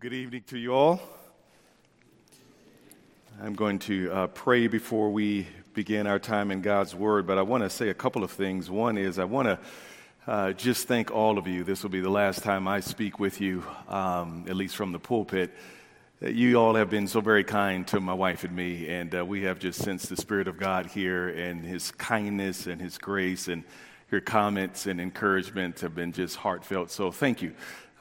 Good 0.00 0.12
evening 0.12 0.44
to 0.46 0.56
you 0.56 0.74
all. 0.74 1.00
I'm 3.42 3.54
going 3.54 3.80
to 3.80 4.12
uh, 4.12 4.26
pray 4.28 4.68
before 4.68 5.10
we 5.10 5.48
begin 5.74 6.06
our 6.06 6.20
time 6.20 6.52
in 6.52 6.60
God's 6.60 6.94
Word, 6.94 7.26
but 7.26 7.36
I 7.36 7.42
want 7.42 7.64
to 7.64 7.70
say 7.70 7.88
a 7.88 7.94
couple 7.94 8.22
of 8.22 8.30
things. 8.30 8.70
One 8.70 8.96
is 8.96 9.18
I 9.18 9.24
want 9.24 9.48
to 9.48 9.58
uh, 10.28 10.52
just 10.52 10.86
thank 10.86 11.10
all 11.10 11.36
of 11.36 11.48
you. 11.48 11.64
This 11.64 11.82
will 11.82 11.90
be 11.90 11.98
the 11.98 12.10
last 12.10 12.44
time 12.44 12.68
I 12.68 12.78
speak 12.78 13.18
with 13.18 13.40
you, 13.40 13.64
um, 13.88 14.44
at 14.48 14.54
least 14.54 14.76
from 14.76 14.92
the 14.92 15.00
pulpit. 15.00 15.52
You 16.20 16.60
all 16.60 16.76
have 16.76 16.90
been 16.90 17.08
so 17.08 17.20
very 17.20 17.42
kind 17.42 17.84
to 17.88 17.98
my 17.98 18.14
wife 18.14 18.44
and 18.44 18.54
me, 18.54 18.86
and 18.86 19.12
uh, 19.12 19.24
we 19.24 19.42
have 19.42 19.58
just 19.58 19.82
sensed 19.82 20.10
the 20.10 20.16
Spirit 20.16 20.46
of 20.46 20.58
God 20.58 20.86
here 20.86 21.28
and 21.30 21.64
His 21.64 21.90
kindness 21.90 22.68
and 22.68 22.80
His 22.80 22.98
grace, 22.98 23.48
and 23.48 23.64
your 24.12 24.20
comments 24.20 24.86
and 24.86 25.00
encouragement 25.00 25.80
have 25.80 25.96
been 25.96 26.12
just 26.12 26.36
heartfelt. 26.36 26.92
So 26.92 27.10
thank 27.10 27.42
you 27.42 27.52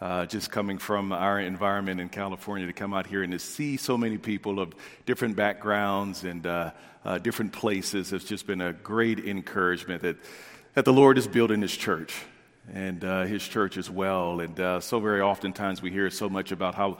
uh, 0.01 0.25
just 0.25 0.51
coming 0.51 0.77
from 0.77 1.11
our 1.11 1.39
environment 1.39 1.99
in 1.99 2.09
California 2.09 2.67
to 2.67 2.73
come 2.73 2.93
out 2.93 3.07
here 3.07 3.23
and 3.23 3.31
to 3.31 3.39
see 3.39 3.77
so 3.77 3.97
many 3.97 4.17
people 4.17 4.59
of 4.59 4.73
different 5.05 5.35
backgrounds 5.35 6.23
and 6.23 6.45
uh, 6.45 6.71
uh, 7.03 7.17
different 7.17 7.51
places 7.53 8.11
has 8.11 8.23
just 8.23 8.45
been 8.45 8.61
a 8.61 8.73
great 8.73 9.19
encouragement 9.19 10.01
that, 10.01 10.17
that 10.73 10.85
the 10.85 10.93
Lord 10.93 11.17
is 11.17 11.27
building 11.27 11.61
His 11.61 11.75
church 11.75 12.25
and 12.73 13.03
uh, 13.03 13.23
His 13.23 13.47
church 13.47 13.77
as 13.77 13.89
well. 13.89 14.39
And 14.39 14.59
uh, 14.59 14.79
so 14.79 14.99
very 14.99 15.21
oftentimes 15.21 15.81
we 15.81 15.91
hear 15.91 16.09
so 16.09 16.29
much 16.29 16.51
about 16.51 16.75
how 16.75 16.97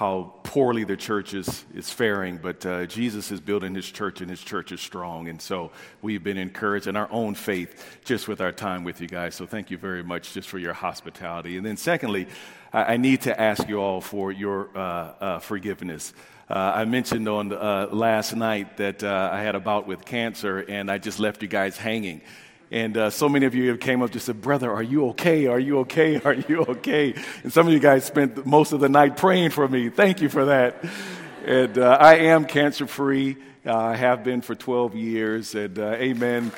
how 0.00 0.32
poorly 0.44 0.84
the 0.84 0.96
church 0.96 1.34
is, 1.34 1.64
is 1.74 1.90
faring, 1.90 2.38
but 2.38 2.64
uh, 2.64 2.86
Jesus 2.86 3.30
is 3.30 3.38
building 3.38 3.74
his 3.74 3.90
church 3.90 4.22
and 4.22 4.30
his 4.30 4.40
church 4.40 4.72
is 4.72 4.80
strong. 4.80 5.28
And 5.28 5.42
so 5.42 5.72
we've 6.00 6.24
been 6.24 6.38
encouraged 6.38 6.86
in 6.86 6.96
our 6.96 7.10
own 7.10 7.34
faith 7.34 7.98
just 8.02 8.26
with 8.26 8.40
our 8.40 8.50
time 8.50 8.82
with 8.82 9.02
you 9.02 9.08
guys. 9.08 9.34
So 9.34 9.44
thank 9.44 9.70
you 9.70 9.76
very 9.76 10.02
much 10.02 10.32
just 10.32 10.48
for 10.48 10.58
your 10.58 10.72
hospitality. 10.72 11.58
And 11.58 11.66
then, 11.66 11.76
secondly, 11.76 12.28
I, 12.72 12.94
I 12.94 12.96
need 12.96 13.20
to 13.22 13.38
ask 13.38 13.68
you 13.68 13.78
all 13.78 14.00
for 14.00 14.32
your 14.32 14.70
uh, 14.74 14.80
uh, 14.80 15.38
forgiveness. 15.40 16.14
Uh, 16.48 16.72
I 16.76 16.84
mentioned 16.86 17.28
on 17.28 17.52
uh, 17.52 17.88
last 17.92 18.34
night 18.34 18.78
that 18.78 19.04
uh, 19.04 19.28
I 19.30 19.42
had 19.42 19.54
a 19.54 19.60
bout 19.60 19.86
with 19.86 20.06
cancer 20.06 20.64
and 20.66 20.90
I 20.90 20.96
just 20.96 21.20
left 21.20 21.42
you 21.42 21.48
guys 21.48 21.76
hanging. 21.76 22.22
And 22.72 22.96
uh, 22.96 23.10
so 23.10 23.28
many 23.28 23.46
of 23.46 23.54
you 23.54 23.76
came 23.76 24.00
up 24.00 24.12
to 24.12 24.20
said, 24.20 24.40
Brother, 24.40 24.70
are 24.70 24.82
you 24.82 25.08
okay? 25.08 25.46
Are 25.46 25.58
you 25.58 25.80
okay? 25.80 26.20
Are 26.24 26.34
you 26.34 26.64
okay? 26.66 27.14
And 27.42 27.52
some 27.52 27.66
of 27.66 27.72
you 27.72 27.80
guys 27.80 28.04
spent 28.04 28.46
most 28.46 28.72
of 28.72 28.80
the 28.80 28.88
night 28.88 29.16
praying 29.16 29.50
for 29.50 29.66
me. 29.66 29.88
Thank 29.88 30.20
you 30.20 30.28
for 30.28 30.46
that. 30.46 30.84
And 31.44 31.76
uh, 31.78 31.96
I 32.00 32.16
am 32.16 32.44
cancer 32.44 32.86
free. 32.86 33.38
Uh, 33.66 33.76
I 33.76 33.96
have 33.96 34.22
been 34.22 34.40
for 34.40 34.54
12 34.54 34.94
years. 34.94 35.54
And 35.54 35.78
uh, 35.78 35.94
amen. 35.94 36.52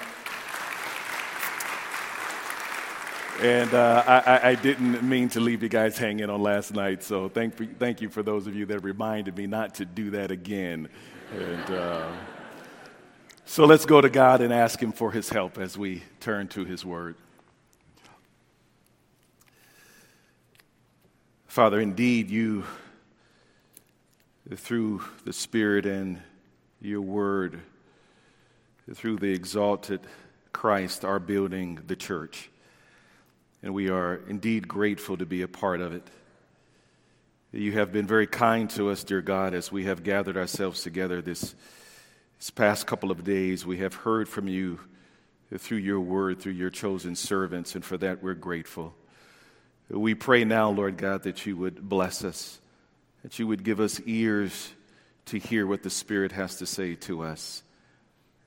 And 3.41 3.73
uh, 3.73 4.05
I, 4.07 4.51
I, 4.51 4.55
didn't 4.55 5.03
mean 5.03 5.29
to 5.31 5.41
leave 5.41 5.65
you 5.65 5.69
guys 5.69 5.99
hanging 5.99 6.31
on 6.31 6.43
last 6.43 6.75
night. 6.75 7.03
So 7.03 7.29
thank, 7.29 7.79
thank 7.79 8.01
you 8.01 8.09
for 8.09 8.23
those 8.23 8.47
of 8.47 8.55
you 8.55 8.67
that 8.67 8.81
reminded 8.81 9.37
me 9.37 9.49
not 9.49 9.77
to 9.77 9.85
do 9.85 10.11
that 10.11 10.31
again. 10.31 10.89
And. 11.35 12.23
So 13.45 13.67
let's 13.67 13.85
go 13.85 14.01
to 14.01 14.09
God 14.09 14.41
and 14.41 14.53
ask 14.53 14.81
Him 14.81 14.93
for 14.93 15.13
His 15.13 15.29
help 15.29 15.59
as 15.59 15.77
we 15.77 16.03
turn 16.21 16.49
to 16.49 16.65
His 16.65 16.85
Word. 16.85 17.17
Father, 21.47 21.81
indeed, 21.81 22.31
you, 22.31 22.65
through 24.55 25.03
the 25.25 25.35
Spirit 25.35 25.85
and 25.85 26.21
your 26.81 27.03
Word, 27.03 27.61
through 28.95 29.17
the 29.19 29.33
exalted 29.33 30.01
Christ, 30.53 31.05
are 31.05 31.19
building 31.19 31.79
the 31.87 31.97
church. 31.97 32.49
And 33.63 33.75
we 33.75 33.91
are 33.91 34.21
indeed 34.29 34.67
grateful 34.67 35.19
to 35.19 35.27
be 35.27 35.43
a 35.43 35.49
part 35.49 35.81
of 35.81 35.93
it. 35.93 36.07
You 37.53 37.73
have 37.73 37.93
been 37.93 38.07
very 38.07 38.27
kind 38.27 38.71
to 38.71 38.89
us, 38.89 39.05
dear 39.05 39.21
God, 39.21 39.53
as 39.53 39.71
we 39.71 39.85
have 39.85 40.03
gathered 40.03 40.39
ourselves 40.39 40.83
together 40.83 41.21
this 41.21 41.55
this 42.43 42.51
past 42.51 42.89
couple 42.89 43.13
of 43.13 43.23
days, 43.23 43.65
we 43.65 43.77
have 43.77 43.95
heard 43.95 44.29
from 44.29 44.49
you 44.49 44.81
through 45.59 45.79
your 45.79 46.01
word, 46.01 46.41
through 46.41 46.55
your 46.55 46.71
chosen 46.71 47.15
servants, 47.15 47.77
and 47.77 47.85
for 47.85 47.97
that 47.97 48.21
we're 48.21 48.35
grateful. 48.35 48.93
We 49.89 50.17
pray 50.17 50.43
now, 50.43 50.69
Lord 50.71 50.97
God, 50.97 51.23
that 51.23 51.47
you 51.47 51.57
would 51.57 51.89
bless 51.89 52.25
us, 52.25 52.59
that 53.23 53.39
you 53.39 53.47
would 53.47 53.63
give 53.63 53.79
us 53.79 54.01
ears 54.07 54.73
to 55.27 55.39
hear 55.39 55.69
what 55.69 55.85
the 55.85 55.89
Spirit 55.89 56.33
has 56.33 56.57
to 56.57 56.67
say 56.67 56.97
to 56.97 57.23
us, 57.23 57.63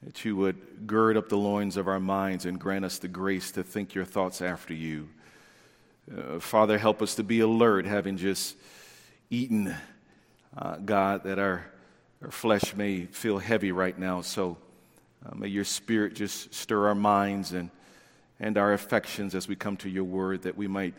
that 0.03 0.25
you 0.25 0.35
would 0.35 0.85
gird 0.85 1.15
up 1.15 1.29
the 1.29 1.37
loins 1.37 1.77
of 1.77 1.87
our 1.87 2.01
minds 2.01 2.45
and 2.45 2.59
grant 2.59 2.83
us 2.83 2.99
the 2.99 3.07
grace 3.07 3.51
to 3.51 3.63
think 3.63 3.95
your 3.95 4.03
thoughts 4.03 4.41
after 4.41 4.73
you. 4.73 5.07
Uh, 6.13 6.39
Father, 6.41 6.77
help 6.77 7.01
us 7.01 7.15
to 7.15 7.23
be 7.23 7.39
alert, 7.39 7.85
having 7.85 8.17
just 8.17 8.57
eaten, 9.29 9.73
uh, 10.57 10.75
God, 10.83 11.23
that 11.23 11.39
our 11.39 11.71
our 12.25 12.31
flesh 12.31 12.75
may 12.75 13.05
feel 13.05 13.37
heavy 13.37 13.71
right 13.71 13.99
now, 13.99 14.21
so 14.21 14.57
uh, 15.23 15.35
may 15.35 15.47
your 15.47 15.63
spirit 15.63 16.15
just 16.15 16.51
stir 16.55 16.87
our 16.87 16.95
minds 16.95 17.51
and, 17.51 17.69
and 18.39 18.57
our 18.57 18.73
affections 18.73 19.35
as 19.35 19.47
we 19.47 19.55
come 19.55 19.77
to 19.77 19.89
your 19.89 20.05
word, 20.05 20.41
that 20.41 20.57
we 20.57 20.67
might 20.67 20.95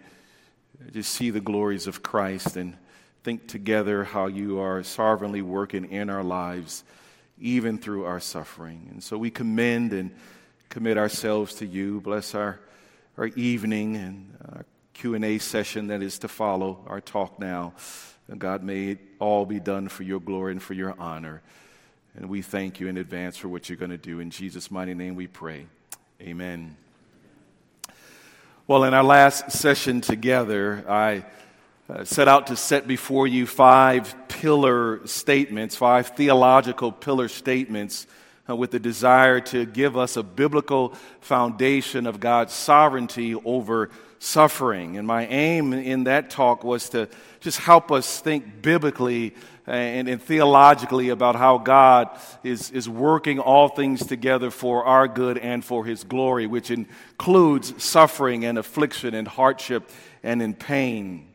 just 0.92 1.12
see 1.12 1.30
the 1.30 1.40
glories 1.40 1.88
of 1.88 2.00
Christ 2.00 2.56
and 2.56 2.76
think 3.24 3.48
together 3.48 4.04
how 4.04 4.28
you 4.28 4.60
are 4.60 4.84
sovereignly 4.84 5.42
working 5.42 5.90
in 5.90 6.10
our 6.10 6.22
lives, 6.22 6.84
even 7.40 7.76
through 7.76 8.04
our 8.04 8.20
suffering. 8.20 8.86
And 8.92 9.02
so 9.02 9.18
we 9.18 9.32
commend 9.32 9.92
and 9.92 10.12
commit 10.68 10.96
ourselves 10.96 11.54
to 11.54 11.66
you. 11.66 12.00
Bless 12.02 12.36
our, 12.36 12.60
our 13.18 13.26
evening 13.26 13.96
and 13.96 14.36
our 14.48 14.64
Q&A 14.94 15.38
session 15.38 15.88
that 15.88 16.02
is 16.02 16.20
to 16.20 16.28
follow 16.28 16.84
our 16.86 17.00
talk 17.00 17.40
now. 17.40 17.72
And 18.28 18.40
God, 18.40 18.62
may 18.62 18.90
it 18.90 18.98
all 19.18 19.46
be 19.46 19.60
done 19.60 19.88
for 19.88 20.02
your 20.02 20.20
glory 20.20 20.52
and 20.52 20.62
for 20.62 20.74
your 20.74 20.94
honor. 20.98 21.42
And 22.16 22.28
we 22.28 22.42
thank 22.42 22.80
you 22.80 22.88
in 22.88 22.96
advance 22.96 23.36
for 23.36 23.48
what 23.48 23.68
you're 23.68 23.76
going 23.76 23.90
to 23.90 23.98
do. 23.98 24.20
In 24.20 24.30
Jesus' 24.30 24.70
mighty 24.70 24.94
name 24.94 25.14
we 25.14 25.26
pray. 25.26 25.66
Amen. 26.20 26.76
Well, 28.66 28.84
in 28.84 28.94
our 28.94 29.04
last 29.04 29.52
session 29.52 30.00
together, 30.00 30.84
I 30.88 31.24
uh, 31.88 32.02
set 32.02 32.26
out 32.26 32.48
to 32.48 32.56
set 32.56 32.88
before 32.88 33.28
you 33.28 33.46
five 33.46 34.12
pillar 34.26 35.06
statements, 35.06 35.76
five 35.76 36.08
theological 36.08 36.90
pillar 36.90 37.28
statements, 37.28 38.08
uh, 38.48 38.56
with 38.56 38.72
the 38.72 38.80
desire 38.80 39.40
to 39.40 39.66
give 39.66 39.96
us 39.96 40.16
a 40.16 40.22
biblical 40.24 40.94
foundation 41.20 42.06
of 42.06 42.18
God's 42.18 42.52
sovereignty 42.52 43.36
over 43.36 43.90
suffering. 44.18 44.96
And 44.96 45.06
my 45.06 45.26
aim 45.26 45.72
in 45.72 46.04
that 46.04 46.30
talk 46.30 46.64
was 46.64 46.88
to 46.90 47.08
just 47.40 47.58
help 47.58 47.92
us 47.92 48.20
think 48.20 48.62
biblically 48.62 49.34
and, 49.66 50.08
and, 50.08 50.22
theologically 50.22 51.08
about 51.08 51.34
how 51.34 51.58
God 51.58 52.08
is, 52.44 52.70
is 52.70 52.88
working 52.88 53.40
all 53.40 53.68
things 53.68 54.06
together 54.06 54.50
for 54.50 54.84
our 54.84 55.08
good 55.08 55.38
and 55.38 55.64
for 55.64 55.84
His 55.84 56.04
glory, 56.04 56.46
which 56.46 56.70
includes 56.70 57.82
suffering 57.82 58.44
and 58.44 58.58
affliction 58.58 59.12
and 59.14 59.26
hardship 59.26 59.90
and 60.22 60.40
in 60.40 60.54
pain. 60.54 61.26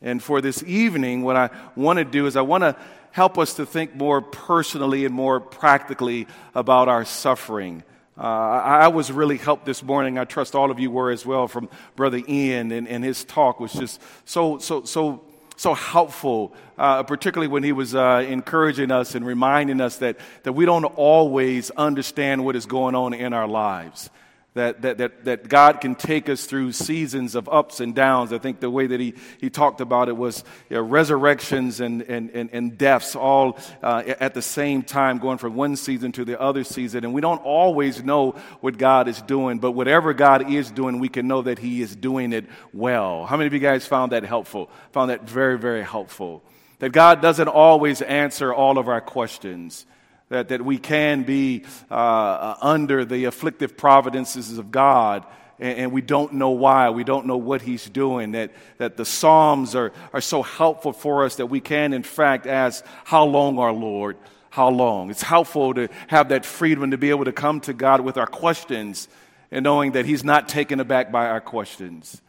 And 0.00 0.22
for 0.22 0.40
this 0.40 0.62
evening, 0.62 1.22
what 1.22 1.34
I 1.34 1.50
want 1.74 1.98
to 1.98 2.04
do 2.04 2.26
is 2.26 2.36
I 2.36 2.42
want 2.42 2.62
to 2.62 2.76
help 3.10 3.38
us 3.38 3.54
to 3.54 3.66
think 3.66 3.94
more 3.94 4.20
personally 4.20 5.04
and 5.04 5.14
more 5.14 5.40
practically 5.40 6.26
about 6.54 6.88
our 6.88 7.04
suffering. 7.04 7.82
Uh, 8.16 8.22
I, 8.22 8.88
was 8.88 9.10
really 9.10 9.38
helped 9.38 9.66
this 9.66 9.82
morning. 9.82 10.18
I 10.18 10.24
trust 10.24 10.54
all 10.54 10.70
of 10.70 10.78
you 10.78 10.90
were 10.90 11.10
as 11.10 11.26
well 11.26 11.48
from 11.48 11.68
Brother 11.96 12.20
Ian, 12.28 12.70
and, 12.70 12.86
and 12.86 13.02
his 13.02 13.24
talk 13.24 13.58
was 13.58 13.72
just 13.72 14.00
so, 14.24 14.58
so, 14.58 14.84
so, 14.84 15.24
so 15.56 15.74
helpful, 15.74 16.54
uh, 16.78 17.02
particularly 17.02 17.48
when 17.48 17.64
he 17.64 17.72
was 17.72 17.94
uh, 17.94 18.24
encouraging 18.28 18.92
us 18.92 19.16
and 19.16 19.26
reminding 19.26 19.80
us 19.80 19.96
that, 19.96 20.18
that 20.44 20.52
we 20.52 20.64
don't 20.64 20.84
always 20.84 21.70
understand 21.70 22.44
what 22.44 22.54
is 22.54 22.66
going 22.66 22.94
on 22.94 23.14
in 23.14 23.32
our 23.32 23.48
lives 23.48 24.10
that, 24.54 24.82
that, 24.82 24.98
that, 24.98 25.24
that 25.24 25.48
God 25.48 25.80
can 25.80 25.96
take 25.96 26.28
us 26.28 26.46
through 26.46 26.70
seasons 26.72 27.34
of 27.34 27.48
ups 27.48 27.80
and 27.80 27.92
downs. 27.92 28.32
I 28.32 28.38
think 28.38 28.60
the 28.60 28.70
way 28.70 28.86
that 28.86 29.00
he, 29.00 29.14
he 29.38 29.50
talked 29.50 29.80
about 29.80 30.08
it 30.08 30.16
was 30.16 30.44
you 30.70 30.76
know, 30.76 30.82
resurrections 30.82 31.80
and, 31.80 32.02
and, 32.02 32.30
and, 32.30 32.50
and, 32.52 32.78
deaths 32.78 33.16
all 33.16 33.58
uh, 33.82 34.04
at 34.20 34.32
the 34.32 34.42
same 34.42 34.82
time, 34.82 35.18
going 35.18 35.38
from 35.38 35.56
one 35.56 35.74
season 35.74 36.12
to 36.12 36.24
the 36.24 36.40
other 36.40 36.62
season. 36.62 37.04
And 37.04 37.12
we 37.12 37.20
don't 37.20 37.42
always 37.42 38.04
know 38.04 38.36
what 38.60 38.78
God 38.78 39.08
is 39.08 39.20
doing, 39.22 39.58
but 39.58 39.72
whatever 39.72 40.14
God 40.14 40.48
is 40.48 40.70
doing, 40.70 41.00
we 41.00 41.08
can 41.08 41.26
know 41.26 41.42
that 41.42 41.58
He 41.58 41.82
is 41.82 41.96
doing 41.96 42.32
it 42.32 42.46
well. 42.72 43.26
How 43.26 43.36
many 43.36 43.48
of 43.48 43.52
you 43.54 43.58
guys 43.58 43.84
found 43.86 44.12
that 44.12 44.22
helpful? 44.22 44.70
Found 44.92 45.10
that 45.10 45.28
very, 45.28 45.58
very 45.58 45.82
helpful. 45.82 46.44
That 46.78 46.90
God 46.90 47.20
doesn't 47.20 47.48
always 47.48 48.02
answer 48.02 48.54
all 48.54 48.78
of 48.78 48.88
our 48.88 49.00
questions 49.00 49.84
that, 50.28 50.48
that 50.48 50.62
we 50.62 50.78
can 50.78 51.22
be 51.22 51.64
uh, 51.90 51.94
uh, 51.94 52.56
under 52.60 53.04
the 53.04 53.26
afflictive 53.26 53.76
providences 53.76 54.58
of 54.58 54.70
God 54.70 55.26
and, 55.58 55.78
and, 55.78 55.92
we 55.92 56.02
don't 56.02 56.34
know 56.34 56.50
why. 56.50 56.90
We 56.90 57.04
don't 57.04 57.26
know 57.26 57.36
what 57.36 57.62
He's 57.62 57.88
doing. 57.88 58.32
That, 58.32 58.52
that 58.78 58.96
the 58.96 59.04
Psalms 59.04 59.74
are, 59.74 59.92
are 60.12 60.20
so 60.20 60.42
helpful 60.42 60.92
for 60.92 61.24
us 61.24 61.36
that 61.36 61.46
we 61.46 61.60
can, 61.60 61.92
in 61.92 62.02
fact, 62.02 62.46
ask, 62.46 62.84
How 63.04 63.24
long, 63.24 63.58
our 63.58 63.72
Lord? 63.72 64.16
How 64.50 64.68
long? 64.68 65.10
It's 65.10 65.22
helpful 65.22 65.74
to 65.74 65.88
have 66.08 66.28
that 66.30 66.44
freedom 66.44 66.90
to 66.90 66.98
be 66.98 67.10
able 67.10 67.24
to 67.24 67.32
come 67.32 67.60
to 67.62 67.72
God 67.72 68.00
with 68.00 68.16
our 68.16 68.26
questions 68.26 69.08
and 69.50 69.62
knowing 69.62 69.92
that 69.92 70.06
He's 70.06 70.24
not 70.24 70.48
taken 70.48 70.80
aback 70.80 71.12
by 71.12 71.28
our 71.28 71.40
questions. 71.40 72.20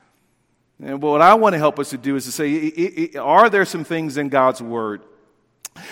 And 0.83 1.01
what 1.01 1.21
I 1.21 1.35
want 1.35 1.53
to 1.53 1.59
help 1.59 1.79
us 1.79 1.91
to 1.91 1.97
do 1.97 2.15
is 2.15 2.25
to 2.25 2.31
say, 2.31 3.11
are 3.17 3.49
there 3.49 3.65
some 3.65 3.83
things 3.83 4.17
in 4.17 4.29
God's 4.29 4.61
Word 4.61 5.01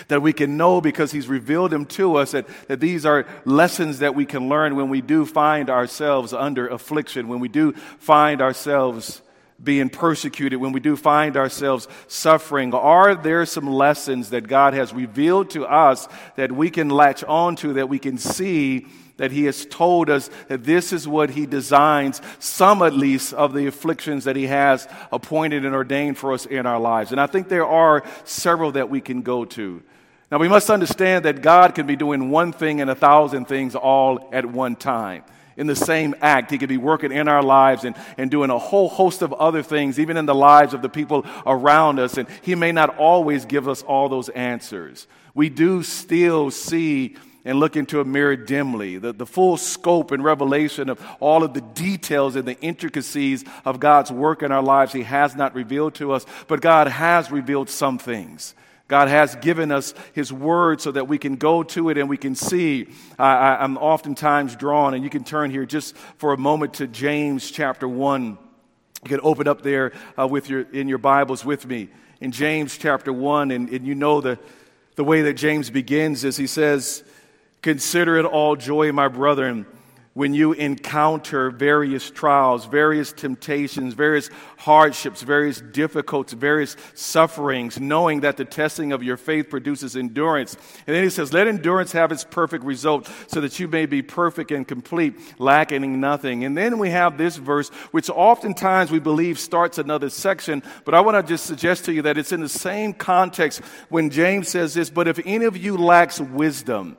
that 0.08 0.22
we 0.22 0.32
can 0.32 0.56
know 0.56 0.80
because 0.80 1.12
He's 1.12 1.28
revealed 1.28 1.70
them 1.70 1.86
to 1.86 2.16
us, 2.16 2.32
that, 2.32 2.46
that 2.68 2.80
these 2.80 3.06
are 3.06 3.26
lessons 3.44 4.00
that 4.00 4.14
we 4.14 4.26
can 4.26 4.48
learn 4.48 4.76
when 4.76 4.88
we 4.88 5.00
do 5.00 5.26
find 5.26 5.70
ourselves 5.70 6.32
under 6.32 6.68
affliction, 6.68 7.28
when 7.28 7.40
we 7.40 7.48
do 7.48 7.72
find 7.72 8.40
ourselves 8.40 9.22
being 9.62 9.88
persecuted, 9.88 10.60
when 10.60 10.72
we 10.72 10.80
do 10.80 10.96
find 10.96 11.36
ourselves 11.36 11.88
suffering? 12.08 12.74
Are 12.74 13.14
there 13.14 13.46
some 13.46 13.66
lessons 13.68 14.30
that 14.30 14.48
God 14.48 14.74
has 14.74 14.92
revealed 14.92 15.50
to 15.50 15.64
us 15.64 16.08
that 16.36 16.52
we 16.52 16.70
can 16.70 16.88
latch 16.88 17.22
on 17.24 17.56
to, 17.56 17.74
that 17.74 17.88
we 17.88 17.98
can 17.98 18.18
see? 18.18 18.86
That 19.16 19.30
he 19.30 19.44
has 19.44 19.64
told 19.66 20.10
us 20.10 20.28
that 20.48 20.64
this 20.64 20.92
is 20.92 21.06
what 21.06 21.30
he 21.30 21.46
designs, 21.46 22.20
some 22.38 22.82
at 22.82 22.94
least, 22.94 23.32
of 23.32 23.52
the 23.52 23.66
afflictions 23.66 24.24
that 24.24 24.36
he 24.36 24.46
has 24.46 24.88
appointed 25.12 25.64
and 25.64 25.74
ordained 25.74 26.18
for 26.18 26.32
us 26.32 26.46
in 26.46 26.66
our 26.66 26.80
lives. 26.80 27.12
And 27.12 27.20
I 27.20 27.26
think 27.26 27.48
there 27.48 27.66
are 27.66 28.02
several 28.24 28.72
that 28.72 28.90
we 28.90 29.00
can 29.00 29.22
go 29.22 29.44
to. 29.44 29.82
Now, 30.30 30.38
we 30.38 30.48
must 30.48 30.68
understand 30.70 31.26
that 31.26 31.42
God 31.42 31.74
can 31.74 31.86
be 31.86 31.96
doing 31.96 32.30
one 32.30 32.52
thing 32.52 32.80
and 32.80 32.90
a 32.90 32.94
thousand 32.94 33.44
things 33.46 33.76
all 33.76 34.30
at 34.32 34.44
one 34.44 34.74
time 34.74 35.22
in 35.56 35.66
the 35.68 35.76
same 35.76 36.14
act. 36.20 36.50
He 36.50 36.58
could 36.58 36.68
be 36.68 36.76
working 36.76 37.12
in 37.12 37.28
our 37.28 37.42
lives 37.42 37.84
and, 37.84 37.94
and 38.18 38.30
doing 38.30 38.50
a 38.50 38.58
whole 38.58 38.88
host 38.88 39.22
of 39.22 39.32
other 39.32 39.62
things, 39.62 40.00
even 40.00 40.16
in 40.16 40.26
the 40.26 40.34
lives 40.34 40.74
of 40.74 40.82
the 40.82 40.88
people 40.88 41.24
around 41.46 41.98
us. 41.98 42.16
And 42.18 42.28
He 42.42 42.54
may 42.54 42.72
not 42.72 42.98
always 42.98 43.44
give 43.44 43.68
us 43.68 43.82
all 43.82 44.08
those 44.08 44.28
answers. 44.30 45.06
We 45.34 45.48
do 45.48 45.82
still 45.82 46.50
see 46.50 47.16
and 47.44 47.60
look 47.60 47.76
into 47.76 48.00
a 48.00 48.04
mirror 48.04 48.36
dimly. 48.36 48.96
The, 48.96 49.12
the 49.12 49.26
full 49.26 49.56
scope 49.56 50.10
and 50.10 50.24
revelation 50.24 50.88
of 50.88 51.04
all 51.20 51.44
of 51.44 51.52
the 51.52 51.60
details 51.60 52.36
and 52.36 52.48
the 52.48 52.58
intricacies 52.60 53.44
of 53.64 53.80
God's 53.80 54.10
work 54.10 54.42
in 54.42 54.50
our 54.50 54.62
lives, 54.62 54.92
He 54.92 55.02
has 55.02 55.36
not 55.36 55.54
revealed 55.54 55.94
to 55.96 56.12
us, 56.12 56.24
but 56.48 56.60
God 56.60 56.88
has 56.88 57.30
revealed 57.30 57.68
some 57.68 57.98
things. 57.98 58.54
God 58.88 59.08
has 59.08 59.34
given 59.36 59.72
us 59.72 59.94
His 60.12 60.32
Word 60.32 60.80
so 60.80 60.92
that 60.92 61.08
we 61.08 61.18
can 61.18 61.36
go 61.36 61.62
to 61.62 61.90
it 61.90 61.98
and 61.98 62.08
we 62.08 62.16
can 62.16 62.34
see. 62.34 62.88
I, 63.18 63.62
am 63.62 63.76
oftentimes 63.76 64.56
drawn, 64.56 64.94
and 64.94 65.04
you 65.04 65.10
can 65.10 65.24
turn 65.24 65.50
here 65.50 65.66
just 65.66 65.96
for 66.16 66.32
a 66.32 66.38
moment 66.38 66.74
to 66.74 66.86
James 66.86 67.50
chapter 67.50 67.88
1. 67.88 68.38
You 69.04 69.08
can 69.08 69.20
open 69.22 69.48
up 69.48 69.62
there 69.62 69.92
uh, 70.18 70.26
with 70.26 70.48
your, 70.48 70.62
in 70.72 70.88
your 70.88 70.98
Bibles 70.98 71.44
with 71.44 71.66
me. 71.66 71.88
In 72.20 72.30
James 72.30 72.78
chapter 72.78 73.12
1, 73.12 73.50
and, 73.50 73.68
and 73.68 73.86
you 73.86 73.94
know 73.94 74.22
the, 74.22 74.38
the 74.96 75.04
way 75.04 75.22
that 75.22 75.34
James 75.34 75.68
begins 75.68 76.24
is 76.24 76.36
he 76.36 76.46
says, 76.46 77.04
Consider 77.64 78.18
it 78.18 78.26
all 78.26 78.56
joy, 78.56 78.92
my 78.92 79.08
brethren 79.08 79.64
when 80.14 80.32
you 80.32 80.52
encounter 80.52 81.50
various 81.50 82.08
trials, 82.08 82.66
various 82.66 83.12
temptations, 83.12 83.94
various 83.94 84.30
hardships, 84.56 85.22
various 85.22 85.60
difficulties, 85.60 86.38
various 86.38 86.76
sufferings, 86.94 87.80
knowing 87.80 88.20
that 88.20 88.36
the 88.36 88.44
testing 88.44 88.92
of 88.92 89.02
your 89.02 89.16
faith 89.16 89.50
produces 89.50 89.96
endurance. 89.96 90.56
And 90.86 90.94
then 90.94 91.02
he 91.02 91.10
says, 91.10 91.32
Let 91.32 91.48
endurance 91.48 91.90
have 91.92 92.12
its 92.12 92.22
perfect 92.22 92.64
result, 92.64 93.10
so 93.26 93.40
that 93.40 93.58
you 93.58 93.66
may 93.66 93.86
be 93.86 94.02
perfect 94.02 94.52
and 94.52 94.66
complete, 94.66 95.18
lacking 95.40 96.00
nothing. 96.00 96.44
And 96.44 96.56
then 96.56 96.78
we 96.78 96.90
have 96.90 97.18
this 97.18 97.36
verse, 97.36 97.70
which 97.90 98.08
oftentimes 98.08 98.92
we 98.92 99.00
believe 99.00 99.38
starts 99.38 99.78
another 99.78 100.10
section, 100.10 100.62
but 100.84 100.94
I 100.94 101.00
want 101.00 101.16
to 101.16 101.28
just 101.28 101.44
suggest 101.44 101.86
to 101.86 101.92
you 101.92 102.02
that 102.02 102.18
it's 102.18 102.32
in 102.32 102.40
the 102.40 102.48
same 102.48 102.92
context 102.92 103.62
when 103.88 104.10
James 104.10 104.48
says 104.48 104.74
this, 104.74 104.90
But 104.90 105.08
if 105.08 105.18
any 105.26 105.44
of 105.44 105.56
you 105.56 105.76
lacks 105.76 106.20
wisdom, 106.20 106.98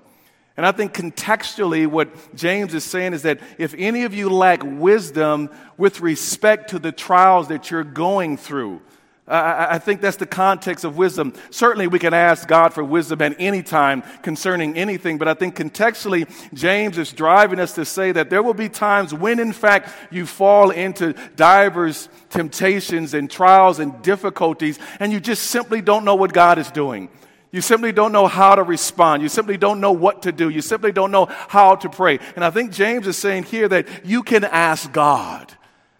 and 0.57 0.65
I 0.65 0.71
think 0.71 0.93
contextually, 0.93 1.85
what 1.85 2.35
James 2.35 2.73
is 2.73 2.85
saying 2.85 3.13
is 3.13 3.23
that 3.23 3.39
if 3.57 3.73
any 3.77 4.03
of 4.03 4.13
you 4.13 4.29
lack 4.29 4.61
wisdom 4.63 5.49
with 5.77 5.99
respect 5.99 6.69
to 6.69 6.79
the 6.79 6.93
trials 6.93 7.49
that 7.49 7.69
you're 7.69 7.83
going 7.83 8.37
through, 8.37 8.81
I, 9.27 9.75
I 9.75 9.79
think 9.79 9.99
that's 9.99 10.15
the 10.15 10.25
context 10.25 10.85
of 10.85 10.95
wisdom. 10.95 11.33
Certainly, 11.49 11.87
we 11.87 11.99
can 11.99 12.13
ask 12.13 12.47
God 12.47 12.73
for 12.73 12.85
wisdom 12.85 13.21
at 13.21 13.35
any 13.37 13.63
time 13.63 14.03
concerning 14.21 14.77
anything, 14.77 15.17
but 15.17 15.27
I 15.27 15.33
think 15.33 15.57
contextually, 15.57 16.31
James 16.53 16.97
is 16.97 17.11
driving 17.11 17.59
us 17.59 17.73
to 17.73 17.83
say 17.83 18.13
that 18.13 18.29
there 18.29 18.41
will 18.41 18.53
be 18.53 18.69
times 18.69 19.13
when, 19.13 19.39
in 19.39 19.51
fact, 19.51 19.89
you 20.09 20.25
fall 20.25 20.69
into 20.69 21.15
divers 21.35 22.07
temptations 22.29 23.13
and 23.13 23.29
trials 23.29 23.79
and 23.79 24.01
difficulties, 24.01 24.79
and 25.01 25.11
you 25.11 25.19
just 25.19 25.47
simply 25.47 25.81
don't 25.81 26.05
know 26.05 26.15
what 26.15 26.31
God 26.31 26.57
is 26.59 26.71
doing. 26.71 27.09
You 27.55 27.61
simply 27.61 27.93
don't 27.93 28.11
know 28.11 28.27
how 28.27 28.55
to 28.55 28.63
respond. 28.63 29.23
You 29.23 29.29
simply 29.29 29.55
don't 29.55 29.79
know 29.79 29.93
what 29.93 30.23
to 30.23 30.33
do. 30.33 30.49
You 30.49 30.59
simply 30.59 30.91
don't 30.91 31.09
know 31.09 31.27
how 31.27 31.77
to 31.77 31.89
pray. 31.89 32.19
And 32.35 32.43
I 32.43 32.49
think 32.49 32.73
James 32.73 33.07
is 33.07 33.17
saying 33.17 33.43
here 33.43 33.69
that 33.69 33.87
you 34.03 34.23
can 34.23 34.43
ask 34.43 34.91
God. 34.91 35.53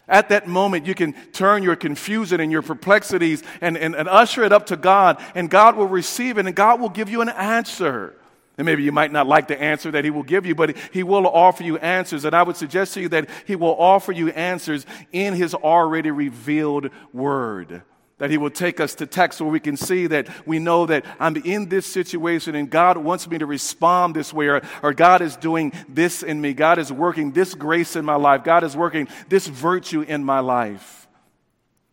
At 0.06 0.28
that 0.28 0.46
moment, 0.46 0.84
you 0.84 0.94
can 0.94 1.14
turn 1.32 1.62
your 1.62 1.74
confusion 1.74 2.40
and 2.42 2.52
your 2.52 2.60
perplexities 2.60 3.42
and, 3.62 3.78
and, 3.78 3.94
and 3.94 4.06
usher 4.06 4.44
it 4.44 4.52
up 4.52 4.66
to 4.66 4.76
God, 4.76 5.18
and 5.34 5.48
God 5.48 5.76
will 5.76 5.86
receive 5.88 6.36
it, 6.36 6.44
and 6.44 6.54
God 6.54 6.78
will 6.78 6.90
give 6.90 7.08
you 7.08 7.22
an 7.22 7.30
answer. 7.30 8.14
And 8.58 8.66
maybe 8.66 8.82
you 8.82 8.92
might 8.92 9.10
not 9.10 9.26
like 9.26 9.48
the 9.48 9.58
answer 9.58 9.90
that 9.92 10.04
he 10.04 10.10
will 10.10 10.24
give 10.24 10.44
you, 10.44 10.54
but 10.54 10.76
he 10.92 11.02
will 11.02 11.26
offer 11.26 11.62
you 11.62 11.78
answers. 11.78 12.26
And 12.26 12.36
I 12.36 12.42
would 12.42 12.58
suggest 12.58 12.92
to 12.94 13.00
you 13.00 13.08
that 13.08 13.30
he 13.46 13.56
will 13.56 13.80
offer 13.80 14.12
you 14.12 14.28
answers 14.28 14.84
in 15.10 15.32
his 15.32 15.54
already 15.54 16.10
revealed 16.10 16.90
word 17.14 17.82
that 18.18 18.30
he 18.30 18.38
will 18.38 18.50
take 18.50 18.80
us 18.80 18.94
to 18.94 19.06
text 19.06 19.40
where 19.40 19.50
we 19.50 19.60
can 19.60 19.76
see 19.76 20.06
that 20.06 20.28
we 20.46 20.58
know 20.58 20.86
that 20.86 21.04
I'm 21.20 21.36
in 21.36 21.68
this 21.68 21.86
situation 21.86 22.54
and 22.54 22.70
God 22.70 22.96
wants 22.96 23.28
me 23.28 23.38
to 23.38 23.46
respond 23.46 24.14
this 24.14 24.32
way, 24.32 24.48
or, 24.48 24.62
or, 24.82 24.94
God 24.94 25.20
is 25.20 25.36
doing 25.36 25.72
this 25.88 26.22
in 26.22 26.40
me. 26.40 26.54
God 26.54 26.78
is 26.78 26.90
working 26.90 27.32
this 27.32 27.54
grace 27.54 27.94
in 27.94 28.04
my 28.04 28.14
life. 28.14 28.42
God 28.42 28.64
is 28.64 28.76
working 28.76 29.08
this 29.28 29.46
virtue 29.46 30.00
in 30.00 30.24
my 30.24 30.40
life. 30.40 31.06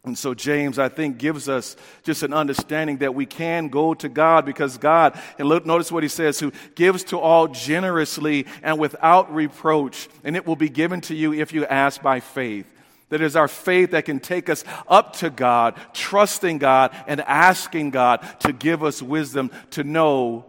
And 0.06 0.18
so, 0.18 0.34
James, 0.34 0.80
I 0.80 0.90
think, 0.90 1.18
gives 1.18 1.48
us 1.48 1.78
just 2.04 2.24
an 2.24 2.34
understanding 2.34 2.98
that 2.98 3.16
we 3.16 3.26
can 3.26 3.70
go 3.70 3.94
to 3.94 4.10
God 4.10 4.46
because 4.46 4.78
God, 4.78 5.18
and 5.40 5.48
look, 5.48 5.66
notice 5.66 5.94
what 5.94 6.04
he 6.04 6.10
says, 6.10 6.42
who 6.42 6.52
gives 6.76 7.06
to 7.06 7.20
all 7.20 7.48
generously 7.48 8.46
and 8.62 8.80
without 8.80 9.34
reproach, 9.34 10.10
and 10.26 10.36
it 10.36 10.46
will 10.46 10.58
be 10.58 10.68
given 10.68 11.00
to 11.02 11.16
you 11.16 11.34
if 11.34 11.54
you 11.54 11.66
ask 11.66 12.02
by 12.02 12.20
faith. 12.20 12.73
That 13.14 13.22
is 13.22 13.36
our 13.36 13.48
faith 13.48 13.92
that 13.92 14.06
can 14.06 14.20
take 14.20 14.50
us 14.50 14.64
up 14.88 15.18
to 15.18 15.30
God, 15.30 15.80
trusting 15.94 16.58
God 16.58 16.96
and 17.06 17.22
asking 17.22 17.92
God 17.92 18.28
to 18.40 18.52
give 18.52 18.84
us 18.84 19.04
wisdom 19.04 19.52
to 19.70 19.84
know 19.84 20.46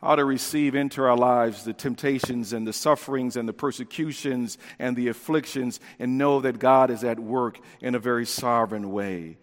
how 0.00 0.16
to 0.16 0.24
receive 0.24 0.74
into 0.74 1.00
our 1.04 1.16
lives 1.16 1.62
the 1.62 1.72
temptations 1.72 2.52
and 2.52 2.66
the 2.66 2.72
sufferings 2.72 3.36
and 3.36 3.48
the 3.48 3.52
persecutions 3.52 4.58
and 4.80 4.96
the 4.96 5.06
afflictions 5.06 5.78
and 6.00 6.18
know 6.18 6.40
that 6.40 6.58
God 6.58 6.90
is 6.90 7.04
at 7.04 7.20
work 7.20 7.60
in 7.80 7.94
a 7.94 8.00
very 8.00 8.26
sovereign 8.26 8.90
way. 8.90 9.36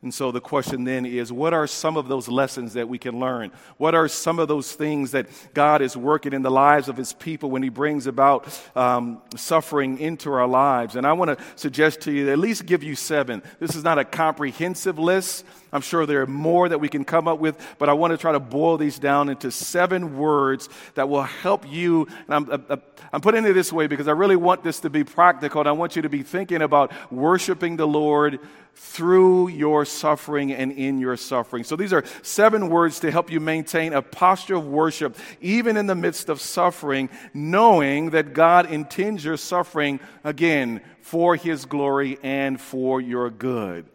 And 0.00 0.14
so 0.14 0.30
the 0.30 0.40
question 0.40 0.84
then 0.84 1.04
is 1.04 1.32
what 1.32 1.52
are 1.52 1.66
some 1.66 1.96
of 1.96 2.06
those 2.06 2.28
lessons 2.28 2.74
that 2.74 2.88
we 2.88 2.98
can 2.98 3.18
learn? 3.18 3.50
What 3.78 3.96
are 3.96 4.06
some 4.06 4.38
of 4.38 4.46
those 4.46 4.72
things 4.72 5.10
that 5.10 5.26
God 5.54 5.82
is 5.82 5.96
working 5.96 6.32
in 6.32 6.42
the 6.42 6.52
lives 6.52 6.88
of 6.88 6.96
His 6.96 7.12
people 7.12 7.50
when 7.50 7.64
He 7.64 7.68
brings 7.68 8.06
about 8.06 8.46
um, 8.76 9.20
suffering 9.34 9.98
into 9.98 10.30
our 10.32 10.46
lives? 10.46 10.94
And 10.94 11.04
I 11.04 11.14
want 11.14 11.36
to 11.36 11.44
suggest 11.56 12.02
to 12.02 12.12
you, 12.12 12.30
at 12.30 12.38
least 12.38 12.64
give 12.64 12.84
you 12.84 12.94
seven. 12.94 13.42
This 13.58 13.74
is 13.74 13.82
not 13.82 13.98
a 13.98 14.04
comprehensive 14.04 15.00
list. 15.00 15.44
I'm 15.72 15.82
sure 15.82 16.06
there 16.06 16.22
are 16.22 16.26
more 16.26 16.68
that 16.68 16.78
we 16.78 16.88
can 16.88 17.04
come 17.04 17.28
up 17.28 17.38
with, 17.38 17.58
but 17.78 17.88
I 17.88 17.92
want 17.92 18.12
to 18.12 18.16
try 18.16 18.32
to 18.32 18.40
boil 18.40 18.78
these 18.78 18.98
down 18.98 19.28
into 19.28 19.50
seven 19.50 20.16
words 20.16 20.68
that 20.94 21.08
will 21.08 21.22
help 21.22 21.70
you. 21.70 22.06
And 22.26 22.34
I'm, 22.34 22.50
uh, 22.50 22.58
uh, 22.70 22.76
I'm 23.12 23.20
putting 23.20 23.44
it 23.44 23.52
this 23.52 23.72
way 23.72 23.86
because 23.86 24.08
I 24.08 24.12
really 24.12 24.36
want 24.36 24.62
this 24.62 24.80
to 24.80 24.90
be 24.90 25.04
practical, 25.04 25.60
and 25.60 25.68
I 25.68 25.72
want 25.72 25.96
you 25.96 26.02
to 26.02 26.08
be 26.08 26.22
thinking 26.22 26.62
about 26.62 26.92
worshiping 27.12 27.76
the 27.76 27.86
Lord 27.86 28.40
through 28.74 29.48
your 29.48 29.84
suffering 29.84 30.52
and 30.52 30.70
in 30.72 31.00
your 31.00 31.16
suffering. 31.16 31.64
So 31.64 31.74
these 31.74 31.92
are 31.92 32.04
seven 32.22 32.68
words 32.68 33.00
to 33.00 33.10
help 33.10 33.30
you 33.30 33.40
maintain 33.40 33.92
a 33.92 34.00
posture 34.00 34.54
of 34.54 34.66
worship, 34.66 35.16
even 35.40 35.76
in 35.76 35.86
the 35.86 35.96
midst 35.96 36.28
of 36.28 36.40
suffering, 36.40 37.10
knowing 37.34 38.10
that 38.10 38.34
God 38.34 38.70
intends 38.70 39.24
your 39.24 39.36
suffering, 39.36 39.98
again, 40.22 40.80
for 41.00 41.34
His 41.34 41.64
glory 41.64 42.18
and 42.22 42.60
for 42.60 43.00
your 43.00 43.30
good. 43.30 43.86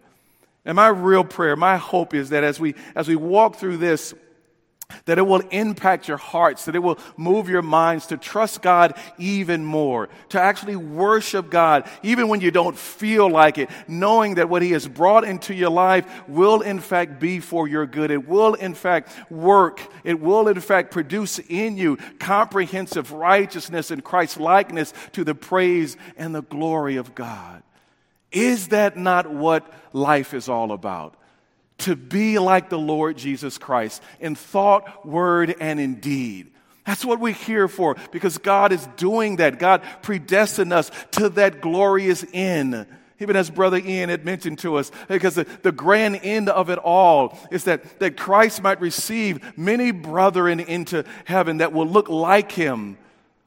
And 0.66 0.76
my 0.76 0.88
real 0.88 1.24
prayer, 1.24 1.56
my 1.56 1.78
hope 1.78 2.14
is 2.14 2.30
that 2.30 2.44
as 2.44 2.60
we, 2.60 2.76
as 2.96 3.08
we 3.08 3.16
walk 3.16 3.58
through 3.58 3.78
this, 3.78 4.14
that 5.06 5.18
it 5.18 5.24
will 5.24 5.42
impact 5.52 6.08
your 6.08 6.18
hearts, 6.18 6.66
that 6.66 6.76
it 6.76 6.80
will 6.80 7.00
move 7.18 7.50
your 7.50 7.62
minds 7.62 8.08
to 8.08 8.18
trust 8.18 8.62
God 8.62 8.98
even 9.18 9.66
more, 9.66 10.10
to 10.30 10.40
actually 10.40 10.76
worship 10.76 11.50
God 11.50 11.90
even 12.04 12.28
when 12.28 12.42
you 12.42 12.52
don't 12.52 12.78
feel 12.78 13.30
like 13.30 13.58
it, 13.58 13.70
knowing 13.88 14.36
that 14.36 14.50
what 14.50 14.62
He 14.62 14.72
has 14.72 14.88
brought 14.88 15.24
into 15.24 15.54
your 15.54 15.70
life 15.70 16.06
will 16.28 16.62
in 16.62 16.80
fact 16.80 17.20
be 17.20 17.40
for 17.40 17.68
your 17.68 17.86
good. 17.86 18.12
It 18.12 18.28
will 18.28 18.54
in 18.54 18.74
fact 18.74 19.32
work. 19.32 19.82
It 20.04 20.20
will 20.20 20.48
in 20.48 20.60
fact 20.60 20.92
produce 20.92 21.40
in 21.40 21.78
you 21.78 21.98
comprehensive 22.20 23.12
righteousness 23.12 23.92
and 23.92 24.04
Christ 24.04 24.40
likeness 24.40 24.94
to 25.14 25.24
the 25.24 25.36
praise 25.36 25.98
and 26.18 26.34
the 26.34 26.44
glory 26.44 26.98
of 26.98 27.16
God. 27.16 27.64
Is 28.34 28.70
that 28.70 28.98
not 28.98 29.30
what 29.32 29.72
life 29.94 30.34
is 30.34 30.50
all 30.50 30.72
about? 30.72 31.16
To 31.80 31.96
be 31.96 32.40
like 32.40 32.70
the 32.70 32.80
Lord 32.80 33.18
Jesus 33.18 33.58
Christ 33.58 34.02
in 34.20 34.36
thought, 34.36 35.06
word, 35.06 35.56
and 35.60 35.80
in 35.80 35.96
deed. 35.96 36.52
That's 36.86 37.06
what 37.06 37.20
we're 37.20 37.34
here 37.34 37.68
for 37.68 37.96
because 38.12 38.38
God 38.38 38.74
is 38.74 38.86
doing 38.98 39.38
that. 39.38 39.60
God 39.60 39.84
predestined 40.02 40.74
us 40.74 40.92
to 41.12 41.30
that 41.30 41.62
glorious 41.62 42.26
end. 42.34 42.86
even 43.20 43.36
as 43.36 43.50
Brother 43.50 43.78
Ian 43.78 44.10
had 44.10 44.26
mentioned 44.26 44.60
to 44.60 44.76
us, 44.76 44.92
because 45.08 45.36
the, 45.36 45.46
the 45.62 45.72
grand 45.72 46.20
end 46.24 46.50
of 46.50 46.70
it 46.70 46.78
all 46.80 47.38
is 47.52 47.64
that, 47.66 48.00
that 48.00 48.18
Christ 48.18 48.62
might 48.62 48.82
receive 48.82 49.58
many 49.58 49.92
brethren 49.92 50.60
into 50.60 51.06
heaven 51.26 51.58
that 51.58 51.72
will 51.72 51.88
look 51.88 52.10
like 52.10 52.52
him. 52.52 52.98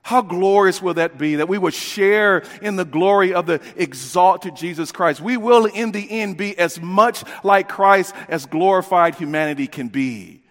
How 0.06 0.22
glorious 0.22 0.80
will 0.80 0.94
that 0.94 1.18
be 1.18 1.34
that 1.34 1.48
we 1.48 1.58
will 1.58 1.70
share 1.70 2.44
in 2.62 2.76
the 2.76 2.84
glory 2.84 3.34
of 3.34 3.46
the 3.46 3.60
exalted 3.74 4.54
Jesus 4.54 4.92
Christ? 4.92 5.20
We 5.20 5.36
will, 5.36 5.64
in 5.66 5.90
the 5.90 6.08
end, 6.08 6.36
be 6.36 6.56
as 6.56 6.80
much 6.80 7.24
like 7.42 7.68
Christ 7.68 8.14
as 8.28 8.46
glorified 8.46 9.16
humanity 9.16 9.66
can 9.66 9.88
be. 9.88 10.44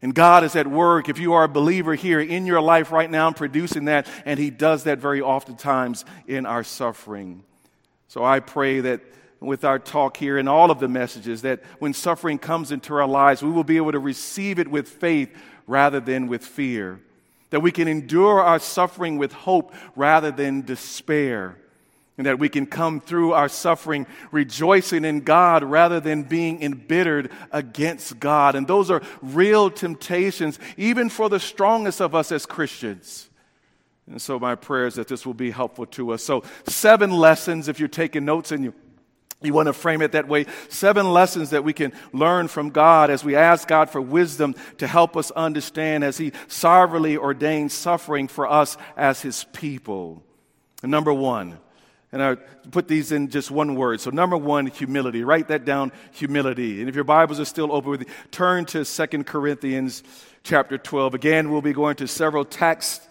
And 0.00 0.14
God 0.14 0.42
is 0.42 0.56
at 0.56 0.66
work, 0.66 1.10
if 1.10 1.18
you 1.18 1.34
are 1.34 1.44
a 1.44 1.48
believer 1.48 1.94
here 1.94 2.18
in 2.18 2.46
your 2.46 2.62
life 2.62 2.90
right 2.90 3.10
now, 3.10 3.30
producing 3.30 3.84
that, 3.84 4.06
and 4.24 4.40
He 4.40 4.48
does 4.48 4.84
that 4.84 5.00
very 5.00 5.20
oftentimes 5.20 6.06
in 6.26 6.46
our 6.46 6.64
suffering. 6.64 7.44
So 8.06 8.24
I 8.24 8.40
pray 8.40 8.80
that 8.80 9.02
with 9.38 9.66
our 9.66 9.78
talk 9.78 10.16
here 10.16 10.38
and 10.38 10.48
all 10.48 10.70
of 10.70 10.80
the 10.80 10.88
messages, 10.88 11.42
that 11.42 11.62
when 11.78 11.92
suffering 11.92 12.38
comes 12.38 12.72
into 12.72 12.94
our 12.94 13.06
lives, 13.06 13.42
we 13.42 13.50
will 13.50 13.64
be 13.64 13.76
able 13.76 13.92
to 13.92 13.98
receive 13.98 14.58
it 14.58 14.68
with 14.68 14.88
faith 14.88 15.28
rather 15.66 16.00
than 16.00 16.26
with 16.26 16.42
fear. 16.42 17.00
That 17.50 17.60
we 17.60 17.72
can 17.72 17.88
endure 17.88 18.40
our 18.40 18.58
suffering 18.58 19.18
with 19.18 19.32
hope 19.32 19.74
rather 19.96 20.30
than 20.30 20.62
despair 20.62 21.56
and 22.18 22.26
that 22.26 22.40
we 22.40 22.48
can 22.48 22.66
come 22.66 23.00
through 23.00 23.32
our 23.32 23.48
suffering 23.48 24.06
rejoicing 24.32 25.04
in 25.04 25.20
God 25.20 25.62
rather 25.62 26.00
than 26.00 26.24
being 26.24 26.60
embittered 26.62 27.30
against 27.52 28.18
God. 28.18 28.56
And 28.56 28.66
those 28.66 28.90
are 28.90 29.00
real 29.22 29.70
temptations, 29.70 30.58
even 30.76 31.08
for 31.08 31.28
the 31.28 31.38
strongest 31.38 32.00
of 32.00 32.16
us 32.16 32.32
as 32.32 32.44
Christians. 32.44 33.30
And 34.10 34.20
so, 34.20 34.38
my 34.38 34.56
prayer 34.56 34.86
is 34.86 34.94
that 34.94 35.06
this 35.06 35.24
will 35.24 35.34
be 35.34 35.50
helpful 35.50 35.86
to 35.86 36.12
us. 36.12 36.24
So, 36.24 36.42
seven 36.66 37.10
lessons, 37.10 37.68
if 37.68 37.78
you're 37.78 37.88
taking 37.88 38.24
notes 38.24 38.50
and 38.50 38.64
you 38.64 38.74
you 39.40 39.52
want 39.52 39.66
to 39.66 39.72
frame 39.72 40.02
it 40.02 40.12
that 40.12 40.26
way. 40.26 40.46
Seven 40.68 41.12
lessons 41.12 41.50
that 41.50 41.62
we 41.62 41.72
can 41.72 41.92
learn 42.12 42.48
from 42.48 42.70
God 42.70 43.08
as 43.08 43.22
we 43.22 43.36
ask 43.36 43.68
God 43.68 43.88
for 43.88 44.00
wisdom 44.00 44.54
to 44.78 44.86
help 44.86 45.16
us 45.16 45.30
understand 45.30 46.02
as 46.02 46.18
He 46.18 46.32
sovereignly 46.48 47.16
ordains 47.16 47.72
suffering 47.72 48.26
for 48.26 48.50
us 48.50 48.76
as 48.96 49.22
His 49.22 49.44
people. 49.52 50.24
And 50.82 50.90
number 50.90 51.12
one, 51.14 51.58
and 52.10 52.22
I 52.22 52.34
put 52.34 52.88
these 52.88 53.12
in 53.12 53.28
just 53.28 53.50
one 53.50 53.74
word. 53.74 54.00
So, 54.00 54.10
number 54.10 54.36
one, 54.36 54.66
humility. 54.66 55.22
Write 55.24 55.48
that 55.48 55.64
down, 55.64 55.92
humility. 56.12 56.80
And 56.80 56.88
if 56.88 56.94
your 56.94 57.04
Bibles 57.04 57.38
are 57.38 57.44
still 57.44 57.70
open 57.70 57.90
with 57.90 58.00
you, 58.00 58.06
turn 58.30 58.64
to 58.66 58.84
Second 58.84 59.26
Corinthians 59.26 60.02
chapter 60.42 60.78
12. 60.78 61.14
Again, 61.14 61.50
we'll 61.50 61.60
be 61.60 61.74
going 61.74 61.96
to 61.96 62.08
several 62.08 62.44
texts. 62.44 63.06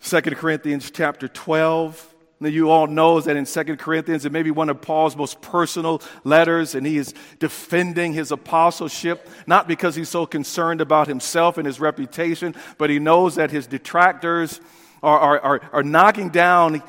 Second 0.00 0.36
Corinthians 0.36 0.90
chapter 0.90 1.28
12. 1.28 2.14
You 2.40 2.70
all 2.70 2.86
know 2.86 3.20
that 3.20 3.36
in 3.36 3.46
Second 3.46 3.78
Corinthians, 3.78 4.24
it 4.24 4.30
may 4.30 4.42
be 4.42 4.52
one 4.52 4.68
of 4.68 4.80
Paul's 4.80 5.16
most 5.16 5.40
personal 5.40 6.00
letters, 6.22 6.76
and 6.76 6.86
he 6.86 6.96
is 6.96 7.12
defending 7.40 8.12
his 8.12 8.30
apostleship, 8.30 9.28
not 9.46 9.66
because 9.66 9.96
he's 9.96 10.08
so 10.08 10.24
concerned 10.24 10.80
about 10.80 11.08
himself 11.08 11.58
and 11.58 11.66
his 11.66 11.80
reputation, 11.80 12.54
but 12.78 12.90
he 12.90 13.00
knows 13.00 13.34
that 13.34 13.50
his 13.50 13.66
detractors 13.66 14.60
are, 15.02 15.18
are, 15.18 15.40
are, 15.40 15.60
are 15.72 15.82
knocking 15.82 16.28
down 16.28 16.80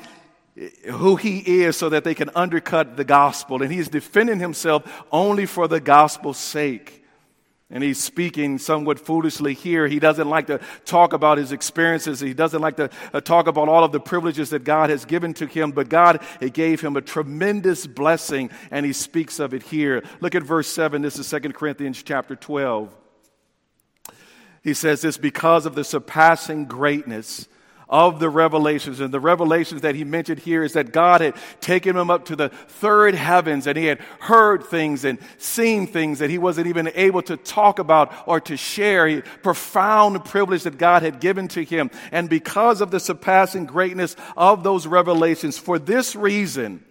who 0.90 1.16
he 1.16 1.38
is 1.62 1.76
so 1.76 1.88
that 1.88 2.04
they 2.04 2.14
can 2.14 2.30
undercut 2.34 2.96
the 2.96 3.04
gospel. 3.04 3.62
And 3.62 3.72
he's 3.72 3.88
defending 3.88 4.38
himself 4.38 4.84
only 5.10 5.46
for 5.46 5.66
the 5.66 5.80
gospel's 5.80 6.38
sake. 6.38 6.99
And 7.72 7.84
he's 7.84 8.02
speaking 8.02 8.58
somewhat 8.58 8.98
foolishly 8.98 9.54
here. 9.54 9.86
He 9.86 10.00
doesn't 10.00 10.28
like 10.28 10.48
to 10.48 10.60
talk 10.84 11.12
about 11.12 11.38
his 11.38 11.52
experiences. 11.52 12.18
He 12.18 12.34
doesn't 12.34 12.60
like 12.60 12.76
to 12.76 12.90
uh, 13.12 13.20
talk 13.20 13.46
about 13.46 13.68
all 13.68 13.84
of 13.84 13.92
the 13.92 14.00
privileges 14.00 14.50
that 14.50 14.64
God 14.64 14.90
has 14.90 15.04
given 15.04 15.34
to 15.34 15.46
him. 15.46 15.70
But 15.70 15.88
God 15.88 16.20
it 16.40 16.52
gave 16.52 16.80
him 16.80 16.96
a 16.96 17.00
tremendous 17.00 17.86
blessing, 17.86 18.50
and 18.72 18.84
he 18.84 18.92
speaks 18.92 19.38
of 19.38 19.54
it 19.54 19.62
here. 19.62 20.02
Look 20.20 20.34
at 20.34 20.42
verse 20.42 20.66
7. 20.66 21.00
This 21.00 21.18
is 21.18 21.30
2 21.30 21.40
Corinthians 21.52 22.02
chapter 22.02 22.34
12. 22.34 22.96
He 24.62 24.74
says 24.74 25.00
this 25.00 25.16
because 25.16 25.64
of 25.64 25.74
the 25.74 25.84
surpassing 25.84 26.66
greatness 26.66 27.48
of 27.90 28.20
the 28.20 28.30
revelations. 28.30 29.00
And 29.00 29.12
the 29.12 29.20
revelations 29.20 29.82
that 29.82 29.94
he 29.94 30.04
mentioned 30.04 30.38
here 30.38 30.62
is 30.62 30.72
that 30.74 30.92
God 30.92 31.20
had 31.20 31.34
taken 31.60 31.96
him 31.96 32.10
up 32.10 32.24
to 32.26 32.36
the 32.36 32.48
third 32.48 33.14
heavens 33.14 33.66
and 33.66 33.76
he 33.76 33.86
had 33.86 33.98
heard 34.20 34.64
things 34.64 35.04
and 35.04 35.18
seen 35.36 35.86
things 35.86 36.20
that 36.20 36.30
he 36.30 36.38
wasn't 36.38 36.68
even 36.68 36.90
able 36.94 37.20
to 37.22 37.36
talk 37.36 37.78
about 37.78 38.12
or 38.26 38.40
to 38.40 38.56
share. 38.56 39.06
He, 39.06 39.20
profound 39.42 40.24
privilege 40.24 40.62
that 40.62 40.78
God 40.78 41.02
had 41.02 41.20
given 41.20 41.48
to 41.48 41.64
him. 41.64 41.90
And 42.12 42.30
because 42.30 42.80
of 42.80 42.90
the 42.90 43.00
surpassing 43.00 43.66
greatness 43.66 44.14
of 44.36 44.62
those 44.62 44.86
revelations, 44.86 45.58
for 45.58 45.78
this 45.78 46.14
reason, 46.14 46.84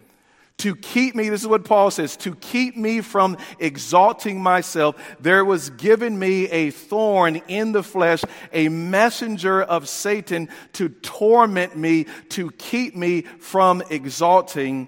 to 0.60 0.75
keep 0.75 1.16
me, 1.16 1.30
this 1.30 1.42
is 1.42 1.48
what 1.48 1.66
Paul 1.66 1.89
says, 1.89 2.16
to 2.18 2.36
keep 2.36 2.78
me 2.78 3.01
from 3.01 3.38
exalting 3.60 4.42
myself, 4.42 4.96
there 5.20 5.44
was 5.44 5.70
given 5.72 6.18
me 6.18 6.46
a 6.50 6.70
thorn 6.70 7.38
in 7.48 7.72
the 7.72 7.84
flesh, 7.84 8.24
a 8.54 8.70
messenger 8.70 9.62
of 9.62 9.89
Satan 9.89 10.50
to 10.74 10.89
torment 10.89 11.75
me, 11.75 12.06
to 12.30 12.51
keep 12.51 12.96
me 12.96 13.22
from 13.22 13.82
exalting 13.89 14.88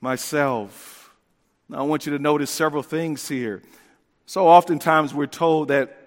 myself. 0.00 1.14
Now, 1.68 1.78
I 1.78 1.82
want 1.82 2.06
you 2.06 2.16
to 2.16 2.22
notice 2.22 2.50
several 2.50 2.82
things 2.82 3.28
here. 3.28 3.62
So, 4.26 4.48
oftentimes, 4.48 5.14
we're 5.14 5.26
told 5.26 5.68
that 5.68 5.98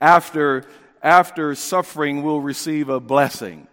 after, 0.00 0.64
after 1.02 1.54
suffering, 1.54 2.22
we'll 2.22 2.40
receive 2.40 2.88
a 2.88 3.00
blessing. 3.00 3.68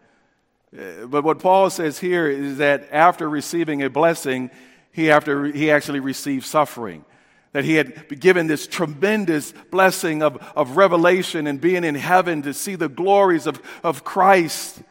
Uh, 0.78 1.06
but 1.06 1.24
what 1.24 1.40
Paul 1.40 1.70
says 1.70 2.00
here 2.00 2.28
is 2.28 2.58
that 2.58 2.90
after 2.92 3.30
receiving 3.30 3.82
a 3.84 3.90
blessing, 3.90 4.50
he, 4.92 5.12
after, 5.12 5.46
he 5.46 5.72
actually 5.72 6.00
received 6.00 6.46
suffering. 6.46 7.06
That 7.54 7.64
he 7.64 7.76
had 7.76 8.20
given 8.20 8.48
this 8.48 8.68
tremendous 8.68 9.54
blessing 9.72 10.22
of, 10.22 10.38
of 10.56 10.76
revelation 10.76 11.48
and 11.48 11.62
being 11.62 11.86
in 11.86 11.96
heaven 11.96 12.42
to 12.42 12.54
see 12.54 12.76
the 12.76 12.90
glories 12.90 13.48
of, 13.48 13.62
of 13.84 14.04
Christ. 14.04 14.82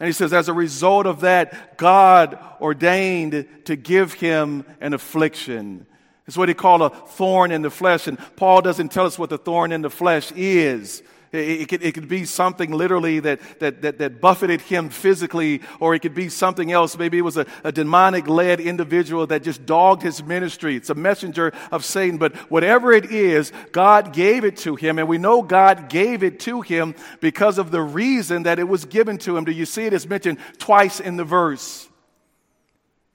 And 0.00 0.06
he 0.06 0.12
says, 0.12 0.32
as 0.32 0.48
a 0.48 0.54
result 0.54 1.06
of 1.06 1.20
that, 1.20 1.76
God 1.76 2.38
ordained 2.60 3.46
to 3.66 3.76
give 3.76 4.14
him 4.14 4.64
an 4.80 4.94
affliction. 4.94 5.86
It's 6.26 6.36
what 6.36 6.48
he 6.48 6.54
called 6.54 6.82
a 6.82 6.90
thorn 6.90 7.52
in 7.52 7.62
the 7.62 7.70
flesh. 7.70 8.06
And 8.06 8.18
Paul 8.36 8.62
doesn't 8.62 8.92
tell 8.92 9.06
us 9.06 9.18
what 9.18 9.30
the 9.30 9.38
thorn 9.38 9.72
in 9.72 9.82
the 9.82 9.90
flesh 9.90 10.32
is. 10.32 11.02
It, 11.32 11.68
could, 11.68 11.82
it 11.82 11.92
could 11.92 12.08
be 12.08 12.24
something 12.24 12.70
literally 12.70 13.20
that, 13.20 13.40
that, 13.58 13.82
that, 13.82 13.98
that, 13.98 14.20
buffeted 14.20 14.60
him 14.60 14.88
physically, 14.88 15.60
or 15.80 15.94
it 15.94 16.00
could 16.00 16.14
be 16.14 16.28
something 16.28 16.70
else. 16.70 16.96
Maybe 16.96 17.18
it 17.18 17.22
was 17.22 17.36
a, 17.36 17.46
a 17.64 17.72
demonic 17.72 18.28
led 18.28 18.60
individual 18.60 19.26
that 19.26 19.42
just 19.42 19.66
dogged 19.66 20.02
his 20.02 20.22
ministry. 20.22 20.76
It's 20.76 20.90
a 20.90 20.94
messenger 20.94 21.52
of 21.72 21.84
Satan. 21.84 22.16
But 22.16 22.36
whatever 22.50 22.92
it 22.92 23.06
is, 23.06 23.52
God 23.72 24.12
gave 24.12 24.44
it 24.44 24.56
to 24.58 24.76
him. 24.76 24.98
And 24.98 25.08
we 25.08 25.18
know 25.18 25.42
God 25.42 25.88
gave 25.88 26.22
it 26.22 26.40
to 26.40 26.60
him 26.60 26.94
because 27.20 27.58
of 27.58 27.70
the 27.70 27.82
reason 27.82 28.44
that 28.44 28.58
it 28.58 28.68
was 28.68 28.84
given 28.84 29.18
to 29.18 29.36
him. 29.36 29.44
Do 29.44 29.52
you 29.52 29.66
see 29.66 29.84
it? 29.84 29.92
It's 29.92 30.06
mentioned 30.06 30.38
twice 30.58 31.00
in 31.00 31.16
the 31.16 31.24
verse. 31.24 31.88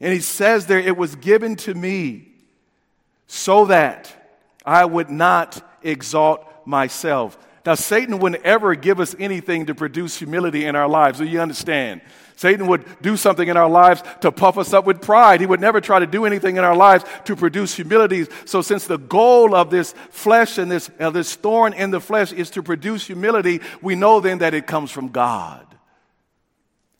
And 0.01 0.11
he 0.11 0.19
says 0.19 0.65
there, 0.65 0.79
it 0.79 0.97
was 0.97 1.15
given 1.15 1.55
to 1.57 1.73
me 1.73 2.27
so 3.27 3.65
that 3.65 4.13
I 4.65 4.83
would 4.83 5.09
not 5.09 5.61
exalt 5.83 6.45
myself. 6.65 7.37
Now, 7.65 7.75
Satan 7.75 8.17
wouldn't 8.19 8.43
ever 8.43 8.73
give 8.73 8.99
us 8.99 9.15
anything 9.19 9.67
to 9.67 9.75
produce 9.75 10.17
humility 10.17 10.65
in 10.65 10.75
our 10.75 10.87
lives. 10.87 11.19
Do 11.19 11.25
you 11.25 11.39
understand? 11.39 12.01
Satan 12.35 12.65
would 12.67 12.85
do 13.03 13.17
something 13.17 13.47
in 13.47 13.55
our 13.55 13.69
lives 13.69 14.01
to 14.21 14.31
puff 14.31 14.57
us 14.57 14.73
up 14.73 14.87
with 14.87 14.99
pride. 14.99 15.41
He 15.41 15.45
would 15.45 15.61
never 15.61 15.79
try 15.79 15.99
to 15.99 16.07
do 16.07 16.25
anything 16.25 16.57
in 16.57 16.63
our 16.63 16.75
lives 16.75 17.05
to 17.25 17.35
produce 17.35 17.75
humility. 17.75 18.25
So, 18.45 18.63
since 18.63 18.87
the 18.87 18.97
goal 18.97 19.53
of 19.53 19.69
this 19.69 19.93
flesh 20.09 20.57
and 20.57 20.71
this, 20.71 20.89
uh, 20.99 21.11
this 21.11 21.35
thorn 21.35 21.73
in 21.73 21.91
the 21.91 22.01
flesh 22.01 22.31
is 22.31 22.49
to 22.51 22.63
produce 22.63 23.05
humility, 23.05 23.61
we 23.79 23.93
know 23.93 24.21
then 24.21 24.39
that 24.39 24.55
it 24.55 24.65
comes 24.65 24.89
from 24.89 25.09
God. 25.09 25.67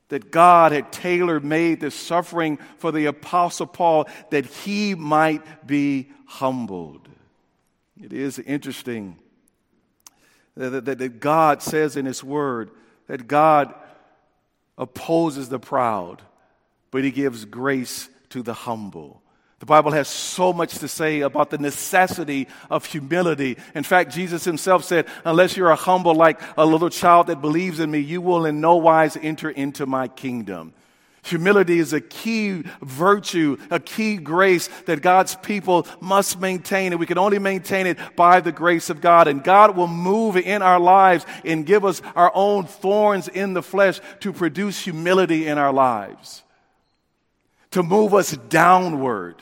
That 0.09 0.29
God 0.29 0.73
had 0.73 0.91
tailor 0.91 1.39
made 1.39 1.79
this 1.79 1.95
suffering 1.95 2.59
for 2.77 2.91
the 2.91 3.07
Apostle 3.07 3.65
Paul 3.65 4.07
that 4.29 4.45
he 4.45 4.93
might 4.93 5.65
be 5.65 6.09
humbled. 6.27 7.07
It 7.99 8.13
is 8.13 8.37
interesting 8.37 9.17
that, 10.55 10.85
that, 10.85 10.97
that 10.97 11.19
God 11.19 11.61
says 11.61 11.97
in 11.97 12.05
His 12.05 12.23
Word 12.23 12.71
that 13.07 13.27
God 13.27 13.73
opposes 14.77 15.49
the 15.49 15.59
proud, 15.59 16.21
but 16.91 17.03
He 17.03 17.11
gives 17.11 17.45
grace 17.45 18.09
to 18.29 18.41
the 18.41 18.53
humble. 18.53 19.21
The 19.61 19.67
Bible 19.67 19.91
has 19.91 20.07
so 20.07 20.53
much 20.53 20.79
to 20.79 20.87
say 20.87 21.21
about 21.21 21.51
the 21.51 21.59
necessity 21.59 22.47
of 22.71 22.83
humility. 22.85 23.57
In 23.75 23.83
fact, 23.83 24.11
Jesus 24.11 24.43
himself 24.43 24.83
said, 24.83 25.05
Unless 25.23 25.55
you're 25.55 25.69
a 25.69 25.75
humble 25.75 26.15
like 26.15 26.41
a 26.57 26.65
little 26.65 26.89
child 26.89 27.27
that 27.27 27.41
believes 27.41 27.79
in 27.79 27.91
me, 27.91 27.99
you 27.99 28.21
will 28.21 28.47
in 28.47 28.59
no 28.59 28.77
wise 28.77 29.15
enter 29.21 29.51
into 29.51 29.85
my 29.85 30.07
kingdom. 30.07 30.73
Humility 31.23 31.77
is 31.77 31.93
a 31.93 32.01
key 32.01 32.63
virtue, 32.81 33.57
a 33.69 33.79
key 33.79 34.17
grace 34.17 34.69
that 34.87 35.03
God's 35.03 35.35
people 35.35 35.85
must 35.99 36.39
maintain, 36.39 36.93
and 36.93 36.99
we 36.99 37.05
can 37.05 37.19
only 37.19 37.37
maintain 37.37 37.85
it 37.85 37.97
by 38.15 38.41
the 38.41 38.51
grace 38.51 38.89
of 38.89 39.01
God. 39.01 39.27
And 39.27 39.43
God 39.43 39.77
will 39.77 39.87
move 39.87 40.35
in 40.35 40.61
our 40.63 40.79
lives 40.79 41.25
and 41.45 41.65
give 41.65 41.85
us 41.85 42.01
our 42.15 42.31
own 42.33 42.65
thorns 42.65 43.27
in 43.27 43.53
the 43.53 43.61
flesh 43.61 43.99
to 44.21 44.33
produce 44.33 44.81
humility 44.81 45.47
in 45.47 45.57
our 45.57 45.71
lives. 45.71 46.43
to 47.71 47.83
move 47.83 48.13
us 48.13 48.33
downward. 48.49 49.35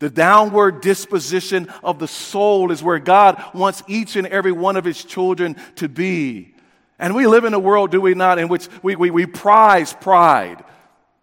The 0.00 0.10
downward 0.10 0.80
disposition 0.80 1.68
of 1.82 1.98
the 1.98 2.08
soul 2.08 2.72
is 2.72 2.82
where 2.82 2.98
God 2.98 3.42
wants 3.54 3.82
each 3.86 4.16
and 4.16 4.26
every 4.26 4.52
one 4.52 4.76
of 4.76 4.84
his 4.84 5.04
children 5.04 5.56
to 5.76 5.88
be. 5.88 6.54
And 7.00 7.14
we 7.14 7.26
live 7.26 7.44
in 7.44 7.54
a 7.54 7.58
world, 7.58 7.90
do 7.90 8.00
we 8.00 8.14
not, 8.14 8.38
in 8.38 8.48
which 8.48 8.68
we, 8.82 8.94
we, 8.94 9.10
we 9.10 9.24
prize 9.24 9.94
pride. 9.94 10.62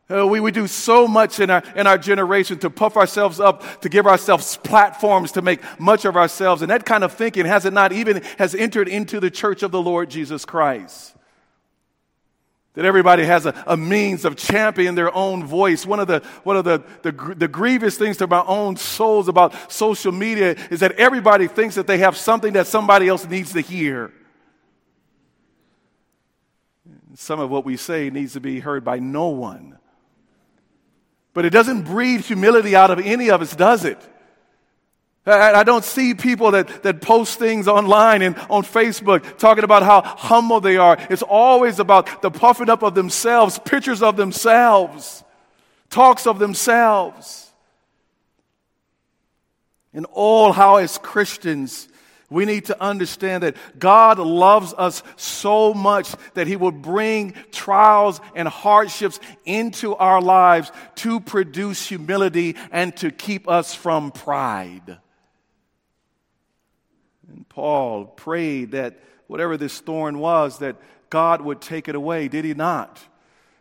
Uh, 0.09 0.25
we, 0.25 0.39
we 0.39 0.51
do 0.51 0.65
so 0.65 1.07
much 1.07 1.39
in 1.39 1.51
our, 1.51 1.61
in 1.75 1.85
our 1.85 1.99
generation 1.99 2.57
to 2.57 2.69
puff 2.69 2.97
ourselves 2.97 3.39
up, 3.39 3.81
to 3.81 3.89
give 3.89 4.07
ourselves 4.07 4.57
platforms, 4.57 5.33
to 5.33 5.41
make 5.43 5.61
much 5.79 6.03
of 6.05 6.15
ourselves. 6.15 6.63
And 6.63 6.71
that 6.71 6.83
kind 6.83 7.03
of 7.03 7.13
thinking 7.13 7.45
has 7.45 7.65
it 7.65 7.73
not 7.73 7.91
even 7.93 8.23
has 8.39 8.55
entered 8.55 8.87
into 8.87 9.19
the 9.19 9.29
church 9.29 9.61
of 9.61 9.71
the 9.71 9.81
Lord 9.81 10.09
Jesus 10.09 10.45
Christ. 10.45 11.13
That 12.73 12.85
everybody 12.85 13.25
has 13.25 13.45
a, 13.45 13.63
a 13.67 13.77
means 13.77 14.25
of 14.25 14.35
championing 14.35 14.95
their 14.95 15.13
own 15.15 15.45
voice. 15.45 15.85
One 15.85 15.99
of 15.99 16.07
the, 16.07 16.21
one 16.43 16.57
of 16.57 16.63
the, 16.63 16.83
the, 17.03 17.11
the 17.11 17.47
grievous 17.47 17.97
things 17.97 18.17
to 18.17 18.27
my 18.27 18.43
own 18.47 18.77
souls 18.77 19.27
about 19.27 19.71
social 19.71 20.11
media 20.11 20.55
is 20.71 20.79
that 20.79 20.93
everybody 20.93 21.47
thinks 21.47 21.75
that 21.75 21.85
they 21.85 21.99
have 21.99 22.17
something 22.17 22.53
that 22.53 22.65
somebody 22.65 23.07
else 23.07 23.27
needs 23.27 23.53
to 23.53 23.61
hear. 23.61 24.11
Some 27.19 27.39
of 27.39 27.49
what 27.49 27.65
we 27.65 27.77
say 27.77 28.11
needs 28.11 28.33
to 28.33 28.39
be 28.39 28.59
heard 28.59 28.83
by 28.85 28.99
no 28.99 29.29
one. 29.29 29.79
But 31.33 31.45
it 31.45 31.49
doesn't 31.49 31.81
breed 31.81 32.21
humility 32.21 32.75
out 32.75 32.91
of 32.91 32.99
any 32.99 33.31
of 33.31 33.41
us, 33.41 33.55
does 33.55 33.85
it? 33.85 33.99
I 35.25 35.63
don't 35.63 35.83
see 35.83 36.13
people 36.13 36.51
that, 36.51 36.83
that 36.83 37.01
post 37.01 37.39
things 37.39 37.67
online 37.67 38.21
and 38.21 38.37
on 38.51 38.61
Facebook 38.61 39.39
talking 39.39 39.63
about 39.63 39.81
how 39.81 40.03
humble 40.03 40.61
they 40.61 40.77
are. 40.77 40.95
It's 41.09 41.23
always 41.23 41.79
about 41.79 42.21
the 42.21 42.29
puffing 42.29 42.69
up 42.69 42.83
of 42.83 42.93
themselves, 42.93 43.57
pictures 43.65 44.03
of 44.03 44.15
themselves, 44.15 45.23
talks 45.89 46.27
of 46.27 46.37
themselves. 46.37 47.51
And 49.91 50.05
all 50.11 50.51
how, 50.51 50.75
as 50.75 50.99
Christians, 50.99 51.87
we 52.29 52.43
need 52.43 52.65
to 52.65 52.81
understand 52.81 53.43
that 53.43 53.55
God 53.79 54.19
loves 54.19 54.73
us 54.73 55.01
so 55.15 55.73
much 55.73 56.13
that 56.33 56.47
He 56.47 56.57
will 56.57 56.71
bring 56.71 57.33
trials 57.51 58.19
and 58.35 58.47
hardships 58.47 59.19
into 59.45 59.95
our 59.95 60.21
lives 60.21 60.71
to 60.95 61.21
produce 61.21 61.87
humility 61.87 62.55
and 62.71 62.95
to 62.97 63.11
keep 63.11 63.47
us 63.47 63.73
from 63.73 64.11
pride. 64.11 64.97
And 67.29 67.47
Paul 67.47 68.05
prayed 68.05 68.71
that 68.71 68.99
whatever 69.27 69.55
this 69.55 69.79
thorn 69.79 70.19
was, 70.19 70.59
that 70.59 70.75
God 71.09 71.41
would 71.41 71.61
take 71.61 71.87
it 71.87 71.95
away. 71.95 72.27
Did 72.27 72.43
he 72.43 72.53
not? 72.53 72.99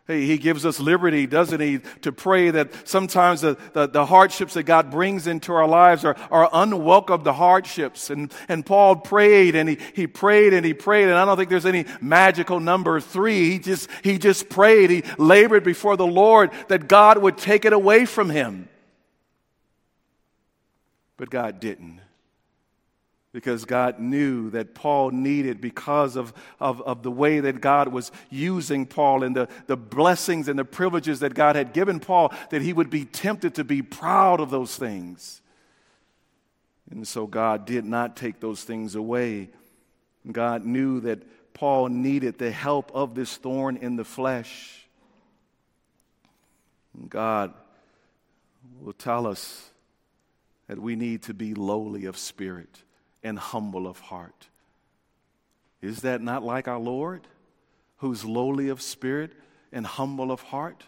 He 0.07 0.37
gives 0.37 0.65
us 0.65 0.79
liberty, 0.79 1.27
doesn't 1.27 1.59
he, 1.59 1.79
to 2.01 2.13
pray 2.13 2.49
that 2.51 2.87
sometimes 2.87 3.41
the, 3.41 3.57
the, 3.73 3.87
the, 3.87 4.05
hardships 4.05 4.53
that 4.53 4.63
God 4.63 4.89
brings 4.89 5.27
into 5.27 5.51
our 5.51 5.67
lives 5.67 6.05
are, 6.05 6.15
are 6.31 6.49
unwelcome, 6.53 7.23
the 7.23 7.33
hardships. 7.33 8.09
And, 8.09 8.33
and 8.47 8.65
Paul 8.65 8.95
prayed 8.95 9.55
and 9.55 9.67
he, 9.67 9.77
he 9.93 10.07
prayed 10.07 10.53
and 10.53 10.65
he 10.65 10.73
prayed. 10.73 11.09
And 11.09 11.15
I 11.15 11.25
don't 11.25 11.35
think 11.35 11.49
there's 11.49 11.65
any 11.65 11.83
magical 11.99 12.61
number 12.61 13.01
three. 13.01 13.49
He 13.49 13.59
just, 13.59 13.89
he 14.01 14.17
just 14.17 14.47
prayed. 14.47 14.91
He 14.91 15.03
labored 15.17 15.65
before 15.65 15.97
the 15.97 16.07
Lord 16.07 16.51
that 16.69 16.87
God 16.87 17.17
would 17.17 17.37
take 17.37 17.65
it 17.65 17.73
away 17.73 18.05
from 18.05 18.29
him. 18.29 18.69
But 21.17 21.29
God 21.29 21.59
didn't 21.59 21.99
because 23.37 23.65
God 23.65 23.99
knew 23.99 24.49
that 24.49 24.73
Paul 24.73 25.11
needed 25.11 25.61
because 25.61 26.15
of, 26.15 26.33
of, 26.59 26.81
of, 26.81 27.03
the 27.03 27.11
way 27.11 27.39
that 27.39 27.61
God 27.61 27.89
was 27.89 28.11
using 28.31 28.87
Paul 28.87 29.21
and 29.21 29.35
the, 29.35 29.47
the 29.67 29.77
blessings 29.77 30.47
and 30.47 30.57
the 30.57 30.65
privileges 30.65 31.19
that 31.19 31.35
God 31.35 31.55
had 31.55 31.71
given 31.71 31.99
Paul, 31.99 32.33
that 32.49 32.63
he 32.63 32.73
would 32.73 32.89
be 32.89 33.05
tempted 33.05 33.53
to 33.53 33.63
be 33.63 33.83
proud 33.83 34.39
of 34.39 34.49
those 34.49 34.75
things. 34.75 35.43
And 36.89 37.07
so 37.07 37.27
God 37.27 37.67
did 37.67 37.85
not 37.85 38.17
take 38.17 38.39
those 38.39 38.63
things 38.63 38.95
away. 38.95 39.49
God 40.31 40.65
knew 40.65 40.99
that 41.01 41.21
Paul 41.53 41.89
needed 41.89 42.39
the 42.39 42.49
help 42.49 42.91
of 42.95 43.13
this 43.13 43.37
thorn 43.37 43.77
in 43.77 43.97
the 43.97 44.03
flesh. 44.03 44.87
God 47.07 47.53
will 48.81 48.93
tell 48.93 49.27
us 49.27 49.69
that 50.67 50.79
we 50.79 50.95
need 50.95 51.21
to 51.21 51.35
be 51.35 51.53
lowly 51.53 52.05
of 52.05 52.17
spirit 52.17 52.81
and 53.27 53.37
humble 53.37 53.87
of 53.87 53.99
heart. 53.99 54.47
Is 55.81 56.01
that 56.01 56.21
not 56.21 56.43
like 56.43 56.67
our 56.67 56.79
Lord, 56.79 57.27
who's 57.97 58.25
lowly 58.25 58.69
of 58.69 58.81
spirit 58.81 59.31
and 59.71 59.85
humble 59.85 60.31
of 60.31 60.41
heart? 60.41 60.83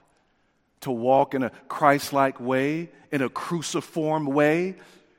To 0.81 0.91
walk 0.91 1.33
in 1.33 1.43
a 1.43 1.51
Christ 1.67 2.13
like 2.13 2.39
way, 2.39 2.89
in 3.11 3.21
a 3.21 3.29
cruciform 3.29 4.25
way, 4.25 4.75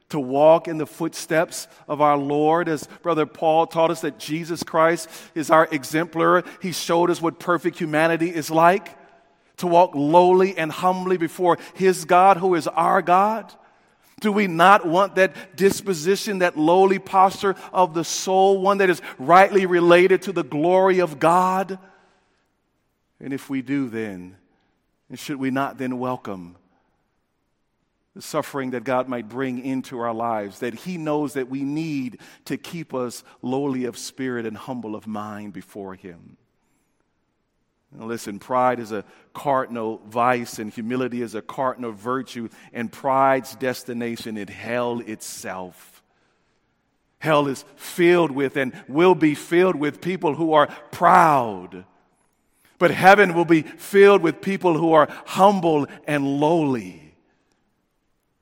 to 0.08 0.18
walk 0.18 0.66
in 0.66 0.78
the 0.78 0.86
footsteps 0.86 1.68
of 1.86 2.00
our 2.00 2.16
Lord, 2.16 2.68
as 2.68 2.88
Brother 3.02 3.26
Paul 3.26 3.66
taught 3.66 3.90
us 3.90 4.00
that 4.00 4.18
Jesus 4.18 4.62
Christ 4.62 5.08
is 5.34 5.50
our 5.50 5.68
exemplar. 5.70 6.42
He 6.60 6.72
showed 6.72 7.10
us 7.10 7.22
what 7.22 7.38
perfect 7.38 7.78
humanity 7.78 8.34
is 8.34 8.50
like 8.50 8.96
to 9.58 9.66
walk 9.66 9.94
lowly 9.94 10.56
and 10.56 10.72
humbly 10.72 11.16
before 11.16 11.58
His 11.74 12.06
God, 12.06 12.38
who 12.38 12.54
is 12.54 12.66
our 12.66 13.02
God. 13.02 13.52
Do 14.20 14.30
we 14.30 14.46
not 14.46 14.86
want 14.86 15.16
that 15.16 15.56
disposition, 15.56 16.40
that 16.40 16.56
lowly 16.56 16.98
posture 16.98 17.56
of 17.72 17.94
the 17.94 18.04
soul, 18.04 18.60
one 18.60 18.78
that 18.78 18.90
is 18.90 19.00
rightly 19.18 19.66
related 19.66 20.22
to 20.22 20.32
the 20.32 20.44
glory 20.44 21.00
of 21.00 21.18
God? 21.18 21.78
And 23.18 23.32
if 23.32 23.50
we 23.50 23.62
do, 23.62 23.88
then, 23.88 24.36
should 25.14 25.36
we 25.36 25.50
not 25.50 25.78
then 25.78 25.98
welcome 25.98 26.56
the 28.14 28.22
suffering 28.22 28.70
that 28.70 28.84
God 28.84 29.08
might 29.08 29.28
bring 29.28 29.64
into 29.64 29.98
our 30.00 30.12
lives, 30.12 30.58
that 30.58 30.74
He 30.74 30.98
knows 30.98 31.34
that 31.34 31.48
we 31.48 31.62
need 31.62 32.20
to 32.46 32.56
keep 32.56 32.92
us 32.92 33.22
lowly 33.40 33.84
of 33.84 33.96
spirit 33.96 34.46
and 34.46 34.56
humble 34.56 34.94
of 34.94 35.06
mind 35.06 35.52
before 35.52 35.94
Him? 35.94 36.36
Now 37.92 38.06
listen, 38.06 38.38
pride 38.38 38.78
is 38.78 38.92
a 38.92 39.04
cardinal 39.32 40.00
vice, 40.06 40.58
and 40.58 40.72
humility 40.72 41.22
is 41.22 41.34
a 41.34 41.42
cardinal 41.42 41.92
virtue, 41.92 42.48
and 42.72 42.90
pride's 42.90 43.54
destination 43.56 44.36
is 44.36 44.48
hell 44.48 45.00
itself. 45.00 46.02
Hell 47.18 47.48
is 47.48 47.64
filled 47.76 48.30
with 48.30 48.56
and 48.56 48.72
will 48.88 49.14
be 49.14 49.34
filled 49.34 49.76
with 49.76 50.00
people 50.00 50.34
who 50.34 50.52
are 50.54 50.68
proud. 50.90 51.84
But 52.78 52.90
heaven 52.90 53.34
will 53.34 53.44
be 53.44 53.62
filled 53.62 54.22
with 54.22 54.40
people 54.40 54.78
who 54.78 54.94
are 54.94 55.08
humble 55.26 55.86
and 56.06 56.40
lowly. 56.40 57.14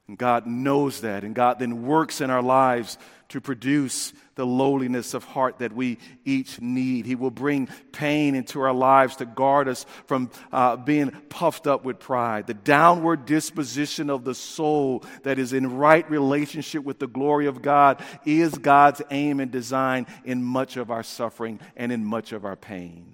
And 0.06 0.16
God 0.16 0.46
knows 0.46 1.00
that, 1.00 1.24
and 1.24 1.34
God 1.34 1.58
then 1.58 1.84
works 1.84 2.20
in 2.20 2.30
our 2.30 2.42
lives 2.42 2.98
to 3.28 3.40
produce 3.40 4.12
the 4.36 4.46
lowliness 4.46 5.12
of 5.12 5.24
heart 5.24 5.58
that 5.58 5.72
we 5.72 5.98
each 6.24 6.60
need. 6.60 7.04
He 7.04 7.14
will 7.14 7.30
bring 7.30 7.68
pain 7.92 8.34
into 8.34 8.60
our 8.60 8.72
lives 8.72 9.16
to 9.16 9.26
guard 9.26 9.68
us 9.68 9.84
from 10.06 10.30
uh, 10.50 10.76
being 10.76 11.10
puffed 11.28 11.66
up 11.66 11.84
with 11.84 11.98
pride. 11.98 12.46
The 12.46 12.54
downward 12.54 13.26
disposition 13.26 14.08
of 14.08 14.24
the 14.24 14.34
soul 14.34 15.04
that 15.24 15.38
is 15.38 15.52
in 15.52 15.76
right 15.76 16.08
relationship 16.10 16.84
with 16.84 16.98
the 16.98 17.06
glory 17.06 17.46
of 17.46 17.60
God 17.60 18.02
is 18.24 18.56
God's 18.56 19.02
aim 19.10 19.40
and 19.40 19.50
design 19.50 20.06
in 20.24 20.42
much 20.42 20.76
of 20.76 20.90
our 20.90 21.02
suffering 21.02 21.60
and 21.76 21.92
in 21.92 22.04
much 22.04 22.32
of 22.32 22.44
our 22.44 22.56
pain. 22.56 23.12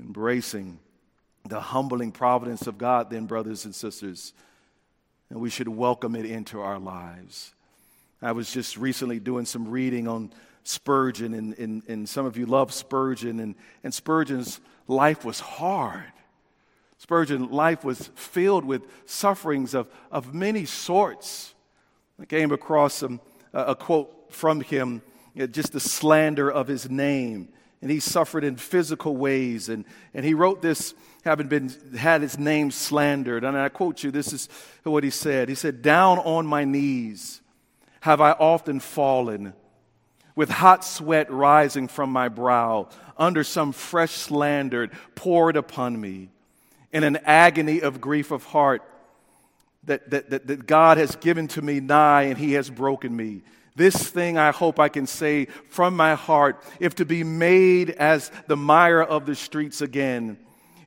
Embracing 0.00 0.78
the 1.46 1.60
humbling 1.60 2.12
providence 2.12 2.66
of 2.66 2.78
God, 2.78 3.10
then, 3.10 3.26
brothers 3.26 3.64
and 3.64 3.74
sisters, 3.74 4.32
and 5.30 5.40
we 5.40 5.50
should 5.50 5.68
welcome 5.68 6.14
it 6.14 6.24
into 6.24 6.60
our 6.60 6.78
lives. 6.78 7.54
I 8.20 8.32
was 8.32 8.52
just 8.52 8.76
recently 8.76 9.20
doing 9.20 9.44
some 9.44 9.68
reading 9.68 10.08
on 10.08 10.32
Spurgeon, 10.64 11.34
and, 11.34 11.56
and, 11.58 11.82
and 11.88 12.08
some 12.08 12.26
of 12.26 12.36
you 12.36 12.46
love 12.46 12.72
Spurgeon, 12.72 13.40
and, 13.40 13.54
and 13.84 13.94
Spurgeon's 13.94 14.60
life 14.86 15.24
was 15.24 15.40
hard. 15.40 16.12
Spurgeon's 16.98 17.50
life 17.50 17.84
was 17.84 18.10
filled 18.16 18.64
with 18.64 18.82
sufferings 19.06 19.72
of, 19.72 19.88
of 20.10 20.34
many 20.34 20.64
sorts. 20.64 21.54
I 22.20 22.24
came 22.24 22.50
across 22.50 22.94
some, 22.94 23.20
uh, 23.54 23.66
a 23.68 23.74
quote 23.76 24.32
from 24.32 24.60
him, 24.60 25.00
know, 25.38 25.46
just 25.46 25.72
the 25.72 25.80
slander 25.80 26.50
of 26.50 26.66
his 26.66 26.90
name. 26.90 27.48
And 27.80 27.90
he 27.90 28.00
suffered 28.00 28.42
in 28.42 28.56
physical 28.56 29.16
ways. 29.16 29.68
And, 29.68 29.84
and 30.12 30.24
he 30.24 30.34
wrote 30.34 30.60
this, 30.60 30.94
having 31.24 31.46
been, 31.46 31.72
had 31.96 32.22
his 32.22 32.36
name 32.36 32.72
slandered. 32.72 33.44
And 33.44 33.56
I 33.56 33.68
quote 33.68 34.02
you, 34.02 34.10
this 34.10 34.32
is 34.32 34.48
what 34.82 35.04
he 35.04 35.10
said. 35.10 35.48
He 35.48 35.54
said, 35.54 35.80
Down 35.80 36.18
on 36.18 36.44
my 36.46 36.64
knees 36.64 37.40
have 38.00 38.20
I 38.20 38.32
often 38.32 38.80
fallen 38.80 39.54
with 40.34 40.50
hot 40.50 40.84
sweat 40.84 41.30
rising 41.30 41.88
from 41.88 42.10
my 42.10 42.28
brow 42.28 42.88
under 43.16 43.42
some 43.42 43.72
fresh 43.72 44.12
slander 44.12 44.88
poured 45.14 45.56
upon 45.56 46.00
me 46.00 46.30
in 46.92 47.02
an 47.04 47.16
agony 47.24 47.80
of 47.80 48.00
grief 48.00 48.30
of 48.30 48.44
heart 48.44 48.82
that, 49.84 50.10
that, 50.10 50.30
that, 50.30 50.46
that 50.46 50.66
God 50.66 50.96
has 50.98 51.16
given 51.16 51.48
to 51.48 51.62
me 51.62 51.80
nigh 51.80 52.22
and 52.22 52.38
he 52.38 52.52
has 52.52 52.70
broken 52.70 53.14
me. 53.14 53.42
This 53.74 54.08
thing 54.08 54.38
I 54.38 54.50
hope 54.50 54.78
I 54.78 54.88
can 54.88 55.06
say 55.06 55.46
from 55.68 55.96
my 55.96 56.14
heart, 56.14 56.62
if 56.80 56.96
to 56.96 57.04
be 57.04 57.24
made 57.24 57.90
as 57.90 58.30
the 58.46 58.56
mire 58.56 59.02
of 59.02 59.26
the 59.26 59.34
streets 59.34 59.80
again, 59.80 60.38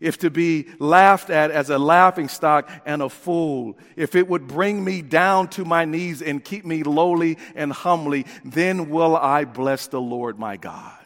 if 0.02 0.18
to 0.18 0.30
be 0.30 0.68
laughed 0.80 1.30
at 1.30 1.52
as 1.52 1.70
a 1.70 1.78
laughing 1.78 2.28
stock 2.28 2.70
and 2.86 3.02
a 3.02 3.08
fool, 3.08 3.78
if 3.96 4.16
it 4.16 4.28
would 4.28 4.48
bring 4.48 4.84
me 4.84 5.02
down 5.02 5.48
to 5.50 5.64
my 5.64 5.86
knees 5.86 6.22
and 6.22 6.44
keep 6.44 6.66
me 6.66 6.84
lowly 6.84 7.38
and 7.56 7.72
humbly, 7.72 8.26
then 8.44 8.90
will 8.90 9.16
I 9.16 9.46
bless 9.46 9.88
the 9.88 10.02
Lord 10.02 10.40
my 10.40 10.58
God. 10.58 10.98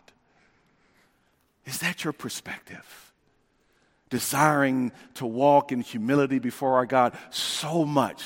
Is 1.65 1.79
that 1.79 2.03
your 2.03 2.13
perspective? 2.13 3.13
Desiring 4.09 4.93
to 5.15 5.25
walk 5.25 5.71
in 5.71 5.81
humility 5.81 6.39
before 6.39 6.75
our 6.75 6.85
God 6.85 7.17
so 7.31 7.83
much 7.85 8.23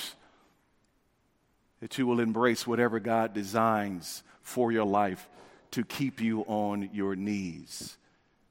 that 1.79 1.97
you 1.97 2.05
will 2.05 2.19
embrace 2.19 2.67
whatever 2.67 2.99
God 2.99 3.33
designs 3.33 4.21
for 4.43 4.71
your 4.71 4.85
life 4.85 5.27
to 5.71 5.83
keep 5.83 6.21
you 6.21 6.41
on 6.41 6.89
your 6.93 7.15
knees 7.15 7.97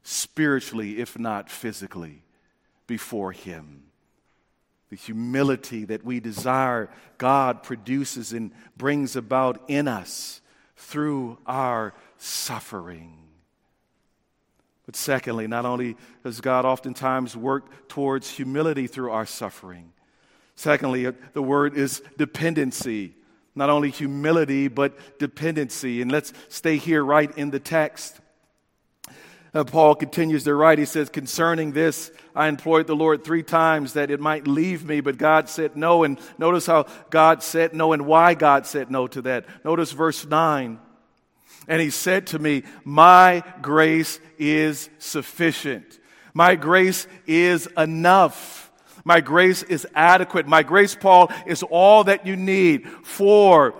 spiritually, 0.08 1.00
if 1.00 1.18
not 1.18 1.50
physically, 1.50 2.22
before 2.86 3.30
Him. 3.30 3.82
The 4.88 4.96
humility 4.96 5.84
that 5.84 6.02
we 6.02 6.18
desire, 6.18 6.88
God 7.18 7.62
produces 7.62 8.32
and 8.32 8.52
brings 8.74 9.16
about 9.16 9.62
in 9.68 9.86
us 9.86 10.40
through 10.76 11.36
our 11.46 11.92
suffering. 12.16 13.18
But 14.86 14.96
secondly, 14.96 15.46
not 15.46 15.66
only 15.66 15.94
does 16.24 16.40
God 16.40 16.64
oftentimes 16.64 17.36
work 17.36 17.88
towards 17.88 18.30
humility 18.30 18.86
through 18.86 19.10
our 19.10 19.26
suffering, 19.26 19.92
secondly, 20.54 21.12
the 21.34 21.42
word 21.42 21.76
is 21.76 22.02
dependency. 22.16 23.14
Not 23.54 23.68
only 23.68 23.90
humility, 23.90 24.68
but 24.68 25.18
dependency. 25.18 26.00
And 26.00 26.10
let's 26.10 26.32
stay 26.48 26.78
here 26.78 27.04
right 27.04 27.36
in 27.36 27.50
the 27.50 27.60
text. 27.60 28.20
Uh, 29.54 29.64
Paul 29.64 29.94
continues 29.94 30.44
to 30.44 30.54
write. 30.54 30.78
He 30.78 30.84
says, 30.84 31.08
Concerning 31.08 31.72
this, 31.72 32.10
I 32.34 32.48
implored 32.48 32.86
the 32.86 32.96
Lord 32.96 33.24
three 33.24 33.42
times 33.42 33.94
that 33.94 34.10
it 34.10 34.20
might 34.20 34.46
leave 34.46 34.84
me, 34.84 35.00
but 35.00 35.16
God 35.16 35.48
said 35.48 35.76
no. 35.76 36.04
And 36.04 36.20
notice 36.36 36.66
how 36.66 36.86
God 37.10 37.42
said 37.42 37.72
no 37.72 37.92
and 37.92 38.06
why 38.06 38.34
God 38.34 38.66
said 38.66 38.90
no 38.90 39.06
to 39.08 39.22
that. 39.22 39.46
Notice 39.64 39.92
verse 39.92 40.26
9. 40.26 40.78
And 41.66 41.82
he 41.82 41.90
said 41.90 42.26
to 42.28 42.38
me, 42.38 42.62
My 42.84 43.42
grace 43.62 44.20
is 44.38 44.90
sufficient. 44.98 45.98
My 46.34 46.54
grace 46.54 47.06
is 47.26 47.66
enough. 47.76 48.70
My 49.04 49.20
grace 49.20 49.62
is 49.62 49.86
adequate. 49.94 50.46
My 50.46 50.62
grace, 50.62 50.94
Paul, 50.94 51.32
is 51.46 51.62
all 51.62 52.04
that 52.04 52.26
you 52.26 52.36
need 52.36 52.86
for 53.02 53.74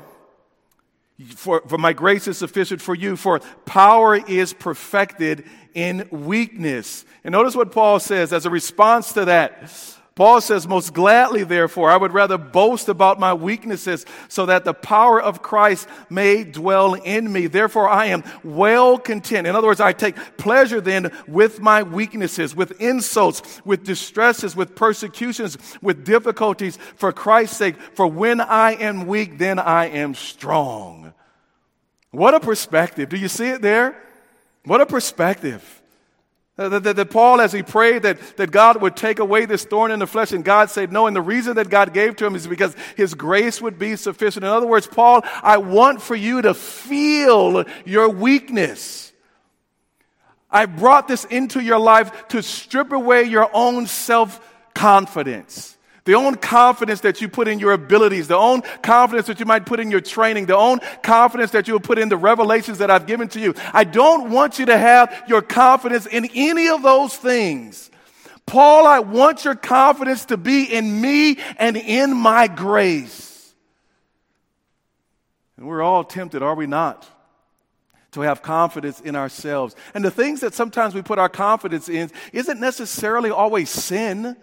for, 1.34 1.62
for 1.66 1.78
my 1.78 1.92
grace 1.92 2.28
is 2.28 2.38
sufficient 2.38 2.80
for 2.80 2.94
you, 2.94 3.16
for 3.16 3.40
power 3.64 4.14
is 4.14 4.52
perfected 4.52 5.44
in 5.74 6.08
weakness. 6.10 7.04
And 7.24 7.32
notice 7.32 7.56
what 7.56 7.72
Paul 7.72 8.00
says 8.00 8.32
as 8.32 8.46
a 8.46 8.50
response 8.50 9.12
to 9.12 9.24
that. 9.26 9.70
Paul 10.18 10.40
says, 10.40 10.66
Most 10.66 10.94
gladly, 10.94 11.44
therefore, 11.44 11.92
I 11.92 11.96
would 11.96 12.12
rather 12.12 12.36
boast 12.36 12.88
about 12.88 13.20
my 13.20 13.34
weaknesses 13.34 14.04
so 14.26 14.46
that 14.46 14.64
the 14.64 14.74
power 14.74 15.22
of 15.22 15.42
Christ 15.42 15.86
may 16.10 16.42
dwell 16.42 16.94
in 16.94 17.32
me. 17.32 17.46
Therefore, 17.46 17.88
I 17.88 18.06
am 18.06 18.24
well 18.42 18.98
content. 18.98 19.46
In 19.46 19.54
other 19.54 19.68
words, 19.68 19.80
I 19.80 19.92
take 19.92 20.16
pleasure 20.36 20.80
then 20.80 21.12
with 21.28 21.60
my 21.60 21.84
weaknesses, 21.84 22.56
with 22.56 22.80
insults, 22.80 23.62
with 23.64 23.84
distresses, 23.84 24.56
with 24.56 24.74
persecutions, 24.74 25.56
with 25.80 26.04
difficulties 26.04 26.78
for 26.96 27.12
Christ's 27.12 27.56
sake. 27.56 27.76
For 27.94 28.08
when 28.08 28.40
I 28.40 28.72
am 28.72 29.06
weak, 29.06 29.38
then 29.38 29.60
I 29.60 29.86
am 29.86 30.16
strong. 30.16 31.14
What 32.10 32.34
a 32.34 32.40
perspective. 32.40 33.08
Do 33.08 33.16
you 33.16 33.28
see 33.28 33.50
it 33.50 33.62
there? 33.62 34.07
What 34.64 34.80
a 34.80 34.86
perspective. 34.86 35.82
That, 36.56 37.10
Paul, 37.10 37.40
as 37.40 37.52
he 37.52 37.62
prayed 37.62 38.02
that, 38.02 38.18
that 38.36 38.50
God 38.50 38.82
would 38.82 38.96
take 38.96 39.20
away 39.20 39.46
this 39.46 39.64
thorn 39.64 39.92
in 39.92 40.00
the 40.00 40.08
flesh, 40.08 40.32
and 40.32 40.44
God 40.44 40.70
said 40.70 40.90
no. 40.90 41.06
And 41.06 41.14
the 41.14 41.22
reason 41.22 41.54
that 41.54 41.70
God 41.70 41.94
gave 41.94 42.16
to 42.16 42.26
him 42.26 42.34
is 42.34 42.48
because 42.48 42.74
his 42.96 43.14
grace 43.14 43.62
would 43.62 43.78
be 43.78 43.94
sufficient. 43.94 44.44
In 44.44 44.50
other 44.50 44.66
words, 44.66 44.88
Paul, 44.88 45.22
I 45.40 45.58
want 45.58 46.02
for 46.02 46.16
you 46.16 46.42
to 46.42 46.54
feel 46.54 47.64
your 47.84 48.08
weakness. 48.08 49.12
I 50.50 50.66
brought 50.66 51.06
this 51.06 51.24
into 51.24 51.60
your 51.60 51.78
life 51.78 52.26
to 52.28 52.42
strip 52.42 52.90
away 52.90 53.22
your 53.22 53.48
own 53.54 53.86
self 53.86 54.40
confidence 54.74 55.77
the 56.04 56.14
own 56.14 56.36
confidence 56.36 57.00
that 57.00 57.20
you 57.20 57.28
put 57.28 57.48
in 57.48 57.58
your 57.58 57.72
abilities, 57.72 58.28
the 58.28 58.36
own 58.36 58.62
confidence 58.82 59.26
that 59.26 59.40
you 59.40 59.46
might 59.46 59.66
put 59.66 59.80
in 59.80 59.90
your 59.90 60.00
training, 60.00 60.46
the 60.46 60.56
own 60.56 60.80
confidence 61.02 61.50
that 61.50 61.68
you 61.68 61.74
will 61.74 61.80
put 61.80 61.98
in 61.98 62.08
the 62.08 62.16
revelations 62.16 62.78
that 62.78 62.90
I've 62.90 63.06
given 63.06 63.28
to 63.28 63.40
you. 63.40 63.54
I 63.72 63.84
don't 63.84 64.30
want 64.30 64.58
you 64.58 64.66
to 64.66 64.78
have 64.78 65.24
your 65.28 65.42
confidence 65.42 66.06
in 66.06 66.28
any 66.34 66.68
of 66.68 66.82
those 66.82 67.16
things. 67.16 67.90
Paul, 68.46 68.86
I 68.86 69.00
want 69.00 69.44
your 69.44 69.54
confidence 69.54 70.24
to 70.26 70.38
be 70.38 70.64
in 70.64 71.00
me 71.00 71.38
and 71.58 71.76
in 71.76 72.16
my 72.16 72.46
grace. 72.46 73.54
And 75.58 75.66
we're 75.66 75.82
all 75.82 76.04
tempted, 76.04 76.42
are 76.42 76.54
we 76.54 76.66
not? 76.66 77.06
To 78.12 78.22
have 78.22 78.40
confidence 78.40 79.00
in 79.00 79.16
ourselves. 79.16 79.76
And 79.92 80.02
the 80.02 80.10
things 80.10 80.40
that 80.40 80.54
sometimes 80.54 80.94
we 80.94 81.02
put 81.02 81.18
our 81.18 81.28
confidence 81.28 81.90
in 81.90 82.10
isn't 82.32 82.58
necessarily 82.58 83.30
always 83.30 83.68
sin. 83.68 84.36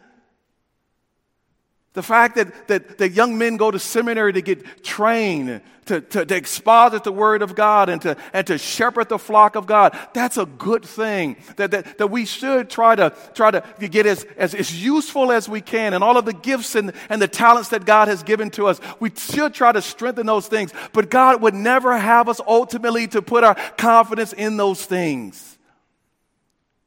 The 1.96 2.04
fact 2.04 2.36
that, 2.36 2.68
that, 2.68 2.98
that 2.98 3.10
young 3.12 3.38
men 3.38 3.56
go 3.56 3.72
to 3.72 3.80
seminary 3.80 4.34
to 4.34 4.42
get 4.42 4.84
trained, 4.84 5.62
to, 5.86 6.02
to, 6.02 6.26
to 6.26 6.36
exposit 6.36 7.06
the 7.06 7.12
word 7.12 7.42
of 7.42 7.56
God 7.56 7.88
and 7.88 8.02
to, 8.02 8.18
and 8.34 8.46
to 8.48 8.58
shepherd 8.58 9.08
the 9.08 9.18
flock 9.18 9.56
of 9.56 9.66
God, 9.66 9.98
that's 10.14 10.36
a 10.36 10.46
good 10.46 10.84
thing. 10.84 11.38
That, 11.56 11.72
that, 11.72 11.98
that 11.98 12.08
we 12.08 12.26
should 12.26 12.70
try 12.70 12.98
to, 12.98 13.16
try 13.34 13.50
to 13.52 13.64
get 13.80 14.06
as, 14.06 14.26
as, 14.36 14.54
as 14.54 14.84
useful 14.84 15.32
as 15.32 15.48
we 15.48 15.62
can 15.62 15.94
and 15.94 16.04
all 16.04 16.18
of 16.18 16.26
the 16.26 16.34
gifts 16.34 16.76
and, 16.76 16.92
and 17.08 17.22
the 17.22 17.30
talents 17.30 17.70
that 17.70 17.86
God 17.86 18.10
has 18.10 18.24
given 18.24 18.50
to 18.52 18.68
us. 18.68 18.82
We 19.00 19.10
should 19.16 19.54
try 19.54 19.72
to 19.72 19.82
strengthen 19.82 20.26
those 20.26 20.48
things. 20.48 20.74
But 20.92 21.10
God 21.10 21.42
would 21.42 21.54
never 21.54 21.98
have 21.98 22.28
us 22.28 22.42
ultimately 22.46 23.08
to 23.08 23.22
put 23.22 23.46
our 23.46 23.56
confidence 23.78 24.34
in 24.34 24.58
those 24.58 24.84
things. 24.84 25.58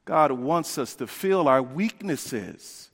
God 0.05 0.33
wants 0.33 0.77
us 0.77 0.97
to 0.97 1.07
feel 1.07 1.49
our 1.49 1.63
weaknesses 1.63 2.88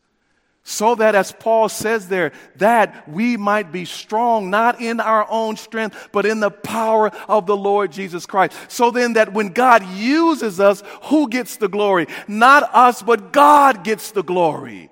so 0.66 0.94
that, 0.94 1.14
as 1.14 1.30
Paul 1.30 1.68
says 1.68 2.08
there, 2.08 2.32
that 2.56 3.06
we 3.06 3.36
might 3.36 3.70
be 3.70 3.84
strong, 3.84 4.48
not 4.48 4.80
in 4.80 4.98
our 4.98 5.26
own 5.30 5.56
strength, 5.58 6.08
but 6.10 6.24
in 6.24 6.40
the 6.40 6.50
power 6.50 7.10
of 7.28 7.44
the 7.44 7.56
Lord 7.56 7.92
Jesus 7.92 8.24
Christ. 8.24 8.56
So 8.68 8.90
then, 8.90 9.12
that 9.12 9.34
when 9.34 9.50
God 9.50 9.86
uses 9.86 10.60
us, 10.60 10.82
who 11.04 11.28
gets 11.28 11.58
the 11.58 11.68
glory? 11.68 12.06
Not 12.26 12.74
us, 12.74 13.02
but 13.02 13.30
God 13.30 13.84
gets 13.84 14.12
the 14.12 14.24
glory. 14.24 14.90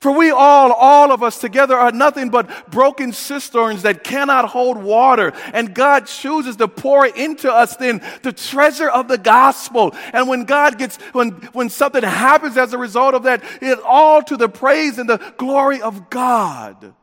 For 0.00 0.12
we 0.12 0.30
all, 0.30 0.72
all 0.72 1.10
of 1.10 1.24
us 1.24 1.40
together 1.40 1.76
are 1.76 1.90
nothing 1.90 2.30
but 2.30 2.70
broken 2.70 3.12
cisterns 3.12 3.82
that 3.82 4.04
cannot 4.04 4.48
hold 4.48 4.80
water. 4.80 5.32
And 5.52 5.74
God 5.74 6.06
chooses 6.06 6.54
to 6.56 6.68
pour 6.68 7.04
into 7.04 7.52
us 7.52 7.74
then 7.76 8.00
the 8.22 8.32
treasure 8.32 8.88
of 8.88 9.08
the 9.08 9.18
gospel. 9.18 9.94
And 10.12 10.28
when 10.28 10.44
God 10.44 10.78
gets, 10.78 10.98
when, 11.12 11.32
when 11.52 11.68
something 11.68 12.04
happens 12.04 12.56
as 12.56 12.72
a 12.72 12.78
result 12.78 13.14
of 13.14 13.24
that, 13.24 13.42
it's 13.60 13.82
all 13.84 14.22
to 14.22 14.36
the 14.36 14.48
praise 14.48 14.98
and 14.98 15.08
the 15.08 15.18
glory 15.36 15.82
of 15.82 16.08
God. 16.10 16.94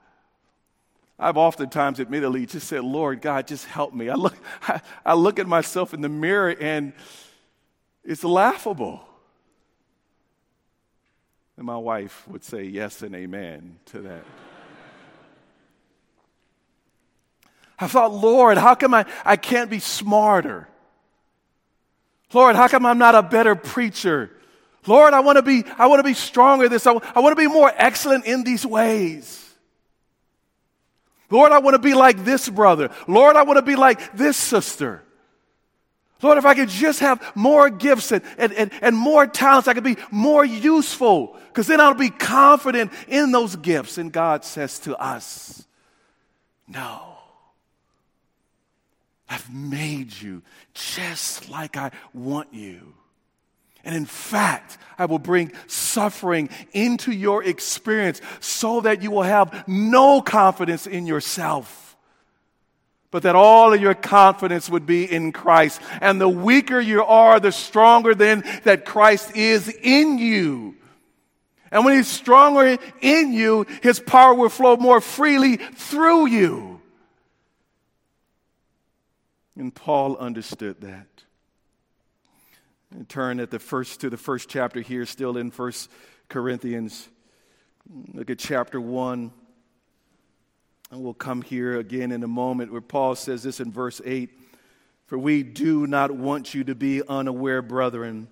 I've 1.20 1.38
oftentimes 1.38 2.00
admittedly 2.00 2.46
just 2.46 2.68
said, 2.68 2.84
Lord 2.84 3.22
God, 3.22 3.48
just 3.48 3.66
help 3.66 3.94
me. 3.94 4.08
I 4.08 4.16
look, 4.16 4.36
I, 4.62 4.80
I 5.06 5.14
look 5.16 5.40
at 5.40 5.48
myself 5.48 5.94
in 5.94 6.00
the 6.00 6.10
mirror 6.10 6.56
and 6.60 6.94
it's 8.06 8.24
laughable. 8.24 9.05
And 11.58 11.66
my 11.66 11.78
wife 11.78 12.28
would 12.28 12.44
say 12.44 12.64
yes 12.64 13.02
and 13.02 13.16
amen 13.16 13.80
to 13.88 14.02
that. 14.02 14.24
I 17.78 17.88
thought, 17.88 18.14
Lord, 18.14 18.58
how 18.58 18.76
come 18.76 18.94
I, 18.94 19.06
I 19.24 19.36
can't 19.36 19.70
be 19.70 19.80
smarter? 19.80 20.68
Lord, 22.34 22.56
how 22.56 22.68
come 22.68 22.86
I'm 22.86 22.98
not 22.98 23.16
a 23.16 23.24
better 23.24 23.56
preacher? 23.56 24.32
Lord, 24.88 25.14
I 25.14 25.22
want 25.22 25.38
to 25.38 25.42
be, 25.42 25.64
I 25.78 25.88
want 25.88 26.00
to 26.00 26.04
be 26.04 26.14
stronger 26.14 26.70
this. 26.70 26.88
I, 26.88 26.94
I 26.94 27.20
want 27.20 27.38
to 27.38 27.42
be 27.42 27.48
more 27.48 27.72
excellent 27.76 28.26
in 28.26 28.44
these 28.44 28.66
ways. 28.66 29.42
Lord, 31.30 31.52
I 31.52 31.60
want 31.60 31.74
to 31.74 31.80
be 31.80 31.94
like 31.94 32.24
this 32.24 32.48
brother. 32.48 32.92
Lord, 33.08 33.36
I 33.36 33.44
want 33.44 33.58
to 33.58 33.64
be 33.64 33.76
like 33.76 34.16
this 34.16 34.38
sister. 34.38 35.04
Lord, 36.22 36.38
if 36.38 36.46
I 36.46 36.54
could 36.54 36.70
just 36.70 37.02
have 37.02 37.22
more 37.36 37.70
gifts 37.70 38.12
and, 38.12 38.24
and, 38.38 38.54
and, 38.54 38.72
and 38.82 38.96
more 38.96 39.28
talents, 39.28 39.68
I 39.68 39.74
could 39.74 39.84
be 39.84 39.98
more 40.12 40.46
useful 40.46 41.38
because 41.56 41.68
then 41.68 41.80
I'll 41.80 41.94
be 41.94 42.10
confident 42.10 42.92
in 43.08 43.32
those 43.32 43.56
gifts. 43.56 43.98
And 43.98 44.12
God 44.12 44.44
says 44.44 44.78
to 44.80 44.98
us, 44.98 45.64
No, 46.68 47.16
I've 49.30 49.50
made 49.54 50.12
you 50.20 50.44
just 50.74 51.50
like 51.50 51.78
I 51.78 51.92
want 52.14 52.54
you. 52.54 52.94
And 53.86 53.96
in 53.96 54.06
fact, 54.06 54.78
I 54.98 55.06
will 55.06 55.20
bring 55.20 55.54
suffering 55.68 56.50
into 56.74 57.14
your 57.14 57.42
experience 57.42 58.20
so 58.42 58.82
that 58.82 59.02
you 59.02 59.10
will 59.10 59.24
have 59.24 59.66
no 59.66 60.22
confidence 60.22 60.86
in 60.86 61.08
yourself 61.08 61.84
but 63.12 63.24
that 63.24 63.36
all 63.36 63.72
of 63.72 63.82
your 63.82 63.94
confidence 63.94 64.70
would 64.70 64.86
be 64.86 65.10
in 65.10 65.32
Christ. 65.32 65.80
And 66.02 66.20
the 66.20 66.28
weaker 66.28 66.82
you 66.82 67.02
are, 67.02 67.40
the 67.40 67.54
stronger 67.54 68.14
then 68.14 68.44
that 68.66 68.84
Christ 68.84 69.38
is 69.38 69.70
in 69.70 70.18
you. 70.18 70.76
And 71.72 71.86
when 71.86 71.98
He's 71.98 72.08
stronger 72.08 72.78
in 73.02 73.34
you, 73.34 73.66
His 73.82 74.00
power 74.00 74.34
will 74.34 74.50
flow 74.50 74.78
more 74.78 75.02
freely 75.02 75.58
through 75.58 76.28
you. 76.28 76.82
And 79.58 79.74
Paul 79.74 80.18
understood 80.18 80.82
that. 80.82 81.08
And 82.92 83.08
turn 83.08 83.40
at 83.40 83.52
the 83.52 83.60
first 83.60 84.02
to 84.02 84.10
the 84.10 84.18
first 84.18 84.50
chapter 84.50 84.82
here, 84.82 85.06
still 85.06 85.38
in 85.38 85.52
First 85.52 85.90
Corinthians. 86.30 87.08
Look 88.14 88.30
at 88.30 88.40
chapter 88.40 88.80
one. 88.80 89.32
And 90.92 91.04
we'll 91.04 91.14
come 91.14 91.42
here 91.42 91.80
again 91.80 92.12
in 92.12 92.24
a 92.24 92.28
moment 92.28 92.72
where 92.72 92.82
Paul 92.82 93.16
says 93.16 93.44
this 93.44 93.60
in 93.60 93.72
verse 93.72 94.02
8 94.06 94.30
For 95.08 95.18
we 95.18 95.44
do 95.44 95.88
not 95.88 96.12
want 96.12 96.54
you 96.54 96.64
to 96.66 96.76
be 96.76 97.02
unaware, 97.08 97.62
brethren, 97.62 98.28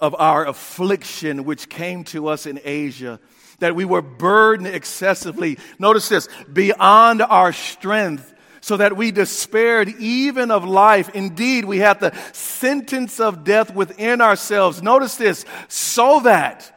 of 0.00 0.14
our 0.18 0.46
affliction 0.46 1.44
which 1.44 1.68
came 1.68 2.04
to 2.04 2.28
us 2.28 2.46
in 2.46 2.60
Asia, 2.64 3.20
that 3.58 3.76
we 3.76 3.84
were 3.84 4.02
burdened 4.02 4.74
excessively. 4.74 5.58
Notice 5.78 6.08
this 6.08 6.28
beyond 6.52 7.22
our 7.22 7.52
strength 7.52 8.34
so 8.62 8.76
that 8.76 8.96
we 8.96 9.10
despaired 9.10 9.88
even 9.98 10.50
of 10.50 10.64
life. 10.64 11.10
Indeed, 11.10 11.64
we 11.64 11.78
had 11.78 12.00
the 12.00 12.14
sentence 12.32 13.20
of 13.20 13.44
death 13.44 13.74
within 13.74 14.20
ourselves. 14.20 14.82
Notice 14.82 15.16
this, 15.16 15.44
so 15.68 16.20
that, 16.20 16.76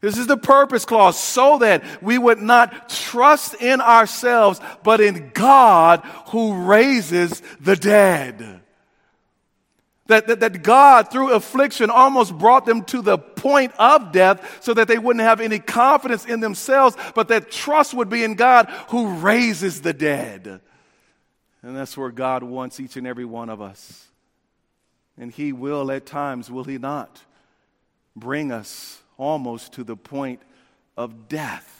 this 0.00 0.18
is 0.18 0.26
the 0.26 0.36
purpose 0.36 0.84
clause, 0.84 1.18
so 1.18 1.58
that 1.58 2.02
we 2.02 2.18
would 2.18 2.38
not 2.38 2.88
trust 2.88 3.54
in 3.54 3.80
ourselves, 3.80 4.60
but 4.82 5.00
in 5.00 5.30
God 5.34 6.00
who 6.28 6.66
raises 6.66 7.42
the 7.60 7.76
dead. 7.76 8.60
That, 10.06 10.26
that, 10.26 10.40
that, 10.40 10.62
God, 10.62 11.10
through 11.10 11.32
affliction, 11.32 11.88
almost 11.88 12.36
brought 12.36 12.66
them 12.66 12.84
to 12.86 13.00
the 13.00 13.16
point 13.16 13.72
of 13.78 14.12
death 14.12 14.62
so 14.62 14.74
that 14.74 14.86
they 14.86 14.98
wouldn't 14.98 15.24
have 15.24 15.40
any 15.40 15.58
confidence 15.58 16.26
in 16.26 16.40
themselves, 16.40 16.94
but 17.14 17.28
that 17.28 17.50
trust 17.50 17.94
would 17.94 18.10
be 18.10 18.22
in 18.22 18.34
God 18.34 18.68
who 18.88 19.14
raises 19.14 19.80
the 19.80 19.94
dead. 19.94 20.60
And 21.62 21.74
that's 21.74 21.96
where 21.96 22.10
God 22.10 22.42
wants 22.42 22.78
each 22.80 22.98
and 22.98 23.06
every 23.06 23.24
one 23.24 23.48
of 23.48 23.62
us. 23.62 24.08
And 25.16 25.32
He 25.32 25.54
will, 25.54 25.90
at 25.90 26.04
times, 26.04 26.50
will 26.50 26.64
He 26.64 26.76
not, 26.76 27.22
bring 28.14 28.52
us 28.52 29.00
almost 29.16 29.72
to 29.74 29.84
the 29.84 29.96
point 29.96 30.40
of 30.98 31.28
death, 31.28 31.70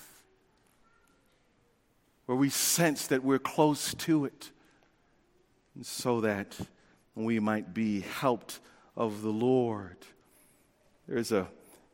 where 2.25 2.39
we 2.39 2.49
sense 2.49 3.09
that 3.09 3.23
we're 3.23 3.39
close 3.39 3.93
to 3.95 4.25
it, 4.25 4.51
so 5.83 6.23
that 6.23 6.57
we 7.15 7.41
might 7.41 7.73
be 7.73 8.01
helped 8.01 8.61
of 8.97 9.23
the 9.23 9.31
Lord. 9.31 9.97
There's 11.07 11.33
an 11.33 11.47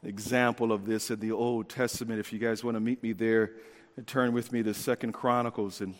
example 0.02 0.72
of 0.72 0.86
this 0.86 1.10
in 1.10 1.20
the 1.20 1.32
Old 1.32 1.68
Testament. 1.68 2.20
If 2.20 2.32
you 2.32 2.38
guys 2.38 2.64
want 2.64 2.76
to 2.76 2.80
meet 2.80 3.02
me 3.02 3.12
there, 3.12 3.52
turn 4.06 4.32
with 4.32 4.52
me 4.52 4.62
to 4.62 4.72
Second 4.72 5.12
Chronicles 5.12 5.80
and 5.80 5.94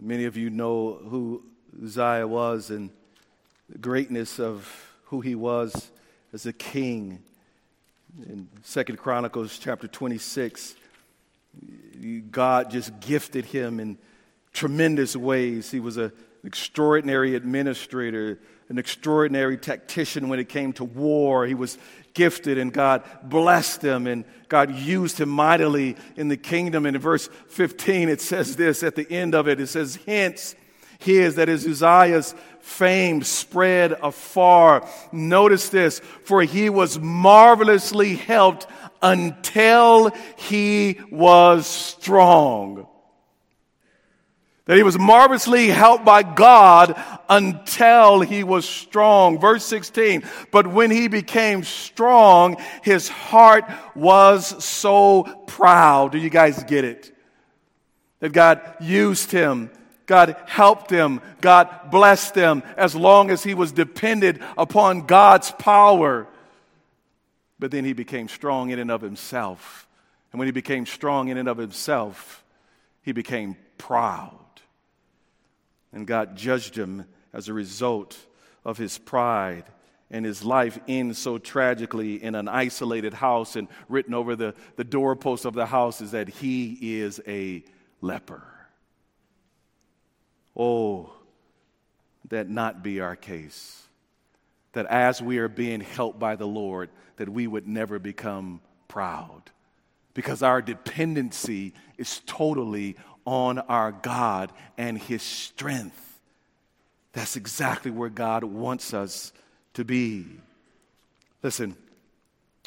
Many 0.00 0.24
of 0.24 0.36
you 0.38 0.48
know 0.48 0.94
who 0.94 1.44
Uzziah 1.82 2.26
was 2.26 2.70
and 2.70 2.90
the 3.68 3.78
greatness 3.78 4.40
of 4.40 4.90
who 5.04 5.20
he 5.20 5.34
was 5.34 5.90
as 6.32 6.46
a 6.46 6.52
king. 6.52 7.22
In 8.26 8.48
Second 8.62 8.96
Chronicles 8.96 9.58
chapter 9.58 9.86
26, 9.86 10.76
God 12.30 12.70
just 12.70 12.98
gifted 13.00 13.44
him 13.44 13.80
in 13.80 13.98
tremendous 14.52 15.16
ways. 15.16 15.70
He 15.70 15.80
was 15.80 15.96
an 15.96 16.12
extraordinary 16.44 17.34
administrator, 17.34 18.38
an 18.68 18.78
extraordinary 18.78 19.56
tactician 19.56 20.28
when 20.28 20.38
it 20.38 20.48
came 20.48 20.72
to 20.74 20.84
war. 20.84 21.46
He 21.46 21.54
was 21.54 21.78
gifted 22.14 22.58
and 22.58 22.72
God 22.72 23.02
blessed 23.22 23.82
him 23.82 24.06
and 24.06 24.24
God 24.48 24.74
used 24.74 25.18
him 25.18 25.30
mightily 25.30 25.96
in 26.16 26.28
the 26.28 26.36
kingdom. 26.36 26.86
And 26.86 26.96
in 26.96 27.02
verse 27.02 27.28
15, 27.48 28.08
it 28.08 28.20
says 28.20 28.56
this 28.56 28.82
at 28.82 28.94
the 28.94 29.10
end 29.10 29.34
of 29.34 29.48
it 29.48 29.60
it 29.60 29.68
says, 29.68 29.98
Hence, 30.06 30.54
his, 30.98 31.34
that 31.34 31.48
is 31.48 31.66
Uzziah's 31.66 32.34
fame 32.60 33.22
spread 33.22 33.92
afar. 33.92 34.88
Notice 35.10 35.68
this, 35.68 35.98
for 35.98 36.42
he 36.42 36.70
was 36.70 36.98
marvelously 37.00 38.14
helped 38.14 38.68
until 39.02 40.10
he 40.36 41.00
was 41.10 41.66
strong 41.66 42.86
that 44.66 44.76
he 44.76 44.82
was 44.82 44.98
marvelously 44.98 45.68
helped 45.68 46.04
by 46.04 46.22
God 46.22 47.00
until 47.28 48.20
he 48.20 48.44
was 48.44 48.68
strong. 48.68 49.38
Verse 49.38 49.64
16, 49.64 50.22
but 50.50 50.66
when 50.66 50.90
he 50.90 51.08
became 51.08 51.64
strong, 51.64 52.56
his 52.82 53.08
heart 53.08 53.64
was 53.94 54.64
so 54.64 55.24
proud. 55.46 56.12
Do 56.12 56.18
you 56.18 56.30
guys 56.30 56.62
get 56.64 56.84
it? 56.84 57.12
That 58.20 58.32
God 58.32 58.60
used 58.80 59.32
him. 59.32 59.70
God 60.06 60.36
helped 60.46 60.90
him. 60.90 61.20
God 61.40 61.90
blessed 61.90 62.34
him 62.34 62.62
as 62.76 62.94
long 62.94 63.30
as 63.30 63.42
he 63.42 63.54
was 63.54 63.72
dependent 63.72 64.40
upon 64.56 65.06
God's 65.06 65.50
power. 65.52 66.28
But 67.58 67.72
then 67.72 67.84
he 67.84 67.94
became 67.94 68.28
strong 68.28 68.70
in 68.70 68.78
and 68.78 68.90
of 68.90 69.00
himself. 69.00 69.88
And 70.30 70.38
when 70.38 70.46
he 70.46 70.52
became 70.52 70.86
strong 70.86 71.28
in 71.28 71.36
and 71.36 71.48
of 71.48 71.58
himself, 71.58 72.44
he 73.02 73.12
became 73.12 73.56
proud. 73.76 74.41
And 75.92 76.06
God 76.06 76.36
judged 76.36 76.76
him 76.76 77.04
as 77.32 77.48
a 77.48 77.52
result 77.52 78.16
of 78.64 78.78
his 78.78 78.98
pride. 78.98 79.64
And 80.10 80.24
his 80.24 80.44
life 80.44 80.78
ends 80.88 81.18
so 81.18 81.38
tragically 81.38 82.22
in 82.22 82.34
an 82.34 82.48
isolated 82.48 83.14
house, 83.14 83.56
and 83.56 83.68
written 83.88 84.12
over 84.12 84.36
the, 84.36 84.54
the 84.76 84.84
doorpost 84.84 85.44
of 85.44 85.54
the 85.54 85.66
house 85.66 86.00
is 86.00 86.10
that 86.10 86.28
he 86.28 87.00
is 87.00 87.20
a 87.26 87.64
leper. 88.02 88.42
Oh, 90.54 91.12
that 92.28 92.48
not 92.48 92.82
be 92.82 93.00
our 93.00 93.16
case. 93.16 93.82
That 94.72 94.86
as 94.86 95.22
we 95.22 95.38
are 95.38 95.48
being 95.48 95.80
helped 95.80 96.18
by 96.18 96.36
the 96.36 96.46
Lord, 96.46 96.90
that 97.16 97.28
we 97.28 97.46
would 97.46 97.66
never 97.66 97.98
become 97.98 98.60
proud. 98.88 99.42
Because 100.14 100.42
our 100.42 100.60
dependency 100.60 101.72
is 101.96 102.20
totally 102.26 102.96
on 103.24 103.58
our 103.58 103.92
God 103.92 104.52
and 104.76 104.98
His 104.98 105.22
strength. 105.22 106.20
That's 107.12 107.36
exactly 107.36 107.90
where 107.90 108.08
God 108.08 108.44
wants 108.44 108.94
us 108.94 109.32
to 109.74 109.84
be. 109.84 110.26
Listen, 111.42 111.76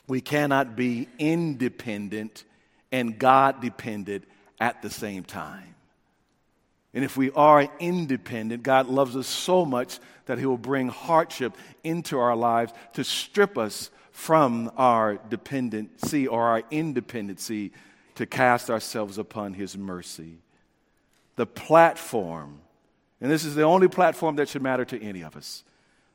we 0.08 0.22
cannot 0.22 0.76
be 0.76 1.08
independent 1.18 2.44
and 2.92 3.18
God 3.18 3.62
dependent 3.62 4.26
at 4.60 4.82
the 4.82 4.90
same 4.90 5.24
time. 5.24 5.76
And 6.94 7.04
if 7.04 7.18
we 7.18 7.32
are 7.32 7.68
independent, 7.80 8.64
God 8.64 8.88
loves 8.88 9.18
us 9.18 9.28
so 9.28 9.66
much 9.66 10.00
that 10.28 10.38
He 10.38 10.46
will 10.46 10.58
bring 10.58 10.88
hardship 10.88 11.58
into 11.84 12.18
our 12.20 12.36
lives 12.36 12.72
to 12.94 13.04
strip 13.04 13.58
us 13.58 13.90
from 14.12 14.72
our 14.78 15.18
dependency 15.30 16.26
or 16.28 16.44
our 16.44 16.64
independency 16.72 17.74
to 18.16 18.26
cast 18.26 18.70
ourselves 18.70 19.18
upon 19.18 19.54
His 19.54 19.78
mercy 19.78 20.38
the 21.36 21.46
platform, 21.46 22.62
and 23.22 23.32
this 23.32 23.44
is 23.44 23.56
the 23.56 23.64
only 23.64 23.88
platform 23.88 24.36
that 24.38 24.50
should 24.50 24.62
matter 24.62 24.86
to 24.86 25.02
any 25.02 25.22
of 25.22 25.36
us. 25.36 25.64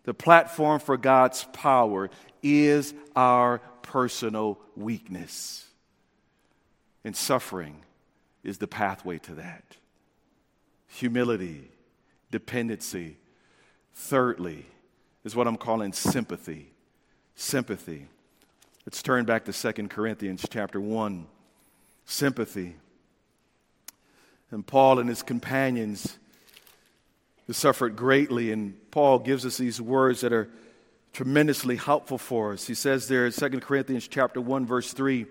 The 0.05 0.15
platform 0.15 0.81
for 0.81 0.97
God's 0.97 1.45
power 1.53 2.11
is 2.43 2.95
our 3.15 3.59
personal 3.83 4.59
weakness. 4.77 5.67
And 7.05 7.15
suffering 7.15 7.83
is 8.43 8.59
the 8.59 8.67
pathway 8.67 9.19
to 9.19 9.35
that. 9.35 9.77
Humility, 10.89 11.71
dependency. 12.31 13.17
Thirdly, 13.95 14.67
is 15.25 15.37
what 15.37 15.47
I'm 15.47 15.57
calling 15.57 15.93
sympathy. 15.93 16.73
Sympathy. 17.35 18.07
Let's 18.87 19.03
turn 19.03 19.25
back 19.25 19.45
to 19.45 19.53
2 19.53 19.89
Corinthians 19.89 20.47
chapter 20.51 20.81
1. 20.81 21.27
Sympathy. 22.07 22.77
And 24.51 24.67
Paul 24.67 24.99
and 24.99 25.09
his 25.09 25.23
companions 25.23 26.19
suffered 27.51 27.97
greatly. 27.97 28.53
And 28.53 28.75
Paul 28.91 29.19
gives 29.19 29.45
us 29.47 29.57
these 29.57 29.81
words 29.81 30.21
that 30.21 30.33
are 30.33 30.49
tremendously 31.13 31.77
helpful 31.77 32.19
for 32.19 32.53
us. 32.53 32.67
He 32.67 32.75
says 32.75 33.09
there 33.09 33.27
in 33.27 33.33
2 33.33 33.61
Corinthians 33.61 34.09
chapter 34.09 34.41
1, 34.41 34.67
verse 34.67 34.93
3. 34.93 35.27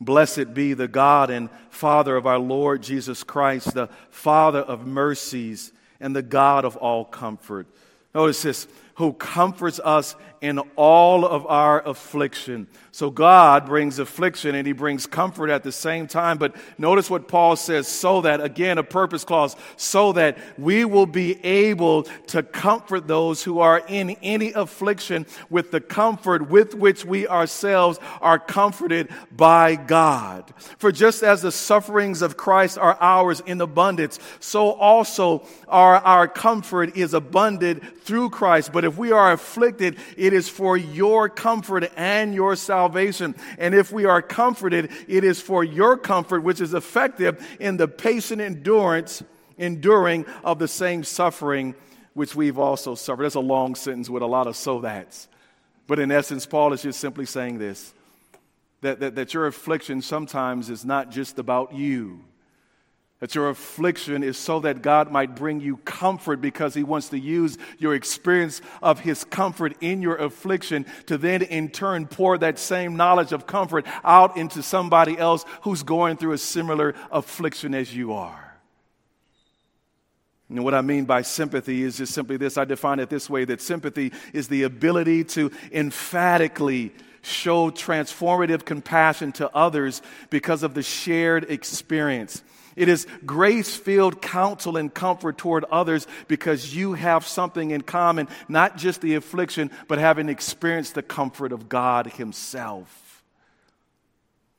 Blessed 0.00 0.52
be 0.52 0.74
the 0.74 0.88
God 0.88 1.30
and 1.30 1.48
Father 1.70 2.16
of 2.16 2.26
our 2.26 2.38
Lord 2.38 2.82
Jesus 2.82 3.22
Christ, 3.22 3.74
the 3.74 3.88
Father 4.10 4.58
of 4.58 4.86
mercies 4.86 5.72
and 6.00 6.16
the 6.16 6.22
God 6.22 6.64
of 6.64 6.76
all 6.76 7.04
comfort. 7.04 7.66
Notice 8.14 8.42
this 8.42 8.66
who 8.96 9.12
comforts 9.12 9.80
us 9.82 10.16
in 10.42 10.58
all 10.76 11.24
of 11.24 11.46
our 11.46 11.80
affliction. 11.88 12.66
So 12.90 13.10
God 13.10 13.64
brings 13.64 13.98
affliction 13.98 14.54
and 14.54 14.66
he 14.66 14.74
brings 14.74 15.06
comfort 15.06 15.48
at 15.48 15.62
the 15.62 15.72
same 15.72 16.06
time. 16.06 16.36
But 16.36 16.54
notice 16.76 17.08
what 17.08 17.26
Paul 17.26 17.56
says 17.56 17.88
so 17.88 18.20
that, 18.20 18.42
again, 18.42 18.76
a 18.76 18.82
purpose 18.82 19.24
clause, 19.24 19.56
so 19.76 20.12
that 20.12 20.36
we 20.58 20.84
will 20.84 21.06
be 21.06 21.42
able 21.42 22.02
to 22.02 22.42
comfort 22.42 23.06
those 23.06 23.42
who 23.42 23.60
are 23.60 23.82
in 23.88 24.10
any 24.22 24.52
affliction 24.52 25.26
with 25.48 25.70
the 25.70 25.80
comfort 25.80 26.50
with 26.50 26.74
which 26.74 27.04
we 27.04 27.26
ourselves 27.26 27.98
are 28.20 28.38
comforted 28.38 29.08
by 29.34 29.76
God. 29.76 30.52
For 30.76 30.92
just 30.92 31.22
as 31.22 31.40
the 31.40 31.52
sufferings 31.52 32.20
of 32.20 32.36
Christ 32.36 32.76
are 32.76 32.98
ours 33.00 33.40
in 33.46 33.60
abundance, 33.60 34.18
so 34.40 34.72
also 34.72 35.46
our, 35.68 35.96
our 35.96 36.28
comfort 36.28 36.96
is 36.96 37.14
abundant 37.14 38.02
through 38.02 38.30
Christ. 38.30 38.72
But 38.72 38.84
if 38.84 38.98
we 38.98 39.12
are 39.12 39.32
afflicted, 39.32 39.96
it 40.16 40.31
is 40.32 40.48
for 40.48 40.76
your 40.76 41.28
comfort 41.28 41.90
and 41.96 42.34
your 42.34 42.56
salvation. 42.56 43.34
And 43.58 43.74
if 43.74 43.92
we 43.92 44.04
are 44.04 44.22
comforted, 44.22 44.90
it 45.08 45.24
is 45.24 45.40
for 45.40 45.62
your 45.64 45.96
comfort, 45.96 46.42
which 46.42 46.60
is 46.60 46.74
effective 46.74 47.46
in 47.60 47.76
the 47.76 47.88
patient 47.88 48.40
endurance, 48.40 49.22
enduring 49.58 50.26
of 50.44 50.58
the 50.58 50.68
same 50.68 51.04
suffering 51.04 51.74
which 52.14 52.34
we've 52.34 52.58
also 52.58 52.94
suffered. 52.94 53.24
That's 53.24 53.34
a 53.34 53.40
long 53.40 53.74
sentence 53.74 54.10
with 54.10 54.22
a 54.22 54.26
lot 54.26 54.46
of 54.46 54.56
so 54.56 54.80
that's. 54.80 55.28
But 55.86 55.98
in 55.98 56.10
essence, 56.10 56.46
Paul 56.46 56.72
is 56.72 56.82
just 56.82 57.00
simply 57.00 57.26
saying 57.26 57.58
this 57.58 57.94
that, 58.82 59.00
that, 59.00 59.14
that 59.14 59.34
your 59.34 59.46
affliction 59.46 60.02
sometimes 60.02 60.68
is 60.70 60.84
not 60.84 61.10
just 61.10 61.38
about 61.38 61.72
you 61.72 62.24
that 63.22 63.36
your 63.36 63.50
affliction 63.50 64.24
is 64.24 64.36
so 64.36 64.58
that 64.58 64.82
God 64.82 65.12
might 65.12 65.36
bring 65.36 65.60
you 65.60 65.76
comfort 65.76 66.40
because 66.40 66.74
He 66.74 66.82
wants 66.82 67.10
to 67.10 67.18
use 67.20 67.56
your 67.78 67.94
experience 67.94 68.60
of 68.82 68.98
His 68.98 69.22
comfort 69.22 69.76
in 69.80 70.02
your 70.02 70.16
affliction 70.16 70.84
to 71.06 71.16
then 71.16 71.42
in 71.42 71.68
turn 71.68 72.08
pour 72.08 72.36
that 72.38 72.58
same 72.58 72.96
knowledge 72.96 73.30
of 73.30 73.46
comfort 73.46 73.86
out 74.02 74.36
into 74.36 74.60
somebody 74.60 75.16
else 75.16 75.44
who's 75.60 75.84
going 75.84 76.16
through 76.16 76.32
a 76.32 76.38
similar 76.38 76.96
affliction 77.12 77.76
as 77.76 77.94
you 77.94 78.12
are. 78.12 78.58
And 80.48 80.64
what 80.64 80.74
I 80.74 80.80
mean 80.80 81.04
by 81.04 81.22
sympathy 81.22 81.84
is 81.84 81.98
just 81.98 82.14
simply 82.14 82.36
this 82.38 82.58
I 82.58 82.64
define 82.64 82.98
it 82.98 83.08
this 83.08 83.30
way 83.30 83.44
that 83.44 83.60
sympathy 83.60 84.12
is 84.32 84.48
the 84.48 84.64
ability 84.64 85.22
to 85.26 85.52
emphatically 85.70 86.92
show 87.22 87.70
transformative 87.70 88.64
compassion 88.64 89.30
to 89.34 89.48
others 89.54 90.02
because 90.28 90.64
of 90.64 90.74
the 90.74 90.82
shared 90.82 91.48
experience. 91.48 92.42
It 92.76 92.88
is 92.88 93.06
grace 93.26 93.76
filled 93.76 94.22
counsel 94.22 94.76
and 94.76 94.92
comfort 94.92 95.38
toward 95.38 95.64
others 95.64 96.06
because 96.28 96.74
you 96.74 96.94
have 96.94 97.26
something 97.26 97.70
in 97.70 97.82
common, 97.82 98.28
not 98.48 98.76
just 98.76 99.00
the 99.00 99.14
affliction, 99.14 99.70
but 99.88 99.98
having 99.98 100.28
experienced 100.28 100.94
the 100.94 101.02
comfort 101.02 101.52
of 101.52 101.68
God 101.68 102.06
Himself. 102.06 103.22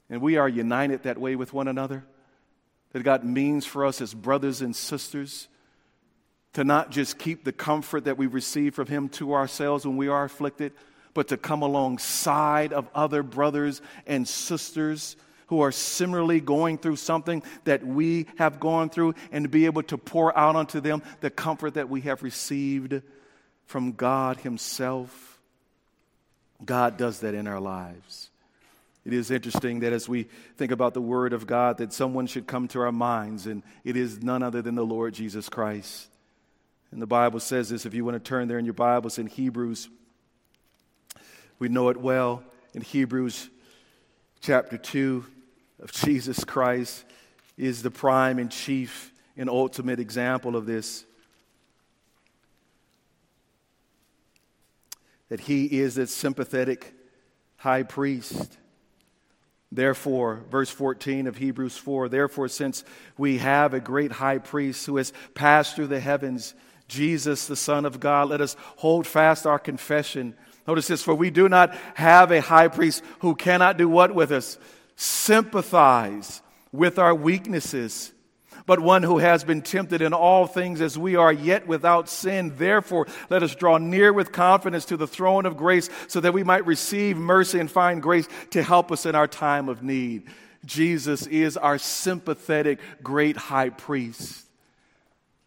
And 0.10 0.22
we 0.22 0.38
are 0.38 0.48
united 0.50 1.04
that 1.04 1.18
way 1.18 1.36
with 1.36 1.54
one 1.54 1.68
another. 1.68 2.06
That 2.92 3.04
God 3.04 3.24
means 3.24 3.66
for 3.66 3.86
us 3.86 4.02
as 4.02 4.14
brothers 4.14 4.62
and 4.62 4.76
sisters 4.76 5.48
to 6.54 6.64
not 6.64 6.92
just 6.92 7.18
keep 7.18 7.44
the 7.44 7.52
comfort 7.52 8.06
that 8.06 8.18
we 8.20 8.28
receive 8.28 8.76
from 8.76 8.88
Him 8.88 9.10
to 9.10 9.34
ourselves 9.34 9.88
when 9.88 9.98
we 9.98 10.08
are 10.08 10.24
afflicted, 10.24 10.74
but 11.16 11.30
to 11.30 11.38
come 11.38 11.64
alongside 11.64 12.74
of 12.74 12.88
other 12.94 13.24
brothers 13.24 13.82
and 14.06 14.28
sisters 14.28 15.16
who 15.48 15.62
are 15.62 15.72
similarly 15.72 16.40
going 16.40 16.78
through 16.78 16.96
something 16.96 17.44
that 17.66 17.86
we 17.86 18.28
have 18.38 18.60
gone 18.60 18.90
through 18.90 19.16
and 19.32 19.44
to 19.44 19.50
be 19.50 19.66
able 19.66 19.84
to 19.84 19.98
pour 19.98 20.38
out 20.38 20.56
onto 20.56 20.80
them 20.80 21.04
the 21.22 21.30
comfort 21.30 21.76
that 21.76 21.90
we 21.90 22.02
have 22.02 22.24
received 22.24 23.02
from 23.66 23.94
God 23.94 24.38
Himself. 24.38 25.40
God 26.64 26.98
does 26.98 27.20
that 27.20 27.34
in 27.34 27.48
our 27.48 27.60
lives. 27.60 28.30
It 29.06 29.14
is 29.14 29.32
interesting 29.32 29.82
that 29.82 29.92
as 29.92 30.08
we 30.08 30.28
think 30.56 30.72
about 30.72 30.94
the 30.94 31.02
Word 31.02 31.34
of 31.34 31.46
God, 31.46 31.80
that 31.80 31.92
someone 31.92 32.26
should 32.26 32.48
come 32.48 32.70
to 32.70 32.80
our 32.80 32.92
minds, 32.92 33.48
and 33.48 33.62
it 33.84 33.98
is 33.98 34.24
none 34.24 34.42
other 34.44 34.62
than 34.62 34.76
the 34.76 34.86
Lord 34.86 35.14
Jesus 35.14 35.50
Christ. 35.50 36.08
And 36.92 37.02
the 37.02 37.08
Bible 37.08 37.40
says 37.40 37.70
this, 37.70 37.86
if 37.86 37.94
you 37.94 38.06
want 38.06 38.16
to 38.16 38.20
turn 38.20 38.48
there 38.48 38.60
in 38.60 38.66
your 38.66 38.76
Bibles 38.76 39.18
in 39.18 39.28
Hebrews, 39.28 39.90
we 41.60 41.68
know 41.68 41.90
it 41.90 41.98
well 41.98 42.44
in 42.74 42.82
Hebrews 42.82 43.50
chapter 44.44 44.78
2 44.78 45.26
of 45.82 45.94
Jesus 45.94 46.44
Christ 46.44 47.06
is 47.58 47.82
the 47.82 47.90
prime 47.90 48.40
and 48.40 48.52
chief 48.52 49.14
and 49.38 49.50
ultimate 49.50 50.02
example 50.02 50.58
of 50.58 50.66
this. 50.66 51.06
That 55.30 55.40
he 55.40 55.80
is 55.80 55.98
a 55.98 56.08
sympathetic 56.08 56.94
high 57.56 57.84
priest. 57.84 58.58
Therefore, 59.72 60.42
verse 60.52 60.70
14 60.70 61.28
of 61.28 61.38
Hebrews 61.38 61.78
4 61.78 62.10
Therefore, 62.10 62.50
since 62.50 62.84
we 63.18 63.38
have 63.38 63.74
a 63.74 63.80
great 63.80 64.12
high 64.12 64.40
priest 64.40 64.86
who 64.86 64.98
has 64.98 65.14
passed 65.36 65.78
through 65.78 65.88
the 65.88 66.02
heavens, 66.02 66.54
Jesus, 66.90 67.48
the 67.48 67.56
Son 67.56 67.86
of 67.86 68.02
God, 68.02 68.28
let 68.28 68.42
us 68.42 68.58
hold 68.76 69.08
fast 69.08 69.48
our 69.48 69.58
confession. 69.58 70.36
Notice 70.68 70.88
this, 70.88 71.04
for 71.04 71.14
we 71.14 71.30
do 71.30 71.50
not 71.50 71.76
have 71.96 72.32
a 72.32 72.42
high 72.42 72.70
priest 72.70 73.04
who 73.20 73.36
cannot 73.36 73.78
do 73.78 73.90
what 73.90 74.16
with 74.16 74.32
us? 74.32 74.58
sympathize 74.96 76.42
with 76.72 76.98
our 77.00 77.14
weaknesses, 77.14 78.12
but 78.66 78.80
one 78.80 79.04
who 79.04 79.18
has 79.18 79.44
been 79.44 79.62
tempted 79.62 80.02
in 80.02 80.14
all 80.14 80.48
things 80.48 80.82
as 80.82 80.98
we 80.98 81.16
are, 81.16 81.34
yet 81.34 81.68
without 81.68 82.08
sin. 82.08 82.54
Therefore, 82.56 83.08
let 83.30 83.44
us 83.44 83.56
draw 83.56 83.78
near 83.78 84.14
with 84.14 84.32
confidence 84.32 84.86
to 84.86 84.98
the 84.98 85.08
throne 85.08 85.46
of 85.46 85.58
grace 85.58 85.90
so 86.08 86.20
that 86.22 86.34
we 86.34 86.44
might 86.44 86.66
receive 86.66 87.18
mercy 87.18 87.60
and 87.60 87.70
find 87.70 88.02
grace 88.02 88.28
to 88.52 88.64
help 88.64 88.92
us 88.92 89.06
in 89.06 89.16
our 89.16 89.28
time 89.28 89.68
of 89.70 89.84
need. 89.84 90.24
Jesus 90.66 91.28
is 91.28 91.58
our 91.58 91.78
sympathetic 91.78 92.80
great 93.04 93.36
high 93.36 93.70
priest 93.70 94.44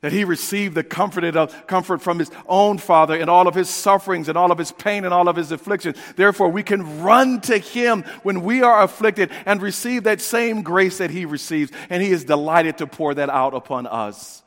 that 0.02 0.12
he 0.12 0.24
received 0.24 0.74
the 0.74 0.84
comforted 0.84 1.36
of, 1.36 1.66
comfort 1.66 2.02
from 2.02 2.18
his 2.18 2.30
own 2.46 2.78
father 2.78 3.16
in 3.16 3.28
all 3.28 3.48
of 3.48 3.54
his 3.54 3.70
sufferings 3.70 4.28
and 4.28 4.36
all 4.36 4.52
of 4.52 4.58
his 4.58 4.72
pain 4.72 5.04
and 5.04 5.14
all 5.14 5.28
of 5.28 5.36
his 5.36 5.52
affliction. 5.52 5.94
Therefore, 6.16 6.48
we 6.48 6.62
can 6.62 7.02
run 7.02 7.40
to 7.42 7.56
him 7.58 8.02
when 8.22 8.42
we 8.42 8.62
are 8.62 8.82
afflicted 8.82 9.30
and 9.46 9.62
receive 9.62 10.04
that 10.04 10.20
same 10.20 10.62
grace 10.62 10.98
that 10.98 11.10
he 11.10 11.24
receives, 11.24 11.72
and 11.88 12.02
he 12.02 12.10
is 12.10 12.24
delighted 12.24 12.78
to 12.78 12.86
pour 12.86 13.14
that 13.14 13.30
out 13.30 13.54
upon 13.54 13.86
us. 13.86 14.42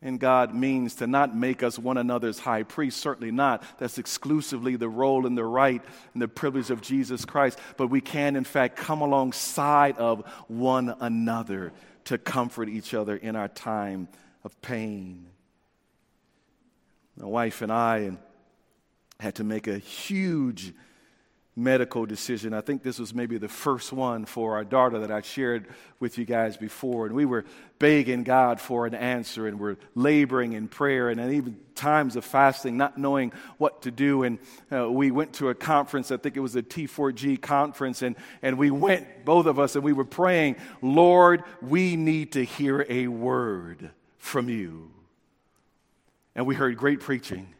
And 0.00 0.18
God 0.18 0.54
means 0.54 0.96
to 0.96 1.06
not 1.06 1.36
make 1.36 1.62
us 1.62 1.78
one 1.78 1.96
another's 1.96 2.40
high 2.40 2.64
priest, 2.64 2.98
certainly 2.98 3.30
not. 3.30 3.62
That's 3.78 3.98
exclusively 3.98 4.74
the 4.74 4.88
role 4.88 5.26
and 5.26 5.38
the 5.38 5.44
right 5.44 5.80
and 6.12 6.22
the 6.22 6.26
privilege 6.26 6.70
of 6.70 6.80
Jesus 6.80 7.24
Christ. 7.24 7.58
But 7.76 7.86
we 7.86 8.00
can, 8.00 8.34
in 8.34 8.42
fact, 8.42 8.76
come 8.76 9.00
alongside 9.00 9.98
of 9.98 10.26
one 10.48 10.96
another 10.98 11.72
to 12.06 12.18
comfort 12.18 12.68
each 12.68 12.94
other 12.94 13.14
in 13.14 13.36
our 13.36 13.46
time 13.46 14.08
of 14.44 14.60
pain. 14.60 15.26
My 17.16 17.26
wife 17.26 17.62
and 17.62 17.70
I 17.70 18.12
had 19.20 19.36
to 19.36 19.44
make 19.44 19.68
a 19.68 19.78
huge 19.78 20.72
medical 21.54 22.06
decision. 22.06 22.54
I 22.54 22.62
think 22.62 22.82
this 22.82 22.98
was 22.98 23.14
maybe 23.14 23.36
the 23.36 23.48
first 23.48 23.92
one 23.92 24.24
for 24.24 24.54
our 24.54 24.64
daughter 24.64 25.00
that 25.00 25.10
I 25.10 25.20
shared 25.20 25.66
with 26.00 26.16
you 26.16 26.24
guys 26.24 26.56
before. 26.56 27.04
And 27.04 27.14
we 27.14 27.26
were 27.26 27.44
begging 27.78 28.22
God 28.22 28.58
for 28.58 28.86
an 28.86 28.94
answer 28.94 29.46
and 29.46 29.60
we're 29.60 29.76
laboring 29.94 30.54
in 30.54 30.66
prayer 30.66 31.10
and 31.10 31.20
even 31.32 31.58
times 31.74 32.16
of 32.16 32.24
fasting, 32.24 32.78
not 32.78 32.96
knowing 32.96 33.32
what 33.58 33.82
to 33.82 33.90
do. 33.90 34.22
And 34.22 34.38
uh, 34.72 34.90
we 34.90 35.10
went 35.10 35.34
to 35.34 35.50
a 35.50 35.54
conference, 35.54 36.10
I 36.10 36.16
think 36.16 36.38
it 36.38 36.40
was 36.40 36.56
a 36.56 36.62
T4G 36.62 37.40
conference, 37.42 38.00
and, 38.00 38.16
and 38.40 38.56
we 38.56 38.70
went, 38.70 39.26
both 39.26 39.44
of 39.44 39.58
us, 39.58 39.74
and 39.76 39.84
we 39.84 39.92
were 39.92 40.06
praying, 40.06 40.56
Lord, 40.80 41.44
we 41.60 41.96
need 41.96 42.32
to 42.32 42.44
hear 42.44 42.86
a 42.88 43.08
word 43.08 43.90
from 44.22 44.48
you. 44.48 44.88
And 46.36 46.46
we 46.46 46.54
heard 46.54 46.76
great 46.76 47.00
preaching. 47.00 47.54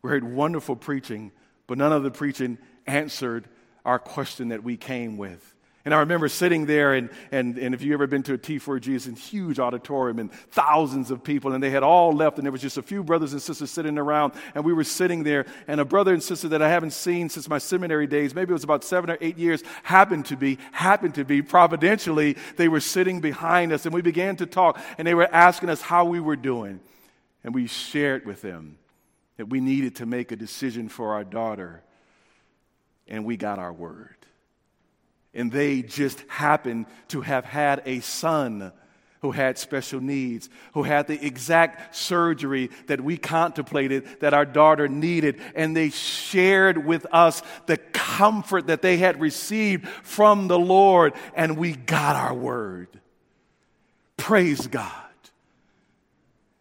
We 0.00 0.08
heard 0.08 0.24
wonderful 0.24 0.74
preaching, 0.74 1.30
but 1.66 1.76
none 1.76 1.92
of 1.92 2.02
the 2.02 2.10
preaching 2.10 2.56
answered 2.86 3.46
our 3.84 3.98
question 3.98 4.48
that 4.48 4.64
we 4.64 4.78
came 4.78 5.18
with. 5.18 5.54
And 5.90 5.96
I 5.96 5.98
remember 5.98 6.28
sitting 6.28 6.66
there, 6.66 6.94
and, 6.94 7.10
and, 7.32 7.58
and 7.58 7.74
if 7.74 7.82
you've 7.82 7.94
ever 7.94 8.06
been 8.06 8.22
to 8.22 8.34
a 8.34 8.38
T4G, 8.38 8.94
it's 8.94 9.08
a 9.08 9.10
huge 9.10 9.58
auditorium 9.58 10.20
and 10.20 10.32
thousands 10.32 11.10
of 11.10 11.24
people, 11.24 11.52
and 11.52 11.60
they 11.60 11.70
had 11.70 11.82
all 11.82 12.12
left, 12.12 12.38
and 12.38 12.46
there 12.46 12.52
was 12.52 12.60
just 12.60 12.78
a 12.78 12.82
few 12.82 13.02
brothers 13.02 13.32
and 13.32 13.42
sisters 13.42 13.72
sitting 13.72 13.98
around, 13.98 14.34
and 14.54 14.64
we 14.64 14.72
were 14.72 14.84
sitting 14.84 15.24
there, 15.24 15.46
and 15.66 15.80
a 15.80 15.84
brother 15.84 16.14
and 16.14 16.22
sister 16.22 16.46
that 16.50 16.62
I 16.62 16.68
haven't 16.68 16.92
seen 16.92 17.28
since 17.28 17.48
my 17.48 17.58
seminary 17.58 18.06
days, 18.06 18.36
maybe 18.36 18.50
it 18.50 18.52
was 18.52 18.62
about 18.62 18.84
seven 18.84 19.10
or 19.10 19.18
eight 19.20 19.36
years, 19.36 19.64
happened 19.82 20.26
to 20.26 20.36
be, 20.36 20.58
happened 20.70 21.16
to 21.16 21.24
be, 21.24 21.42
providentially, 21.42 22.36
they 22.56 22.68
were 22.68 22.78
sitting 22.78 23.20
behind 23.20 23.72
us, 23.72 23.84
and 23.84 23.92
we 23.92 24.00
began 24.00 24.36
to 24.36 24.46
talk, 24.46 24.78
and 24.96 25.08
they 25.08 25.14
were 25.14 25.28
asking 25.34 25.70
us 25.70 25.80
how 25.80 26.04
we 26.04 26.20
were 26.20 26.36
doing. 26.36 26.78
And 27.42 27.52
we 27.52 27.66
shared 27.66 28.26
with 28.26 28.42
them 28.42 28.78
that 29.38 29.46
we 29.46 29.58
needed 29.58 29.96
to 29.96 30.06
make 30.06 30.30
a 30.30 30.36
decision 30.36 30.88
for 30.88 31.14
our 31.14 31.24
daughter, 31.24 31.82
and 33.08 33.24
we 33.24 33.36
got 33.36 33.58
our 33.58 33.72
word 33.72 34.19
and 35.34 35.50
they 35.52 35.82
just 35.82 36.20
happened 36.28 36.86
to 37.08 37.20
have 37.20 37.44
had 37.44 37.82
a 37.86 38.00
son 38.00 38.72
who 39.22 39.32
had 39.32 39.58
special 39.58 40.00
needs, 40.00 40.48
who 40.72 40.82
had 40.82 41.06
the 41.06 41.24
exact 41.24 41.94
surgery 41.94 42.70
that 42.86 43.00
we 43.00 43.18
contemplated 43.18 44.06
that 44.20 44.32
our 44.32 44.46
daughter 44.46 44.88
needed. 44.88 45.38
And 45.54 45.76
they 45.76 45.90
shared 45.90 46.86
with 46.86 47.06
us 47.12 47.42
the 47.66 47.76
comfort 47.76 48.68
that 48.68 48.82
they 48.82 48.96
had 48.96 49.20
received 49.20 49.86
from 49.88 50.48
the 50.48 50.58
Lord, 50.58 51.12
and 51.34 51.58
we 51.58 51.72
got 51.72 52.16
our 52.16 52.34
word. 52.34 52.88
Praise 54.16 54.66
God. 54.66 55.09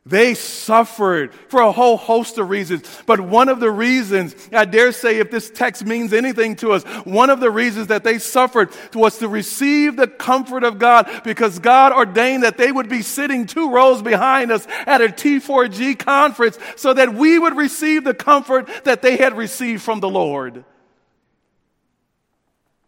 They 0.10 0.34
suffered 0.34 1.34
for 1.34 1.62
a 1.62 1.72
whole 1.72 1.96
host 1.96 2.40
of 2.40 2.50
reasons. 2.50 2.84
But 3.06 3.20
one 3.20 3.48
of 3.48 3.60
the 3.60 3.70
reasons, 3.70 4.36
I 4.52 4.66
dare 4.66 4.92
say, 4.92 5.20
if 5.20 5.30
this 5.30 5.52
text 5.52 5.86
means 5.86 6.14
anything 6.14 6.56
to 6.58 6.72
us, 6.72 6.84
one 7.06 7.30
of 7.30 7.40
the 7.40 7.52
reasons 7.52 7.88
that 7.88 8.04
they 8.04 8.18
suffered 8.18 8.70
was 8.96 9.20
to 9.20 9.28
receive 9.28 9.96
the 9.96 10.08
comfort 10.08 10.64
of 10.64 10.80
God 10.80 11.22
because 11.24 11.60
God 11.60 11.94
ordained 11.94 12.42
that 12.44 12.58
they 12.58 12.72
would 12.72 12.90
be 12.90 13.04
sitting 13.04 13.46
two 13.46 13.72
rows 13.72 14.02
behind 14.02 14.52
us 14.52 14.66
at 14.88 15.02
a 15.02 15.10
T4G 15.10 16.00
conference 16.00 16.58
so 16.76 16.94
that 16.94 17.14
we 17.14 17.38
would 17.38 17.56
receive 17.56 18.04
the 18.04 18.16
comfort 18.16 18.68
that 18.86 19.04
they 19.04 19.18
had 19.18 19.38
received 19.38 19.84
from 19.84 20.00
the 20.00 20.10
Lord. 20.10 20.64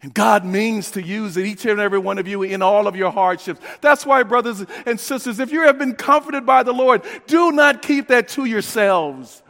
And 0.01 0.13
God 0.13 0.43
means 0.43 0.91
to 0.91 1.01
use 1.01 1.37
each 1.37 1.65
and 1.65 1.79
every 1.79 1.99
one 1.99 2.17
of 2.17 2.27
you 2.27 2.41
in 2.41 2.63
all 2.63 2.87
of 2.87 2.95
your 2.95 3.11
hardships. 3.11 3.61
That's 3.81 4.05
why, 4.05 4.23
brothers 4.23 4.65
and 4.85 4.99
sisters, 4.99 5.39
if 5.39 5.51
you 5.51 5.61
have 5.61 5.77
been 5.77 5.93
comforted 5.93 6.45
by 6.45 6.63
the 6.63 6.73
Lord, 6.73 7.03
do 7.27 7.51
not 7.51 7.83
keep 7.83 8.07
that 8.07 8.29
to 8.29 8.45
yourselves. 8.45 9.43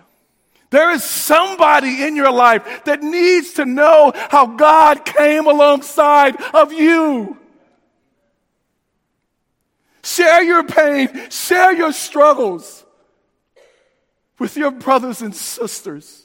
There 0.69 0.91
is 0.91 1.03
somebody 1.03 2.03
in 2.03 2.15
your 2.15 2.31
life 2.31 2.83
that 2.85 3.01
needs 3.01 3.53
to 3.53 3.65
know 3.65 4.11
how 4.15 4.45
God 4.45 5.05
came 5.05 5.45
alongside 5.45 6.41
of 6.53 6.73
you. 6.73 7.37
Share 10.03 10.43
your 10.43 10.63
pain, 10.63 11.29
share 11.29 11.73
your 11.73 11.93
struggles 11.93 12.83
with 14.39 14.57
your 14.57 14.71
brothers 14.71 15.21
and 15.21 15.35
sisters. 15.35 16.20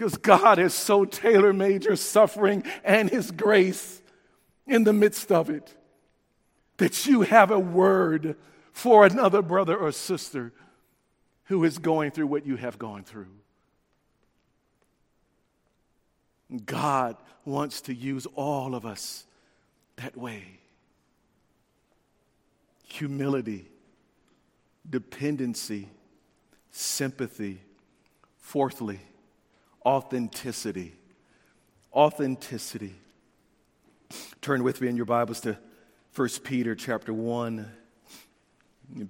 Because 0.00 0.16
God 0.16 0.56
has 0.56 0.72
so 0.72 1.04
tailor 1.04 1.52
made 1.52 1.84
your 1.84 1.94
suffering 1.94 2.64
and 2.84 3.10
His 3.10 3.30
grace 3.30 4.00
in 4.66 4.84
the 4.84 4.94
midst 4.94 5.30
of 5.30 5.50
it 5.50 5.76
that 6.78 7.04
you 7.04 7.20
have 7.20 7.50
a 7.50 7.58
word 7.58 8.34
for 8.72 9.04
another 9.04 9.42
brother 9.42 9.76
or 9.76 9.92
sister 9.92 10.54
who 11.44 11.64
is 11.64 11.76
going 11.76 12.12
through 12.12 12.28
what 12.28 12.46
you 12.46 12.56
have 12.56 12.78
gone 12.78 13.04
through. 13.04 13.26
God 16.64 17.18
wants 17.44 17.82
to 17.82 17.94
use 17.94 18.24
all 18.36 18.74
of 18.74 18.86
us 18.86 19.26
that 19.96 20.16
way. 20.16 20.60
Humility, 22.84 23.68
dependency, 24.88 25.90
sympathy. 26.70 27.60
Fourthly, 28.38 28.98
authenticity. 29.84 30.94
Authenticity. 31.92 32.94
Turn 34.40 34.62
with 34.62 34.80
me 34.80 34.88
in 34.88 34.96
your 34.96 35.06
Bibles 35.06 35.40
to 35.40 35.58
1 36.14 36.28
Peter 36.44 36.74
chapter 36.74 37.12
1. 37.12 37.70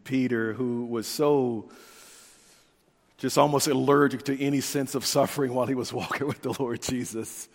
Peter, 0.04 0.52
who 0.52 0.84
was 0.84 1.06
so 1.06 1.70
just 3.16 3.38
almost 3.38 3.66
allergic 3.66 4.24
to 4.24 4.42
any 4.42 4.60
sense 4.60 4.94
of 4.94 5.04
suffering 5.04 5.54
while 5.54 5.66
he 5.66 5.74
was 5.74 5.92
walking 5.92 6.26
with 6.26 6.42
the 6.42 6.54
Lord 6.58 6.82
Jesus. 6.82 7.48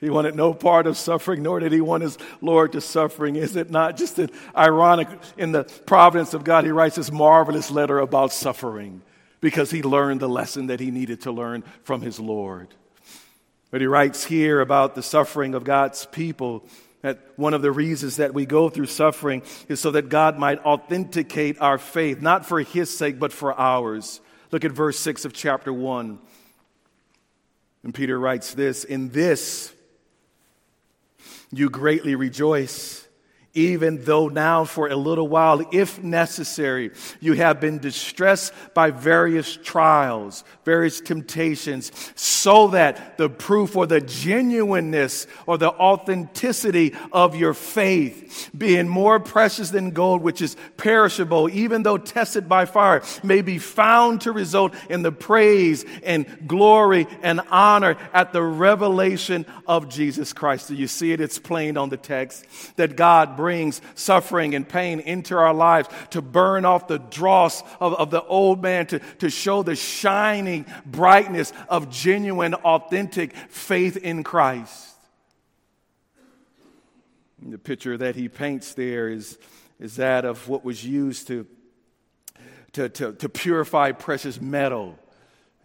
He 0.00 0.10
wanted 0.10 0.34
no 0.34 0.52
part 0.52 0.86
of 0.86 0.96
suffering, 0.96 1.42
nor 1.42 1.60
did 1.60 1.72
he 1.72 1.80
want 1.80 2.02
his 2.02 2.18
Lord 2.40 2.72
to 2.72 2.80
suffering. 2.80 3.36
Is 3.36 3.56
it 3.56 3.70
not 3.70 3.96
just 3.96 4.20
ironic 4.56 5.08
in 5.36 5.52
the 5.52 5.64
providence 5.64 6.34
of 6.34 6.44
God? 6.44 6.64
He 6.64 6.70
writes 6.70 6.96
this 6.96 7.10
marvelous 7.10 7.70
letter 7.70 8.00
about 8.00 8.32
suffering 8.32 9.02
because 9.44 9.70
he 9.70 9.82
learned 9.82 10.20
the 10.20 10.28
lesson 10.28 10.68
that 10.68 10.80
he 10.80 10.90
needed 10.90 11.20
to 11.20 11.30
learn 11.30 11.62
from 11.82 12.00
his 12.00 12.18
Lord. 12.18 12.68
But 13.70 13.82
he 13.82 13.86
writes 13.86 14.24
here 14.24 14.58
about 14.58 14.94
the 14.94 15.02
suffering 15.02 15.54
of 15.54 15.64
God's 15.64 16.06
people 16.06 16.64
that 17.02 17.18
one 17.36 17.52
of 17.52 17.60
the 17.60 17.70
reasons 17.70 18.16
that 18.16 18.32
we 18.32 18.46
go 18.46 18.70
through 18.70 18.86
suffering 18.86 19.42
is 19.68 19.80
so 19.80 19.90
that 19.90 20.08
God 20.08 20.38
might 20.38 20.64
authenticate 20.64 21.60
our 21.60 21.76
faith, 21.76 22.22
not 22.22 22.46
for 22.46 22.62
his 22.62 22.96
sake, 22.96 23.18
but 23.18 23.34
for 23.34 23.52
ours. 23.52 24.22
Look 24.50 24.64
at 24.64 24.72
verse 24.72 24.98
6 24.98 25.26
of 25.26 25.34
chapter 25.34 25.74
1. 25.74 26.18
And 27.82 27.94
Peter 27.94 28.18
writes 28.18 28.54
this 28.54 28.84
In 28.84 29.10
this 29.10 29.74
you 31.52 31.68
greatly 31.68 32.14
rejoice 32.14 33.03
even 33.54 34.02
though 34.04 34.28
now 34.28 34.64
for 34.64 34.88
a 34.88 34.96
little 34.96 35.28
while, 35.28 35.64
if 35.72 36.02
necessary, 36.02 36.90
you 37.20 37.34
have 37.34 37.60
been 37.60 37.78
distressed 37.78 38.52
by 38.74 38.90
various 38.90 39.56
trials, 39.56 40.44
various 40.64 41.00
temptations, 41.00 41.92
so 42.16 42.68
that 42.68 43.16
the 43.16 43.30
proof 43.30 43.76
or 43.76 43.86
the 43.86 44.00
genuineness 44.00 45.26
or 45.46 45.56
the 45.56 45.70
authenticity 45.70 46.94
of 47.12 47.36
your 47.36 47.54
faith, 47.54 48.50
being 48.56 48.88
more 48.88 49.20
precious 49.20 49.70
than 49.70 49.90
gold, 49.90 50.20
which 50.20 50.42
is 50.42 50.56
perishable, 50.76 51.48
even 51.50 51.84
though 51.84 51.98
tested 51.98 52.48
by 52.48 52.64
fire, 52.64 53.02
may 53.22 53.40
be 53.40 53.58
found 53.58 54.20
to 54.20 54.32
result 54.32 54.74
in 54.90 55.02
the 55.02 55.12
praise 55.12 55.84
and 56.02 56.26
glory 56.46 57.06
and 57.22 57.40
honor 57.50 57.96
at 58.12 58.32
the 58.32 58.42
revelation 58.42 59.46
of 59.66 59.88
Jesus 59.88 60.32
Christ. 60.32 60.68
Do 60.68 60.74
you 60.74 60.88
see 60.88 61.12
it? 61.12 61.20
It's 61.20 61.38
plain 61.38 61.76
on 61.76 61.88
the 61.88 61.96
text 61.96 62.44
that 62.76 62.96
God 62.96 63.36
brings 63.44 63.82
suffering 63.94 64.54
and 64.54 64.66
pain 64.66 65.00
into 65.00 65.36
our 65.36 65.52
lives 65.52 65.86
to 66.08 66.22
burn 66.22 66.64
off 66.64 66.88
the 66.88 66.98
dross 66.98 67.62
of, 67.78 67.92
of 67.92 68.10
the 68.10 68.22
old 68.22 68.62
man, 68.62 68.86
to, 68.86 68.98
to 69.18 69.28
show 69.28 69.62
the 69.62 69.76
shining 69.76 70.64
brightness 70.86 71.52
of 71.68 71.90
genuine, 71.90 72.54
authentic 72.54 73.36
faith 73.50 73.98
in 73.98 74.22
Christ. 74.22 74.96
And 77.42 77.52
the 77.52 77.58
picture 77.58 77.98
that 77.98 78.16
he 78.16 78.30
paints 78.30 78.72
there 78.72 79.10
is, 79.10 79.38
is 79.78 79.96
that 79.96 80.24
of 80.24 80.48
what 80.48 80.64
was 80.64 80.82
used 80.82 81.26
to, 81.26 81.46
to, 82.72 82.88
to, 82.88 83.12
to 83.12 83.28
purify 83.28 83.92
precious 83.92 84.40
metal. 84.40 84.98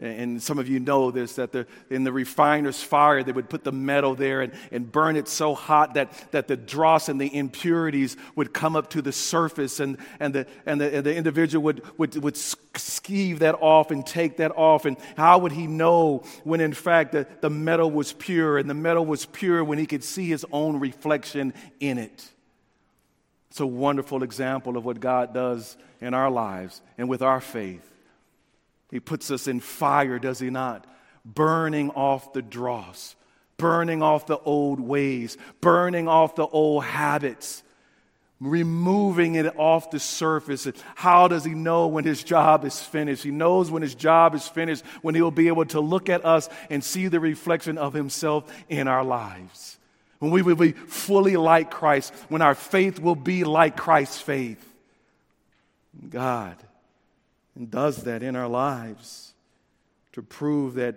And 0.02 0.42
some 0.42 0.60
of 0.60 0.70
you 0.70 0.80
know 0.80 1.12
this 1.12 1.36
that 1.36 1.52
the, 1.52 1.68
in 1.90 2.06
the 2.06 2.14
refiner's 2.14 2.82
fire, 2.82 3.22
they 3.22 3.34
would 3.34 3.50
put 3.50 3.66
the 3.66 3.74
metal 3.74 4.16
there 4.16 4.42
and, 4.42 4.54
and 4.72 4.90
burn 4.90 5.18
it 5.18 5.28
so 5.28 5.54
hot 5.54 5.96
that, 5.96 6.32
that 6.32 6.48
the 6.48 6.56
dross 6.56 7.10
and 7.10 7.20
the 7.20 7.36
impurities 7.36 8.16
would 8.36 8.54
come 8.54 8.78
up 8.78 8.90
to 8.92 9.02
the 9.02 9.12
surface, 9.12 9.82
and, 9.82 9.98
and, 10.22 10.34
the, 10.34 10.48
and, 10.66 10.80
the, 10.80 10.96
and 10.96 11.06
the 11.06 11.14
individual 11.14 11.64
would, 11.66 11.82
would, 11.98 12.16
would 12.24 12.36
skeeve 12.36 13.40
that 13.40 13.56
off 13.56 13.92
and 13.92 14.06
take 14.06 14.38
that 14.38 14.52
off. 14.56 14.86
And 14.86 14.96
how 15.18 15.40
would 15.40 15.52
he 15.52 15.68
know 15.68 16.24
when, 16.46 16.62
in 16.62 16.74
fact, 16.74 17.12
the, 17.12 17.28
the 17.42 17.50
metal 17.50 17.92
was 17.92 18.14
pure? 18.14 18.58
And 18.58 18.70
the 18.70 18.74
metal 18.74 19.06
was 19.06 19.26
pure 19.26 19.66
when 19.66 19.80
he 19.80 19.86
could 19.86 20.06
see 20.06 20.30
his 20.30 20.46
own 20.54 20.80
reflection 20.80 21.54
in 21.82 21.98
it. 21.98 22.32
It's 23.50 23.60
a 23.60 23.68
wonderful 23.68 24.24
example 24.24 24.78
of 24.78 24.86
what 24.86 25.02
God 25.02 25.34
does 25.34 25.76
in 26.00 26.14
our 26.14 26.32
lives 26.32 26.82
and 26.98 27.10
with 27.10 27.22
our 27.22 27.42
faith. 27.42 27.86
He 28.92 29.00
puts 29.00 29.30
us 29.32 29.48
in 29.48 29.60
fire, 29.60 30.20
does 30.20 30.40
he 30.40 30.50
not? 30.50 30.86
Burning 31.26 31.92
off 31.92 32.34
the 32.34 32.42
dross, 32.42 33.16
burning 33.58 34.02
off 34.02 34.26
the 34.26 34.40
old 34.40 34.80
ways, 34.80 35.38
burning 35.62 36.08
off 36.08 36.36
the 36.36 36.48
old 36.48 36.84
habits, 36.86 37.62
removing 38.40 39.36
it 39.36 39.58
off 39.58 39.92
the 39.92 40.00
surface. 40.00 40.68
How 40.96 41.28
does 41.28 41.44
he 41.44 41.54
know 41.54 41.88
when 41.88 42.04
his 42.04 42.24
job 42.24 42.66
is 42.66 42.80
finished? 42.82 43.24
He 43.24 43.32
knows 43.32 43.70
when 43.70 43.82
his 43.82 43.96
job 43.96 44.34
is 44.34 44.48
finished, 44.48 44.84
when 45.02 45.14
he'll 45.14 45.30
be 45.30 45.50
able 45.50 45.66
to 45.66 45.82
look 45.82 46.10
at 46.10 46.26
us 46.26 46.50
and 46.70 46.84
see 46.84 47.08
the 47.10 47.20
reflection 47.20 47.78
of 47.78 47.94
himself 47.94 48.52
in 48.70 48.88
our 48.88 49.04
lives. 49.04 49.78
When 50.18 50.32
we 50.32 50.42
will 50.42 50.56
be 50.56 50.72
fully 50.72 51.38
like 51.38 51.70
Christ, 51.70 52.14
when 52.28 52.42
our 52.42 52.56
faith 52.56 53.00
will 53.00 53.16
be 53.16 53.44
like 53.44 53.78
Christ's 53.78 54.20
faith. 54.20 54.66
God 56.10 56.56
and 57.60 57.70
does 57.70 58.04
that 58.04 58.24
in 58.24 58.36
our 58.38 58.48
lives 58.48 59.34
to 60.14 60.24
prove 60.24 60.76
that 60.76 60.96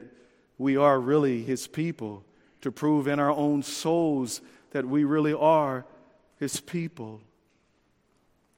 we 0.57 0.77
are 0.77 0.99
really 0.99 1.43
His 1.43 1.67
people, 1.67 2.25
to 2.61 2.71
prove 2.71 3.09
in 3.09 3.19
our 3.19 3.33
own 3.33 3.63
souls 3.65 4.41
that 4.71 4.87
we 4.87 5.03
really 5.05 5.35
are 5.35 5.85
His 6.39 6.61
people. 6.61 7.21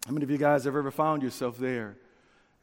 How 0.06 0.12
many 0.12 0.22
of 0.22 0.30
you 0.30 0.36
guys 0.36 0.64
have 0.64 0.76
ever 0.76 0.90
found 0.90 1.22
yourself 1.22 1.56
there? 1.58 1.96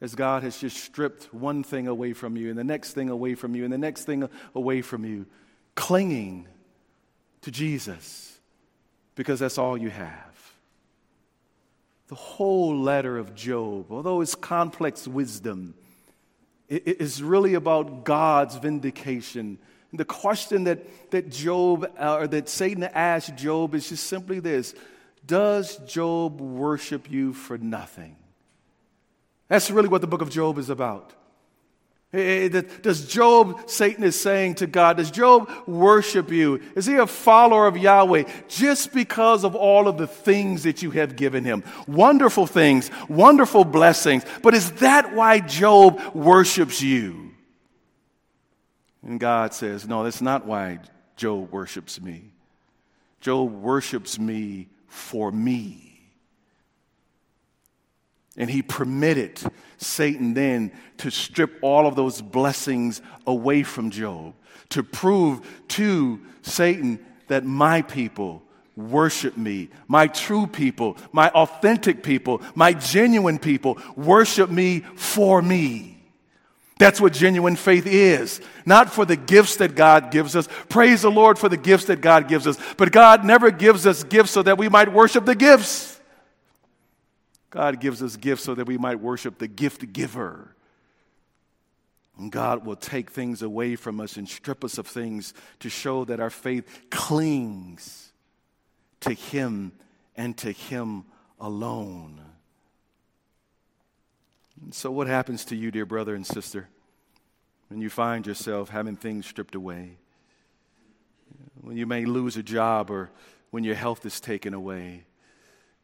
As 0.00 0.14
God 0.14 0.44
has 0.44 0.58
just 0.58 0.76
stripped 0.76 1.34
one 1.34 1.64
thing 1.64 1.88
away 1.88 2.12
from 2.12 2.36
you, 2.36 2.48
and 2.48 2.58
the 2.58 2.64
next 2.64 2.92
thing 2.92 3.10
away 3.10 3.34
from 3.34 3.54
you, 3.56 3.64
and 3.64 3.72
the 3.72 3.78
next 3.78 4.04
thing 4.04 4.28
away 4.54 4.80
from 4.80 5.04
you, 5.04 5.26
clinging 5.74 6.46
to 7.42 7.50
Jesus 7.50 8.38
because 9.16 9.40
that's 9.40 9.58
all 9.58 9.76
you 9.76 9.90
have 9.90 10.31
the 12.12 12.16
whole 12.16 12.78
letter 12.78 13.16
of 13.16 13.34
Job, 13.34 13.86
although 13.90 14.20
it's 14.20 14.34
complex 14.34 15.08
wisdom, 15.08 15.72
it 16.68 17.00
is 17.00 17.22
really 17.22 17.54
about 17.54 18.04
God's 18.04 18.56
vindication. 18.56 19.56
And 19.90 19.98
the 19.98 20.04
question 20.04 20.64
that, 20.64 21.10
that 21.10 21.30
Job, 21.30 21.90
uh, 21.98 22.16
or 22.16 22.26
that 22.26 22.50
Satan 22.50 22.82
asked 22.84 23.34
Job 23.36 23.74
is 23.74 23.88
just 23.88 24.06
simply 24.08 24.40
this 24.40 24.74
Does 25.24 25.78
Job 25.86 26.38
worship 26.38 27.10
you 27.10 27.32
for 27.32 27.56
nothing? 27.56 28.16
That's 29.48 29.70
really 29.70 29.88
what 29.88 30.02
the 30.02 30.06
book 30.06 30.20
of 30.20 30.28
Job 30.28 30.58
is 30.58 30.68
about. 30.68 31.14
Eh, 32.14 32.18
eh, 32.18 32.50
eh, 32.52 32.62
does 32.82 33.06
Job, 33.06 33.70
Satan 33.70 34.04
is 34.04 34.20
saying 34.20 34.56
to 34.56 34.66
God, 34.66 34.98
does 34.98 35.10
Job 35.10 35.50
worship 35.66 36.30
you? 36.30 36.60
Is 36.76 36.84
he 36.84 36.96
a 36.96 37.06
follower 37.06 37.66
of 37.66 37.78
Yahweh 37.78 38.24
just 38.48 38.92
because 38.92 39.44
of 39.44 39.54
all 39.54 39.88
of 39.88 39.96
the 39.96 40.06
things 40.06 40.64
that 40.64 40.82
you 40.82 40.90
have 40.90 41.16
given 41.16 41.42
him? 41.42 41.64
Wonderful 41.86 42.46
things, 42.46 42.90
wonderful 43.08 43.64
blessings. 43.64 44.24
But 44.42 44.52
is 44.52 44.72
that 44.72 45.14
why 45.14 45.40
Job 45.40 46.00
worships 46.14 46.82
you? 46.82 47.30
And 49.02 49.18
God 49.18 49.54
says, 49.54 49.88
no, 49.88 50.04
that's 50.04 50.20
not 50.20 50.44
why 50.44 50.80
Job 51.16 51.50
worships 51.50 51.98
me. 51.98 52.30
Job 53.22 53.52
worships 53.52 54.18
me 54.18 54.68
for 54.86 55.32
me. 55.32 55.91
And 58.36 58.50
he 58.50 58.62
permitted 58.62 59.40
Satan 59.76 60.34
then 60.34 60.72
to 60.98 61.10
strip 61.10 61.58
all 61.60 61.86
of 61.86 61.96
those 61.96 62.22
blessings 62.22 63.02
away 63.26 63.62
from 63.62 63.90
Job, 63.90 64.34
to 64.70 64.82
prove 64.82 65.46
to 65.68 66.20
Satan 66.42 67.04
that 67.28 67.44
my 67.44 67.82
people 67.82 68.42
worship 68.76 69.36
me. 69.36 69.68
My 69.86 70.06
true 70.06 70.46
people, 70.46 70.96
my 71.12 71.28
authentic 71.30 72.02
people, 72.02 72.42
my 72.54 72.72
genuine 72.72 73.38
people 73.38 73.78
worship 73.96 74.50
me 74.50 74.80
for 74.96 75.42
me. 75.42 75.98
That's 76.78 77.00
what 77.00 77.12
genuine 77.12 77.54
faith 77.54 77.86
is. 77.86 78.40
Not 78.66 78.90
for 78.90 79.04
the 79.04 79.14
gifts 79.14 79.56
that 79.56 79.74
God 79.74 80.10
gives 80.10 80.34
us. 80.34 80.48
Praise 80.68 81.02
the 81.02 81.10
Lord 81.10 81.38
for 81.38 81.48
the 81.48 81.56
gifts 81.56 81.84
that 81.84 82.00
God 82.00 82.28
gives 82.28 82.46
us. 82.46 82.58
But 82.76 82.92
God 82.92 83.24
never 83.24 83.50
gives 83.50 83.86
us 83.86 84.02
gifts 84.02 84.32
so 84.32 84.42
that 84.42 84.58
we 84.58 84.68
might 84.68 84.92
worship 84.92 85.24
the 85.24 85.34
gifts. 85.34 85.91
God 87.52 87.80
gives 87.80 88.02
us 88.02 88.16
gifts 88.16 88.44
so 88.44 88.54
that 88.54 88.66
we 88.66 88.78
might 88.78 88.98
worship 88.98 89.38
the 89.38 89.46
gift 89.46 89.92
giver. 89.92 90.56
And 92.18 92.32
God 92.32 92.64
will 92.64 92.76
take 92.76 93.10
things 93.10 93.42
away 93.42 93.76
from 93.76 94.00
us 94.00 94.16
and 94.16 94.26
strip 94.26 94.64
us 94.64 94.78
of 94.78 94.86
things 94.86 95.34
to 95.60 95.68
show 95.68 96.06
that 96.06 96.18
our 96.18 96.30
faith 96.30 96.86
clings 96.90 98.10
to 99.00 99.12
Him 99.12 99.72
and 100.16 100.34
to 100.38 100.50
Him 100.50 101.04
alone. 101.38 102.22
And 104.62 104.74
so, 104.74 104.90
what 104.90 105.06
happens 105.06 105.44
to 105.46 105.56
you, 105.56 105.70
dear 105.70 105.84
brother 105.84 106.14
and 106.14 106.26
sister, 106.26 106.70
when 107.68 107.82
you 107.82 107.90
find 107.90 108.26
yourself 108.26 108.70
having 108.70 108.96
things 108.96 109.26
stripped 109.26 109.54
away? 109.54 109.98
When 111.60 111.76
you 111.76 111.84
may 111.84 112.06
lose 112.06 112.38
a 112.38 112.42
job 112.42 112.90
or 112.90 113.10
when 113.50 113.62
your 113.62 113.74
health 113.74 114.06
is 114.06 114.20
taken 114.20 114.54
away? 114.54 115.04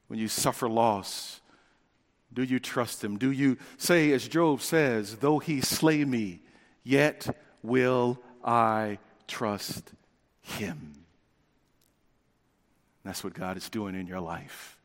When 0.07 0.19
you 0.19 0.29
suffer 0.29 0.67
loss? 0.67 1.43
Do 2.33 2.43
you 2.43 2.59
trust 2.59 3.03
him? 3.03 3.19
Do 3.19 3.31
you 3.31 3.57
say, 3.79 4.13
as 4.13 4.29
Job 4.29 4.61
says, 4.61 5.17
though 5.17 5.39
he 5.39 5.61
slay 5.61 6.05
me, 6.05 6.41
yet 6.85 7.35
will 7.63 8.19
I 8.45 8.99
trust 9.27 9.93
him? 10.43 10.95
That's 13.05 13.25
what 13.25 13.35
God 13.35 13.57
is 13.57 13.69
doing 13.71 13.95
in 13.95 14.07
your 14.07 14.21
life 14.21 14.77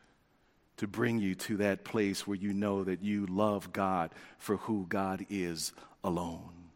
to 0.78 0.88
bring 0.88 1.20
you 1.20 1.36
to 1.36 1.58
that 1.58 1.84
place 1.84 2.26
where 2.26 2.38
you 2.38 2.54
know 2.54 2.84
that 2.84 3.04
you 3.04 3.26
love 3.28 3.72
God 3.72 4.12
for 4.38 4.58
who 4.58 4.86
God 4.90 5.26
is 5.30 5.72
alone. 6.04 6.70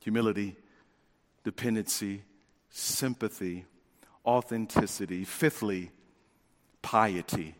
Humility, 0.00 0.56
dependency, 1.44 2.22
sympathy, 2.70 3.64
authenticity. 4.24 5.24
Fifthly, 5.24 5.90
piety. 6.82 7.54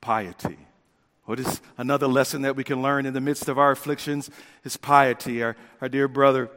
Piety. 0.00 0.58
What 1.24 1.40
is 1.40 1.62
another 1.78 2.06
lesson 2.06 2.42
that 2.42 2.54
we 2.54 2.64
can 2.64 2.82
learn 2.82 3.06
in 3.06 3.14
the 3.14 3.20
midst 3.20 3.48
of 3.48 3.58
our 3.58 3.70
afflictions 3.70 4.30
is 4.62 4.76
piety. 4.76 5.42
Our, 5.42 5.56
our 5.80 5.88
dear 5.88 6.06
brother, 6.06 6.50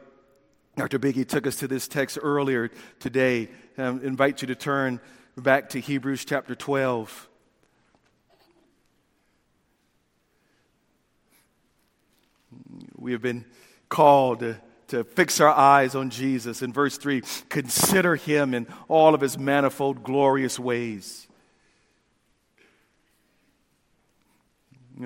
Dr. 0.76 0.98
Biggie, 0.98 1.26
took 1.26 1.46
us 1.46 1.56
to 1.56 1.68
this 1.68 1.88
text 1.88 2.18
earlier 2.20 2.70
today. 3.00 3.48
I 3.78 3.82
um, 3.82 4.00
invite 4.04 4.42
you 4.42 4.48
to 4.48 4.54
turn 4.54 5.00
back 5.38 5.70
to 5.70 5.80
Hebrews 5.80 6.26
chapter 6.26 6.54
12. 6.54 7.28
We 12.96 13.12
have 13.12 13.22
been 13.22 13.46
called 13.88 14.40
to, 14.40 14.60
to 14.88 15.04
fix 15.04 15.40
our 15.40 15.48
eyes 15.48 15.94
on 15.94 16.10
Jesus. 16.10 16.60
In 16.60 16.74
verse 16.74 16.98
3, 16.98 17.22
consider 17.48 18.16
him 18.16 18.52
in 18.52 18.66
all 18.88 19.14
of 19.14 19.22
his 19.22 19.38
manifold 19.38 20.02
glorious 20.02 20.58
ways 20.58 21.28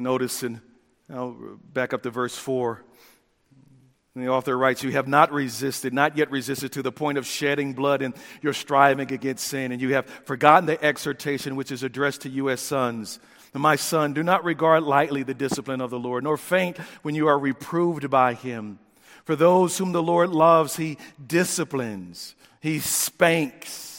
notice 0.00 0.42
in, 0.42 0.60
I'll 1.10 1.36
back 1.72 1.92
up 1.92 2.02
to 2.02 2.10
verse 2.10 2.36
4. 2.36 2.82
And 4.14 4.24
the 4.24 4.28
author 4.28 4.56
writes, 4.56 4.82
You 4.82 4.92
have 4.92 5.08
not 5.08 5.32
resisted, 5.32 5.92
not 5.94 6.16
yet 6.16 6.30
resisted 6.30 6.72
to 6.72 6.82
the 6.82 6.92
point 6.92 7.18
of 7.18 7.26
shedding 7.26 7.72
blood 7.72 8.02
in 8.02 8.14
your 8.42 8.52
striving 8.52 9.10
against 9.12 9.46
sin, 9.46 9.72
and 9.72 9.80
you 9.80 9.94
have 9.94 10.06
forgotten 10.06 10.66
the 10.66 10.82
exhortation 10.82 11.56
which 11.56 11.72
is 11.72 11.82
addressed 11.82 12.22
to 12.22 12.28
you 12.28 12.50
as 12.50 12.60
sons. 12.60 13.18
My 13.54 13.76
son, 13.76 14.14
do 14.14 14.22
not 14.22 14.44
regard 14.44 14.82
lightly 14.82 15.22
the 15.22 15.34
discipline 15.34 15.80
of 15.80 15.90
the 15.90 15.98
Lord, 15.98 16.24
nor 16.24 16.36
faint 16.36 16.78
when 17.02 17.14
you 17.14 17.28
are 17.28 17.38
reproved 17.38 18.08
by 18.08 18.34
him. 18.34 18.78
For 19.24 19.36
those 19.36 19.78
whom 19.78 19.92
the 19.92 20.02
Lord 20.02 20.30
loves, 20.30 20.76
he 20.76 20.98
disciplines, 21.24 22.34
he 22.60 22.80
spanks 22.80 23.91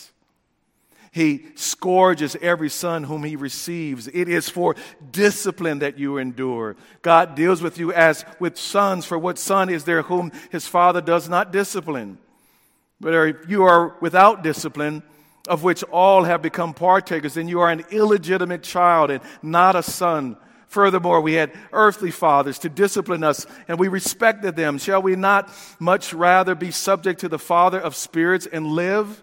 he 1.14 1.46
scourges 1.54 2.36
every 2.42 2.70
son 2.70 3.04
whom 3.04 3.24
he 3.24 3.36
receives. 3.36 4.08
It 4.08 4.28
is 4.28 4.50
for 4.50 4.76
discipline 5.12 5.80
that 5.80 6.00
you 6.00 6.18
endure. 6.18 6.76
God 7.04 7.36
deals 7.36 7.62
with 7.62 7.78
you 7.78 7.94
as 7.94 8.26
with 8.40 8.58
sons, 8.58 9.06
for 9.06 9.20
what 9.20 9.38
son 9.38 9.70
is 9.70 9.84
there 9.84 10.02
whom 10.02 10.32
his 10.52 10.68
father 10.68 11.02
does 11.02 11.30
not 11.30 11.52
discipline? 11.52 12.18
But 13.00 13.14
if 13.14 13.48
you 13.48 13.64
are 13.64 13.96
without 14.02 14.44
discipline, 14.44 15.04
of 15.48 15.62
which 15.62 15.84
all 15.84 16.24
have 16.24 16.42
become 16.42 16.74
partakers, 16.74 17.36
then 17.36 17.48
you 17.48 17.60
are 17.60 17.70
an 17.70 17.84
illegitimate 17.92 18.64
child 18.64 19.12
and 19.12 19.22
not 19.44 19.76
a 19.76 19.84
son. 19.84 20.36
Furthermore, 20.68 21.22
we 21.22 21.34
had 21.34 21.52
earthly 21.72 22.10
fathers 22.10 22.58
to 22.60 22.70
discipline 22.70 23.24
us, 23.24 23.46
and 23.68 23.78
we 23.78 23.88
respected 23.88 24.56
them. 24.56 24.80
Shall 24.80 25.04
we 25.04 25.16
not 25.16 25.48
much 25.80 26.12
rather 26.12 26.56
be 26.56 26.72
subject 26.72 27.20
to 27.20 27.30
the 27.30 27.38
Father 27.38 27.80
of 27.80 27.96
spirits 27.96 28.48
and 28.48 28.66
live? 28.66 29.23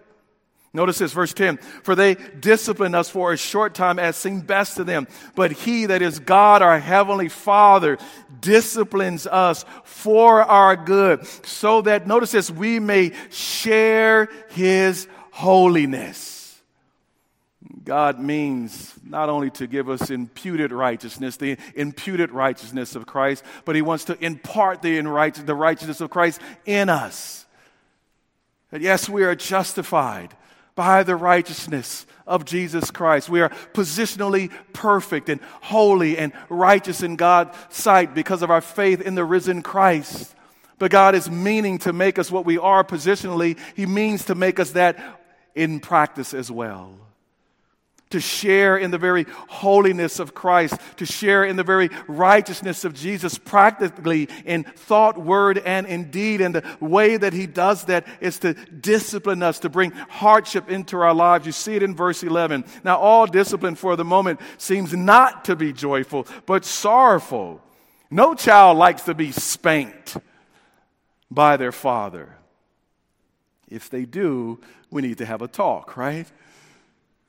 Notice 0.73 0.99
this, 0.99 1.11
verse 1.11 1.33
10. 1.33 1.57
For 1.83 1.95
they 1.95 2.15
discipline 2.15 2.95
us 2.95 3.09
for 3.09 3.33
a 3.33 3.37
short 3.37 3.75
time 3.75 3.99
as 3.99 4.15
seemed 4.15 4.47
best 4.47 4.77
to 4.77 4.85
them. 4.85 5.07
But 5.35 5.51
he 5.51 5.87
that 5.87 6.01
is 6.01 6.19
God, 6.19 6.61
our 6.61 6.79
heavenly 6.79 7.27
Father, 7.27 7.97
disciplines 8.39 9.27
us 9.27 9.65
for 9.83 10.41
our 10.41 10.77
good, 10.77 11.25
so 11.45 11.81
that, 11.81 12.07
notice 12.07 12.31
this, 12.31 12.49
we 12.49 12.79
may 12.79 13.11
share 13.29 14.29
his 14.49 15.07
holiness. 15.31 16.61
God 17.83 18.19
means 18.19 18.93
not 19.03 19.27
only 19.27 19.49
to 19.51 19.67
give 19.67 19.89
us 19.89 20.09
imputed 20.09 20.71
righteousness, 20.71 21.35
the 21.35 21.57
imputed 21.75 22.31
righteousness 22.31 22.95
of 22.95 23.05
Christ, 23.05 23.43
but 23.65 23.75
he 23.75 23.81
wants 23.81 24.05
to 24.05 24.23
impart 24.23 24.81
the, 24.81 25.01
the 25.45 25.55
righteousness 25.55 25.99
of 25.99 26.09
Christ 26.09 26.39
in 26.65 26.89
us. 26.89 27.45
That 28.69 28.81
yes, 28.81 29.09
we 29.09 29.23
are 29.23 29.35
justified 29.35 30.35
by 30.75 31.03
the 31.03 31.15
righteousness 31.15 32.05
of 32.25 32.45
Jesus 32.45 32.91
Christ. 32.91 33.29
We 33.29 33.41
are 33.41 33.49
positionally 33.73 34.51
perfect 34.73 35.29
and 35.29 35.41
holy 35.61 36.17
and 36.17 36.33
righteous 36.49 37.03
in 37.03 37.15
God's 37.15 37.57
sight 37.69 38.13
because 38.13 38.41
of 38.41 38.51
our 38.51 38.61
faith 38.61 39.01
in 39.01 39.15
the 39.15 39.25
risen 39.25 39.61
Christ. 39.61 40.35
But 40.79 40.91
God 40.91 41.13
is 41.13 41.29
meaning 41.29 41.77
to 41.79 41.93
make 41.93 42.17
us 42.17 42.31
what 42.31 42.45
we 42.45 42.57
are 42.57 42.83
positionally, 42.83 43.57
He 43.75 43.85
means 43.85 44.25
to 44.25 44.35
make 44.35 44.59
us 44.59 44.71
that 44.71 44.97
in 45.53 45.79
practice 45.79 46.33
as 46.33 46.49
well 46.49 46.95
to 48.11 48.19
share 48.19 48.77
in 48.77 48.91
the 48.91 48.97
very 48.97 49.25
holiness 49.47 50.19
of 50.19 50.33
Christ, 50.33 50.75
to 50.97 51.05
share 51.05 51.43
in 51.43 51.55
the 51.55 51.63
very 51.63 51.89
righteousness 52.07 52.85
of 52.85 52.93
Jesus 52.93 53.37
practically 53.37 54.29
in 54.45 54.63
thought, 54.63 55.17
word, 55.17 55.57
and 55.57 55.87
in 55.87 56.11
deed. 56.11 56.41
And 56.41 56.55
the 56.55 56.77
way 56.79 57.17
that 57.17 57.33
he 57.33 57.47
does 57.47 57.85
that 57.85 58.07
is 58.19 58.39
to 58.39 58.53
discipline 58.53 59.43
us, 59.43 59.59
to 59.59 59.69
bring 59.69 59.91
hardship 59.91 60.69
into 60.69 60.97
our 60.97 61.13
lives. 61.13 61.45
You 61.45 61.51
see 61.51 61.75
it 61.75 61.83
in 61.83 61.95
verse 61.95 62.23
11. 62.23 62.65
Now, 62.83 62.97
all 62.97 63.25
discipline 63.25 63.75
for 63.75 63.95
the 63.95 64.05
moment 64.05 64.39
seems 64.57 64.93
not 64.93 65.45
to 65.45 65.55
be 65.55 65.73
joyful, 65.73 66.27
but 66.45 66.65
sorrowful. 66.65 67.61
No 68.09 68.35
child 68.35 68.77
likes 68.77 69.03
to 69.03 69.13
be 69.13 69.31
spanked 69.31 70.17
by 71.29 71.57
their 71.57 71.71
father. 71.71 72.35
If 73.69 73.89
they 73.89 74.03
do, 74.03 74.59
we 74.91 75.01
need 75.01 75.19
to 75.19 75.25
have 75.25 75.41
a 75.41 75.47
talk, 75.47 75.95
right? 75.95 76.27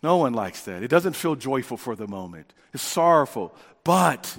No 0.03 0.17
one 0.17 0.33
likes 0.33 0.63
that. 0.63 0.83
It 0.83 0.89
doesn't 0.89 1.15
feel 1.15 1.37
joyful 1.37 1.77
for 1.77 1.95
the 1.95 2.09
moment, 2.09 2.53
it's 2.75 2.83
sorrowful. 2.83 3.55
But 3.85 4.39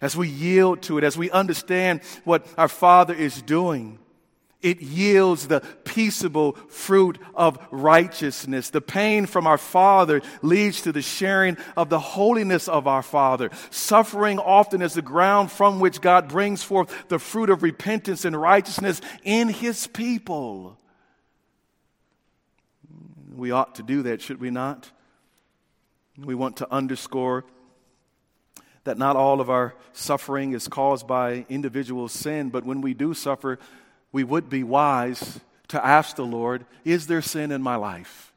as 0.00 0.16
we 0.16 0.28
yield 0.28 0.82
to 0.82 0.98
it, 0.98 1.04
as 1.04 1.16
we 1.16 1.30
understand 1.30 2.02
what 2.24 2.46
our 2.58 2.68
Father 2.68 3.14
is 3.14 3.40
doing, 3.40 3.98
It 4.62 4.80
yields 4.80 5.46
the 5.46 5.60
peaceable 5.60 6.54
fruit 6.68 7.18
of 7.34 7.58
righteousness. 7.70 8.70
The 8.70 8.80
pain 8.80 9.26
from 9.26 9.46
our 9.46 9.58
Father 9.58 10.22
leads 10.42 10.82
to 10.82 10.92
the 10.92 11.02
sharing 11.02 11.56
of 11.76 11.88
the 11.88 12.00
holiness 12.00 12.66
of 12.66 12.86
our 12.88 13.02
Father. 13.02 13.50
Suffering 13.70 14.38
often 14.38 14.82
is 14.82 14.94
the 14.94 15.02
ground 15.02 15.52
from 15.52 15.78
which 15.78 16.00
God 16.00 16.26
brings 16.28 16.62
forth 16.62 17.08
the 17.08 17.18
fruit 17.18 17.50
of 17.50 17.62
repentance 17.62 18.24
and 18.24 18.34
righteousness 18.34 19.00
in 19.22 19.50
His 19.50 19.86
people. 19.86 20.78
We 23.36 23.50
ought 23.50 23.74
to 23.74 23.82
do 23.82 24.02
that, 24.04 24.22
should 24.22 24.40
we 24.40 24.50
not? 24.50 24.90
We 26.18 26.34
want 26.34 26.56
to 26.58 26.72
underscore 26.72 27.44
that 28.84 28.96
not 28.96 29.16
all 29.16 29.40
of 29.40 29.50
our 29.50 29.74
suffering 29.92 30.52
is 30.52 30.68
caused 30.68 31.06
by 31.06 31.44
individual 31.48 32.08
sin, 32.08 32.48
but 32.48 32.64
when 32.64 32.80
we 32.80 32.94
do 32.94 33.12
suffer, 33.12 33.58
we 34.12 34.24
would 34.24 34.48
be 34.48 34.62
wise 34.62 35.40
to 35.68 35.84
ask 35.84 36.16
the 36.16 36.24
Lord, 36.24 36.64
Is 36.84 37.08
there 37.08 37.20
sin 37.20 37.52
in 37.52 37.62
my 37.62 37.76
life? 37.76 38.32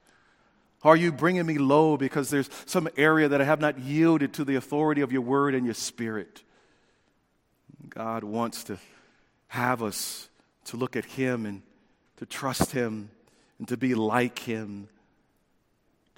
Are 0.81 0.95
you 0.95 1.11
bringing 1.11 1.45
me 1.45 1.57
low 1.57 1.97
because 1.97 2.29
there's 2.29 2.49
some 2.65 2.89
area 2.97 3.27
that 3.29 3.41
I 3.41 3.43
have 3.43 3.61
not 3.61 3.79
yielded 3.79 4.33
to 4.33 4.45
the 4.45 4.55
authority 4.55 5.01
of 5.01 5.11
your 5.11 5.21
word 5.21 5.53
and 5.53 5.65
your 5.65 5.75
spirit? 5.75 6.43
God 7.87 8.23
wants 8.23 8.63
to 8.65 8.77
have 9.49 9.83
us 9.83 10.29
to 10.65 10.77
look 10.77 10.95
at 10.95 11.05
Him 11.05 11.45
and 11.45 11.61
to 12.17 12.25
trust 12.25 12.71
Him 12.71 13.09
and 13.59 13.67
to 13.67 13.77
be 13.77 13.93
like 13.93 14.39
Him, 14.39 14.87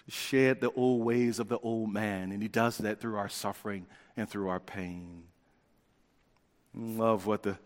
to 0.05 0.11
shed 0.11 0.61
the 0.61 0.71
old 0.71 1.03
ways 1.03 1.39
of 1.39 1.49
the 1.49 1.59
old 1.59 1.91
man. 1.91 2.31
And 2.31 2.41
He 2.41 2.47
does 2.47 2.77
that 2.77 3.01
through 3.01 3.17
our 3.17 3.29
suffering 3.29 3.85
and 4.15 4.29
through 4.29 4.47
our 4.47 4.59
pain. 4.59 5.23
Love 6.73 7.25
what 7.25 7.43
the, 7.43 7.57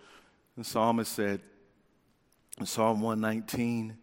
the 0.58 0.64
psalmist 0.64 1.12
said 1.12 1.42
in 2.60 2.66
Psalm 2.66 3.02
119, 3.02 3.98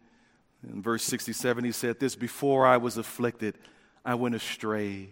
in 0.71 0.83
verse 0.83 1.03
67, 1.05 1.65
he 1.65 1.73
said 1.73 1.99
this 1.99 2.15
Before 2.15 2.67
I 2.67 2.77
was 2.77 2.99
afflicted, 2.99 3.57
I 4.05 4.15
went 4.15 4.35
astray, 4.35 5.09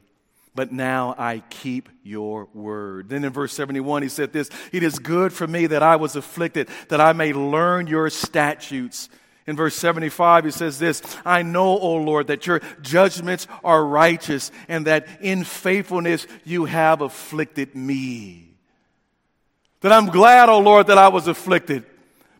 but 0.54 0.72
now 0.72 1.14
I 1.16 1.42
keep 1.48 1.88
your 2.02 2.48
word. 2.52 3.08
Then 3.08 3.24
in 3.24 3.32
verse 3.32 3.52
71, 3.54 4.02
he 4.02 4.08
said 4.08 4.32
this 4.32 4.50
It 4.72 4.82
is 4.82 4.98
good 4.98 5.32
for 5.32 5.46
me 5.46 5.66
that 5.68 5.82
I 5.82 5.96
was 5.96 6.16
afflicted, 6.16 6.68
that 6.88 7.00
I 7.00 7.12
may 7.12 7.32
learn 7.32 7.86
your 7.86 8.10
statutes. 8.10 9.08
In 9.46 9.56
verse 9.56 9.74
75, 9.74 10.44
he 10.44 10.50
says 10.50 10.78
this 10.78 11.02
I 11.24 11.42
know, 11.42 11.78
O 11.78 11.96
Lord, 11.96 12.28
that 12.28 12.46
your 12.46 12.60
judgments 12.82 13.46
are 13.64 13.84
righteous, 13.84 14.50
and 14.68 14.86
that 14.86 15.06
in 15.20 15.44
faithfulness 15.44 16.26
you 16.44 16.66
have 16.66 17.00
afflicted 17.00 17.74
me. 17.74 18.54
That 19.80 19.92
I'm 19.92 20.06
glad, 20.06 20.48
O 20.48 20.58
Lord, 20.58 20.88
that 20.88 20.98
I 20.98 21.08
was 21.08 21.26
afflicted 21.26 21.84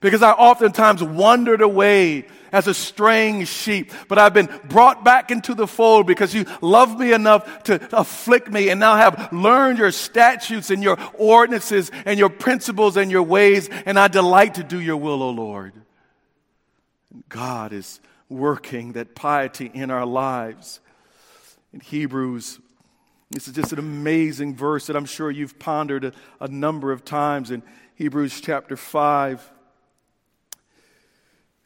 because 0.01 0.23
I 0.23 0.33
oftentimes 0.33 1.03
wandered 1.03 1.61
away 1.63 2.27
as 2.53 2.67
a 2.67 2.75
straying 2.75 3.45
sheep, 3.45 3.93
but 4.09 4.19
I've 4.19 4.35
been 4.35 4.49
brought 4.69 5.05
back 5.05 5.31
into 5.31 5.55
the 5.55 5.67
fold 5.67 6.07
because 6.07 6.35
you 6.35 6.47
love 6.61 6.99
me 6.99 7.13
enough 7.13 7.65
to 7.65 7.81
afflict 7.97 8.51
me 8.51 8.71
and 8.71 8.81
now 8.81 8.97
have 8.97 9.33
learned 9.33 9.79
your 9.79 9.93
statutes 9.93 10.71
and 10.71 10.83
your 10.83 10.99
ordinances 11.15 11.91
and 12.05 12.19
your 12.19 12.31
principles 12.31 12.97
and 12.97 13.11
your 13.11 13.23
ways, 13.23 13.69
and 13.87 13.99
I 13.99 14.09
delight 14.09 14.55
to 14.55 14.65
do 14.65 14.81
your 14.81 14.97
will, 14.97 15.23
O 15.23 15.31
Lord. 15.31 15.73
God 17.29 17.73
is 17.73 18.01
working 18.29 18.93
that 18.93 19.15
piety 19.15 19.71
in 19.73 19.91
our 19.91 20.07
lives. 20.07 20.81
In 21.73 21.81
Hebrews, 21.81 22.59
this 23.31 23.49
is 23.49 23.55
just 23.55 23.73
an 23.73 23.79
amazing 23.79 24.57
verse 24.57 24.87
that 24.87 24.97
I'm 24.97 25.07
sure 25.07 25.31
you've 25.31 25.59
pondered 25.59 26.05
a, 26.05 26.13
a 26.41 26.49
number 26.49 26.93
of 26.93 27.05
times 27.05 27.51
in 27.51 27.63
Hebrews 27.97 28.41
chapter 28.41 28.77
5 28.77 29.53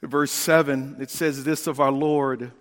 verse 0.07 0.33
7, 0.33 0.97
it 1.01 1.11
says 1.11 1.45
this 1.45 1.67
of 1.67 1.81
our 1.81 1.93
Lord 1.93 2.53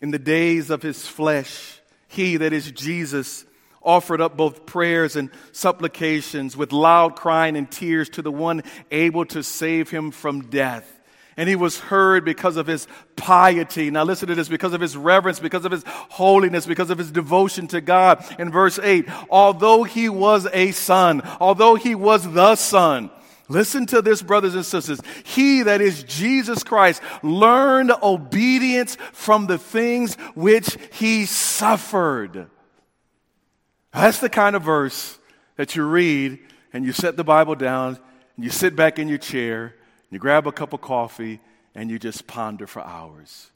In 0.00 0.10
the 0.10 0.18
days 0.18 0.70
of 0.70 0.82
his 0.82 1.06
flesh, 1.06 1.80
he, 2.06 2.36
that 2.36 2.52
is 2.52 2.70
Jesus, 2.70 3.44
offered 3.82 4.20
up 4.20 4.36
both 4.36 4.66
prayers 4.66 5.16
and 5.16 5.30
supplications 5.52 6.56
with 6.56 6.72
loud 6.72 7.16
crying 7.16 7.56
and 7.56 7.70
tears 7.70 8.08
to 8.10 8.22
the 8.22 8.32
one 8.32 8.62
able 8.90 9.24
to 9.26 9.42
save 9.42 9.90
him 9.90 10.10
from 10.10 10.42
death. 10.50 10.97
And 11.38 11.48
he 11.48 11.56
was 11.56 11.78
heard 11.78 12.24
because 12.24 12.56
of 12.56 12.66
his 12.66 12.86
piety. 13.16 13.90
Now 13.90 14.04
listen 14.04 14.28
to 14.28 14.34
this 14.34 14.48
because 14.48 14.74
of 14.74 14.80
his 14.80 14.96
reverence, 14.96 15.40
because 15.40 15.64
of 15.64 15.72
his 15.72 15.84
holiness, 15.86 16.66
because 16.66 16.90
of 16.90 16.98
his 16.98 17.10
devotion 17.10 17.68
to 17.68 17.80
God. 17.80 18.22
In 18.38 18.50
verse 18.50 18.78
8, 18.78 19.08
although 19.30 19.84
he 19.84 20.10
was 20.10 20.46
a 20.52 20.72
son, 20.72 21.22
although 21.40 21.76
he 21.76 21.94
was 21.94 22.30
the 22.30 22.56
son, 22.56 23.10
Listen 23.50 23.86
to 23.86 24.02
this, 24.02 24.20
brothers 24.20 24.54
and 24.54 24.64
sisters. 24.64 25.00
He, 25.24 25.62
that 25.62 25.80
is 25.80 26.02
Jesus 26.04 26.62
Christ, 26.62 27.00
learned 27.22 27.92
obedience 28.02 28.96
from 29.12 29.46
the 29.46 29.56
things 29.56 30.16
which 30.34 30.76
he 30.92 31.24
suffered. 31.24 32.50
That's 33.92 34.18
the 34.18 34.28
kind 34.28 34.54
of 34.54 34.62
verse 34.62 35.18
that 35.56 35.74
you 35.74 35.84
read 35.84 36.40
and 36.74 36.84
you 36.84 36.92
set 36.92 37.16
the 37.16 37.24
Bible 37.24 37.54
down 37.54 37.98
and 38.36 38.44
you 38.44 38.50
sit 38.50 38.76
back 38.76 38.98
in 38.98 39.08
your 39.08 39.18
chair, 39.18 39.74
you 40.10 40.18
grab 40.18 40.46
a 40.46 40.52
cup 40.52 40.72
of 40.72 40.80
coffee, 40.80 41.40
and 41.74 41.90
you 41.90 41.98
just 41.98 42.26
ponder 42.26 42.66
for 42.66 42.80
hours. 42.80 43.50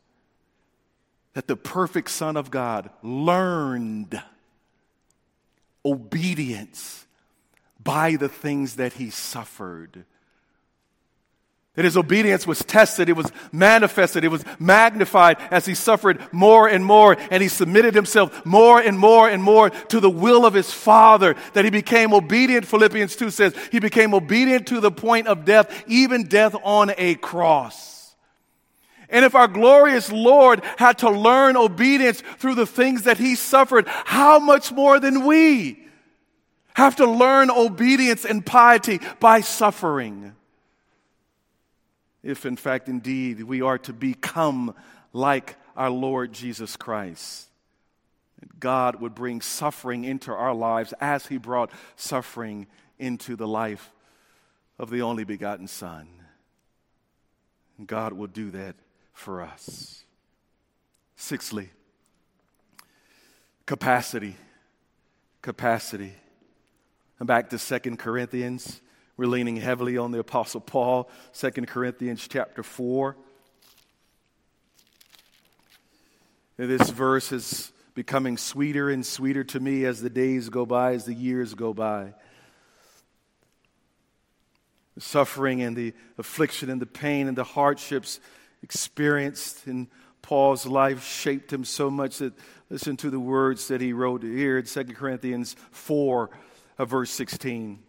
That 1.35 1.47
the 1.47 1.57
perfect 1.57 2.11
Son 2.11 2.37
of 2.37 2.51
God 2.51 2.91
learned 3.03 4.23
obedience 5.85 7.07
by 7.83 8.17
the 8.17 8.29
things 8.29 8.77
that 8.77 8.95
he 8.95 9.11
suffered. 9.11 10.05
That 11.75 11.87
his 11.87 11.97
obedience 11.97 12.47
was 12.47 12.59
tested, 12.59 13.09
it 13.09 13.17
was 13.17 13.33
manifested, 13.51 14.25
it 14.25 14.29
was 14.29 14.45
magnified 14.59 15.39
as 15.51 15.65
he 15.65 15.75
suffered 15.75 16.21
more 16.31 16.69
and 16.69 16.85
more, 16.85 17.17
and 17.31 17.43
he 17.43 17.49
submitted 17.49 17.95
himself 17.95 18.45
more 18.45 18.79
and 18.79 18.99
more 18.99 19.29
and 19.29 19.43
more 19.43 19.71
to 19.71 19.99
the 19.99 20.11
will 20.11 20.45
of 20.45 20.53
his 20.53 20.71
Father. 20.71 21.35
That 21.55 21.65
he 21.65 21.71
became 21.71 22.13
obedient, 22.13 22.67
Philippians 22.67 23.17
2 23.17 23.31
says, 23.31 23.55
he 23.71 23.79
became 23.79 24.13
obedient 24.13 24.67
to 24.67 24.81
the 24.81 24.91
point 24.91 25.29
of 25.29 25.47
death, 25.47 25.85
even 25.87 26.25
death 26.25 26.55
on 26.63 26.93
a 26.99 27.15
cross. 27.15 28.15
And 29.09 29.25
if 29.25 29.35
our 29.35 29.49
glorious 29.49 30.13
Lord 30.13 30.63
had 30.77 30.99
to 30.99 31.11
learn 31.11 31.57
obedience 31.57 32.23
through 32.39 32.57
the 32.57 32.67
things 32.67 33.05
that 33.05 33.17
he 33.17 33.35
suffered, 33.35 33.87
how 33.87 34.39
much 34.39 34.73
more 34.73 35.01
than 35.01 35.25
we? 35.25 35.83
have 36.75 36.97
to 36.97 37.07
learn 37.07 37.51
obedience 37.51 38.25
and 38.25 38.45
piety 38.45 39.01
by 39.21 39.41
suffering. 39.41 40.35
If, 42.23 42.47
in 42.47 42.57
fact, 42.57 42.89
indeed, 42.89 43.43
we 43.43 43.63
are 43.63 43.79
to 43.79 43.93
become 43.93 44.75
like 45.13 45.57
our 45.77 45.91
Lord 45.91 46.33
Jesus 46.33 46.77
Christ. 46.77 47.49
God 48.59 48.97
would 49.01 49.15
bring 49.15 49.41
suffering 49.41 50.05
into 50.05 50.33
our 50.33 50.55
lives 50.55 50.95
as 51.01 51.27
He 51.27 51.37
brought 51.37 51.71
suffering 51.97 52.67
into 52.99 53.37
the 53.37 53.49
life 53.49 53.93
of 54.79 54.91
the 54.91 55.03
only 55.03 55.25
begotten 55.25 55.67
Son. 55.67 56.09
God 57.85 58.13
will 58.13 58.27
do 58.29 58.51
that 58.51 58.77
for 59.13 59.43
us. 59.43 60.05
Sixthly, 61.17 61.71
capacity. 63.67 64.37
Capacity. 65.41 66.13
And 67.19 67.27
back 67.27 67.51
to 67.51 67.59
Second 67.59 67.99
Corinthians. 67.99 68.81
We're 69.23 69.29
leaning 69.29 69.55
heavily 69.55 69.97
on 69.99 70.11
the 70.11 70.19
Apostle 70.19 70.61
Paul, 70.61 71.09
Second 71.31 71.69
Corinthians 71.69 72.27
chapter 72.27 72.65
4. 72.65 73.17
This 76.57 76.91
verse 76.91 77.31
is 77.31 77.71
becoming 77.95 78.37
sweeter 78.37 78.91
and 78.91 79.07
sweeter 79.07 79.45
to 79.45 79.61
me 79.61 79.85
as 79.85 80.03
the 80.03 80.11
days 80.11 80.49
go 80.49 80.67
by, 80.67 80.95
as 80.95 81.05
the 81.05 81.15
years 81.15 81.55
go 81.55 81.73
by. 81.73 82.15
The 84.97 85.03
suffering 85.03 85.63
and 85.63 85.77
the 85.77 85.95
affliction 86.19 86.69
and 86.69 86.83
the 86.83 86.87
pain 86.87 87.29
and 87.29 87.39
the 87.39 87.45
hardships 87.45 88.19
experienced 88.61 89.69
in 89.69 89.87
Paul's 90.23 90.67
life 90.67 91.05
shaped 91.05 91.53
him 91.53 91.63
so 91.63 91.93
much 91.93 92.19
that 92.19 92.35
listen 92.71 92.97
to 92.97 93.09
the 93.09 93.21
words 93.21 93.69
that 93.69 93.81
he 93.81 93.93
wrote 93.93 94.25
here 94.25 94.59
in 94.59 94.65
2 94.65 94.85
Corinthians 94.87 95.55
4 95.71 96.29
of 96.77 96.91
verse 96.91 97.13
16. 97.13 97.85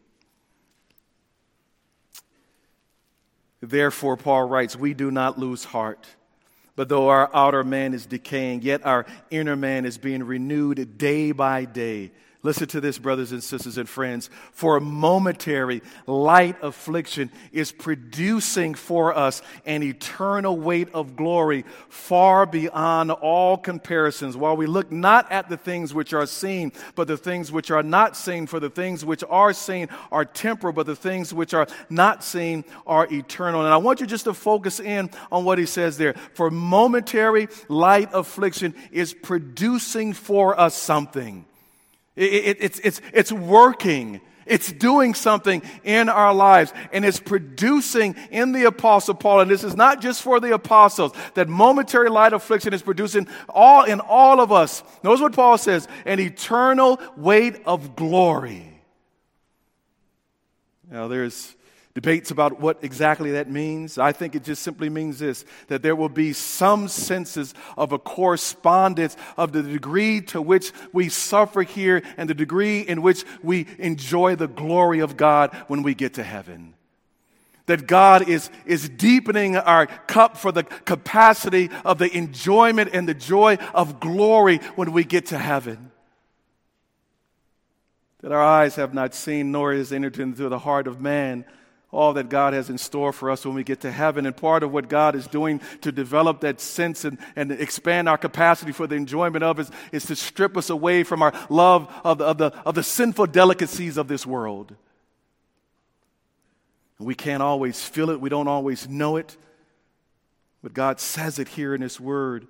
Therefore, 3.64 4.18
Paul 4.18 4.44
writes, 4.44 4.76
We 4.76 4.94
do 4.94 5.10
not 5.10 5.40
lose 5.40 5.64
heart. 5.64 6.06
But 6.76 6.90
though 6.90 7.08
our 7.08 7.30
outer 7.34 7.64
man 7.64 7.94
is 7.94 8.06
decaying, 8.06 8.64
yet 8.64 8.86
our 8.86 9.06
inner 9.30 9.56
man 9.56 9.86
is 9.86 9.98
being 9.98 10.24
renewed 10.24 10.98
day 10.98 11.32
by 11.32 11.64
day. 11.64 12.12
Listen 12.46 12.68
to 12.68 12.82
this, 12.82 12.98
brothers 12.98 13.32
and 13.32 13.42
sisters 13.42 13.78
and 13.78 13.88
friends. 13.88 14.30
For 14.52 14.76
a 14.76 14.82
momentary 14.82 15.82
light 16.06 16.58
affliction 16.62 17.32
is 17.54 17.72
producing 17.72 18.74
for 18.74 19.18
us 19.18 19.42
an 19.66 19.82
eternal 19.82 20.58
weight 20.58 20.90
of 20.94 21.16
glory 21.16 21.64
far 21.88 22.46
beyond 22.46 23.12
all 23.12 23.56
comparisons. 23.56 24.36
While 24.36 24.58
we 24.58 24.66
look 24.66 24.92
not 24.92 25.32
at 25.32 25.48
the 25.48 25.56
things 25.56 25.94
which 25.94 26.12
are 26.14 26.26
seen, 26.26 26.74
but 26.96 27.08
the 27.08 27.16
things 27.16 27.50
which 27.50 27.72
are 27.72 27.82
not 27.82 28.18
seen, 28.18 28.46
for 28.46 28.60
the 28.60 28.70
things 28.70 29.06
which 29.06 29.24
are 29.30 29.54
seen 29.54 29.88
are 30.12 30.26
temporal, 30.26 30.74
but 30.74 30.86
the 30.86 30.98
things 30.98 31.34
which 31.34 31.54
are 31.54 31.68
not 31.90 32.26
seen 32.26 32.66
are 32.86 33.08
eternal. 33.10 33.64
And 33.64 33.74
I 33.74 33.78
want 33.78 34.02
you 34.02 34.06
just 34.06 34.26
to 34.26 34.34
focus 34.34 34.82
in 34.82 35.10
on 35.32 35.46
what 35.46 35.60
he 35.60 35.66
says 35.66 35.98
there. 35.98 36.14
For 36.34 36.52
momentary 36.52 37.48
light 37.70 38.10
affliction 38.12 38.76
is 38.92 39.14
producing 39.14 40.12
for 40.12 40.60
us 40.60 40.76
something. 40.76 41.46
It, 42.16 42.34
it, 42.34 42.58
it's, 42.60 42.80
it's, 42.80 43.02
it's 43.14 43.32
working. 43.32 44.22
It's 44.46 44.72
doing 44.72 45.14
something 45.14 45.62
in 45.84 46.10
our 46.10 46.34
lives 46.34 46.74
and 46.92 47.06
it's 47.06 47.20
producing 47.20 48.16
in 48.30 48.52
the 48.52 48.66
apostle 48.66 49.16
Paul. 49.16 49.42
And 49.42 49.50
this 49.52 49.64
is 49.64 49.76
not 49.76 50.02
just 50.02 50.22
for 50.22 50.40
the 50.40 50.54
apostles. 50.54 51.14
That 51.36 51.48
momentary 51.48 52.10
light 52.10 52.34
affliction 52.34 52.74
is 52.74 52.82
producing 52.82 53.28
all 53.48 53.84
in 53.84 54.00
all 54.02 54.42
of 54.42 54.52
us. 54.52 54.84
Notice 55.04 55.22
what 55.22 55.34
Paul 55.34 55.58
says, 55.58 55.88
an 56.06 56.20
eternal 56.20 57.00
weight 57.16 57.62
of 57.66 57.96
glory. 57.96 58.82
Now 60.92 61.08
there's 61.08 61.56
debates 61.94 62.32
about 62.32 62.60
what 62.60 62.84
exactly 62.84 63.32
that 63.32 63.50
means. 63.50 63.98
I 63.98 64.12
think 64.12 64.34
it 64.36 64.44
just 64.44 64.64
simply 64.64 64.90
means 64.90 65.20
this 65.20 65.46
that 65.68 65.84
there 65.84 65.96
will 65.96 66.10
be 66.10 66.34
some 66.34 66.88
senses 66.88 67.54
of 67.78 67.92
a 67.92 68.00
correspondence 68.00 69.16
of 69.38 69.52
the 69.52 69.62
degree 69.62 70.22
to 70.22 70.42
which 70.42 70.72
we 70.92 71.10
suffer 71.10 71.62
here 71.62 72.02
and 72.18 72.30
the 72.30 72.34
degree 72.34 72.82
in 72.82 73.02
which 73.02 73.24
we 73.44 73.68
enjoy 73.78 74.36
the 74.36 74.48
glory 74.48 75.00
of 75.00 75.18
God 75.18 75.54
when 75.68 75.84
we 75.84 75.94
get 75.94 76.16
to 76.16 76.24
heaven. 76.24 76.74
That 77.68 77.88
God 77.88 78.28
is, 78.28 78.50
is 78.66 78.90
deepening 78.90 79.56
our 79.56 79.86
cup 79.86 80.36
for 80.36 80.52
the 80.52 80.64
capacity 80.64 81.70
of 81.86 81.98
the 81.98 82.12
enjoyment 82.16 82.90
and 82.92 83.08
the 83.08 83.14
joy 83.14 83.58
of 83.74 84.02
glory 84.02 84.58
when 84.76 84.92
we 84.92 85.06
get 85.06 85.28
to 85.28 85.38
heaven. 85.38 85.92
That 88.20 88.34
our 88.34 88.44
eyes 88.44 88.76
have 88.76 88.94
not 88.94 89.14
seen, 89.14 89.52
nor 89.52 89.74
is 89.74 89.94
entered 89.94 90.20
into 90.20 90.50
the 90.50 90.60
heart 90.60 90.88
of 90.88 91.00
man 91.00 91.46
all 91.94 92.14
that 92.14 92.28
God 92.28 92.54
has 92.54 92.70
in 92.70 92.78
store 92.78 93.14
for 93.14 93.30
us 93.30 93.46
when 93.46 93.54
we 93.54 93.64
get 93.64 93.82
to 93.82 93.92
heaven. 93.92 94.26
And 94.26 94.36
part 94.36 94.64
of 94.64 94.72
what 94.74 94.90
God 94.90 95.16
is 95.16 95.28
doing 95.28 95.62
to 95.82 95.92
develop 95.92 96.42
that 96.42 96.60
sense 96.60 97.06
and, 97.06 97.18
and 97.36 97.52
expand 97.52 98.10
our 98.10 98.18
capacity 98.18 98.72
for 98.72 98.88
the 98.88 98.96
enjoyment 98.96 99.44
of 99.44 99.60
it 99.60 99.70
is 99.92 100.06
to 100.08 100.16
strip 100.16 100.58
us 100.58 100.70
away 100.70 101.04
from 101.04 101.22
our 101.22 101.34
love 101.50 101.90
of 102.04 102.18
the, 102.18 102.26
of 102.26 102.38
the, 102.38 102.46
of 102.66 102.76
the 102.76 102.84
sinful 102.84 103.28
delicacies 103.28 103.98
of 103.98 104.08
this 104.08 104.26
world. 104.26 104.76
We 107.00 107.16
can't 107.16 107.44
always 107.44 107.84
feel 107.84 108.10
it, 108.10 108.20
we 108.20 108.30
don't 108.30 108.48
always 108.48 108.88
know 108.88 109.18
it, 109.18 109.38
but 110.62 110.74
God 110.74 111.00
says 111.00 111.38
it 111.40 111.50
here 111.50 111.76
in 111.76 111.82
His 111.82 112.00
Word. 112.00 112.48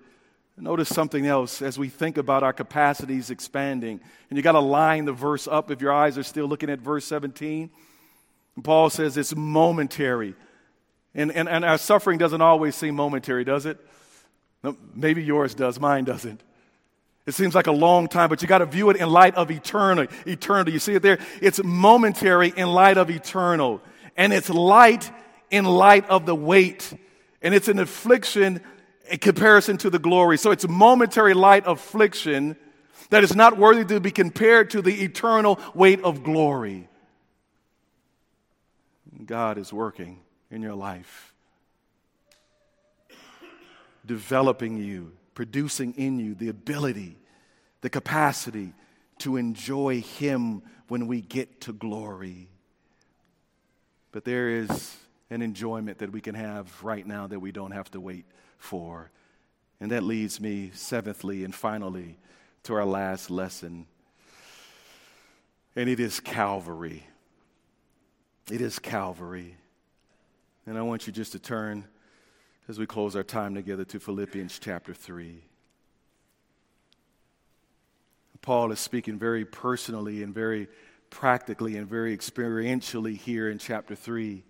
Notice 0.56 0.90
something 0.90 1.26
else 1.26 1.64
as 1.64 1.80
we 1.80 1.90
think 1.90 2.18
about 2.18 2.44
our 2.44 2.54
capacities 2.54 3.32
expanding. 3.32 4.00
And 4.30 4.38
you 4.38 4.44
got 4.44 4.52
to 4.52 4.60
line 4.60 5.06
the 5.06 5.14
verse 5.14 5.48
up 5.48 5.72
if 5.72 5.82
your 5.82 5.92
eyes 5.92 6.16
are 6.18 6.24
still 6.24 6.46
looking 6.46 6.70
at 6.70 6.80
verse 6.80 7.06
17. 7.06 7.72
Paul 8.62 8.90
says 8.90 9.18
it's 9.18 9.36
momentary. 9.36 10.36
And, 11.16 11.32
and, 11.32 11.48
and 11.48 11.64
our 11.66 11.78
suffering 11.78 12.18
doesn't 12.18 12.42
always 12.42 12.76
seem 12.76 12.96
momentary, 12.96 13.44
does 13.44 13.66
it? 13.66 13.80
Maybe 14.94 15.24
yours 15.24 15.56
does, 15.56 15.80
mine 15.80 16.06
doesn't. 16.06 16.42
It 17.26 17.34
seems 17.34 17.56
like 17.56 17.68
a 17.68 17.72
long 17.72 18.08
time, 18.08 18.30
but 18.30 18.42
you 18.42 18.48
got 18.48 18.58
to 18.58 18.66
view 18.66 18.90
it 18.90 18.98
in 18.98 19.10
light 19.10 19.36
of 19.36 19.50
eternal. 19.50 20.08
Eternity. 20.28 20.74
You 20.74 20.80
see 20.80 20.96
it 20.96 21.02
there? 21.02 21.20
It's 21.42 21.64
momentary 21.64 22.54
in 22.56 22.68
light 22.68 22.98
of 22.98 23.10
eternal. 23.10 23.82
And 24.18 24.34
it's 24.34 24.50
light 24.50 25.10
in 25.50 25.66
light 25.66 26.08
of 26.10 26.26
the 26.26 26.36
weight. 26.36 26.94
And 27.42 27.54
it's 27.54 27.70
an 27.70 27.80
affliction 27.80 28.62
in 29.10 29.20
comparison 29.20 29.78
to 29.78 29.90
the 29.90 30.00
glory. 30.00 30.38
So 30.38 30.52
it's 30.52 30.68
momentary 30.68 31.34
light 31.34 31.64
affliction 31.66 32.58
that 33.10 33.24
is 33.24 33.36
not 33.36 33.58
worthy 33.58 33.86
to 33.86 34.00
be 34.00 34.12
compared 34.12 34.72
to 34.72 34.82
the 34.82 35.04
eternal 35.04 35.60
weight 35.74 36.02
of 36.02 36.24
glory. 36.24 36.90
God 39.26 39.58
is 39.58 39.72
working 39.72 40.20
in 40.50 40.62
your 40.62 40.76
life, 40.76 41.34
developing 44.06 44.78
you, 44.78 45.14
producing 45.34 45.94
in 45.94 46.20
you 46.20 46.36
the 46.36 46.50
ability, 46.50 47.18
the 47.82 47.90
capacity 47.90 48.74
to 49.20 49.38
enjoy 49.38 50.02
Him 50.02 50.62
when 50.88 51.08
we 51.08 51.22
get 51.22 51.62
to 51.62 51.74
glory. 51.74 52.50
But 54.12 54.26
there 54.26 54.50
is 54.50 54.98
an 55.30 55.42
enjoyment 55.42 55.98
that 56.00 56.12
we 56.12 56.22
can 56.22 56.36
have 56.36 56.84
right 56.84 57.06
now 57.06 57.28
that 57.28 57.40
we 57.40 57.52
don't 57.52 57.72
have 57.72 57.90
to 57.92 58.00
wait 58.00 58.26
for. 58.58 59.10
And 59.80 59.92
that 59.92 60.04
leads 60.04 60.40
me, 60.40 60.72
seventhly 60.74 61.44
and 61.44 61.54
finally, 61.54 62.18
to 62.64 62.74
our 62.76 62.86
last 62.86 63.30
lesson. 63.30 63.88
And 65.76 65.90
it 65.90 66.00
is 66.00 66.20
Calvary. 66.20 67.08
It 68.52 68.62
is 68.62 68.80
Calvary. 68.80 69.56
And 70.66 70.78
I 70.78 70.82
want 70.82 71.08
you 71.08 71.14
just 71.14 71.32
to 71.34 71.40
turn 71.40 71.86
as 72.68 72.80
we 72.80 72.86
close 72.86 73.16
our 73.16 73.24
time 73.24 73.56
together 73.56 73.86
to 73.86 74.00
Philippians 74.00 74.60
chapter 74.60 74.94
3. 74.94 75.44
Paul 78.42 78.72
is 78.74 78.80
speaking 78.80 79.18
very 79.18 79.46
personally 79.46 80.22
and 80.22 80.34
very 80.34 80.68
practically 81.10 81.78
and 81.78 81.88
very 81.88 82.16
experientially 82.16 83.18
here 83.18 83.50
in 83.50 83.58
chapter 83.58 83.96
3. 83.96 84.44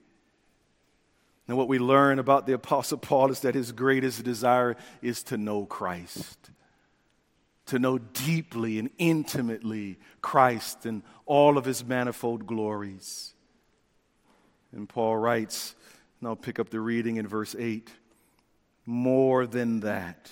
And 1.48 1.58
what 1.58 1.68
we 1.68 1.78
learn 1.78 2.18
about 2.18 2.48
the 2.48 2.54
Apostle 2.54 2.98
Paul 2.98 3.30
is 3.30 3.42
that 3.42 3.54
his 3.54 3.72
greatest 3.72 4.24
desire 4.24 4.76
is 5.02 5.22
to 5.24 5.38
know 5.38 5.66
Christ, 5.66 6.50
to 7.68 7.78
know 7.78 8.00
deeply 8.00 8.80
and 8.80 8.90
intimately 8.98 10.00
Christ 10.22 10.86
and 10.86 11.04
all 11.28 11.58
of 11.58 11.66
his 11.66 11.84
manifold 11.84 12.48
glories. 12.48 13.34
And 14.76 14.90
Paul 14.90 15.18
writes, 15.18 15.76
and 16.20 16.28
I'll 16.28 16.36
pick 16.36 16.60
up 16.60 16.70
the 16.70 16.80
reading 16.80 17.18
in 17.18 17.28
verse 17.28 17.56
8 17.58 17.90
more 18.86 19.46
than 19.46 19.82
that. 19.82 20.32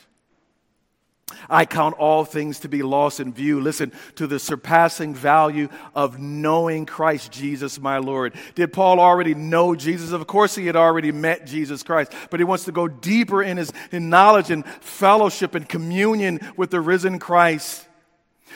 I 1.49 1.65
count 1.65 1.95
all 1.97 2.25
things 2.25 2.59
to 2.59 2.69
be 2.69 2.83
lost 2.83 3.19
in 3.19 3.33
view. 3.33 3.61
Listen 3.61 3.91
to 4.15 4.27
the 4.27 4.39
surpassing 4.39 5.13
value 5.13 5.69
of 5.95 6.19
knowing 6.19 6.85
Christ 6.85 7.31
Jesus, 7.31 7.79
my 7.79 7.97
Lord. 7.99 8.35
Did 8.55 8.73
Paul 8.73 8.99
already 8.99 9.33
know 9.33 9.75
Jesus? 9.75 10.11
Of 10.11 10.27
course, 10.27 10.55
he 10.55 10.65
had 10.65 10.75
already 10.75 11.11
met 11.11 11.45
Jesus 11.45 11.83
Christ, 11.83 12.11
but 12.29 12.39
he 12.39 12.43
wants 12.43 12.65
to 12.65 12.71
go 12.71 12.87
deeper 12.87 13.41
in 13.41 13.57
his 13.57 13.71
in 13.91 14.09
knowledge 14.09 14.51
and 14.51 14.65
fellowship 14.65 15.55
and 15.55 15.67
communion 15.67 16.39
with 16.57 16.69
the 16.69 16.81
risen 16.81 17.19
Christ 17.19 17.87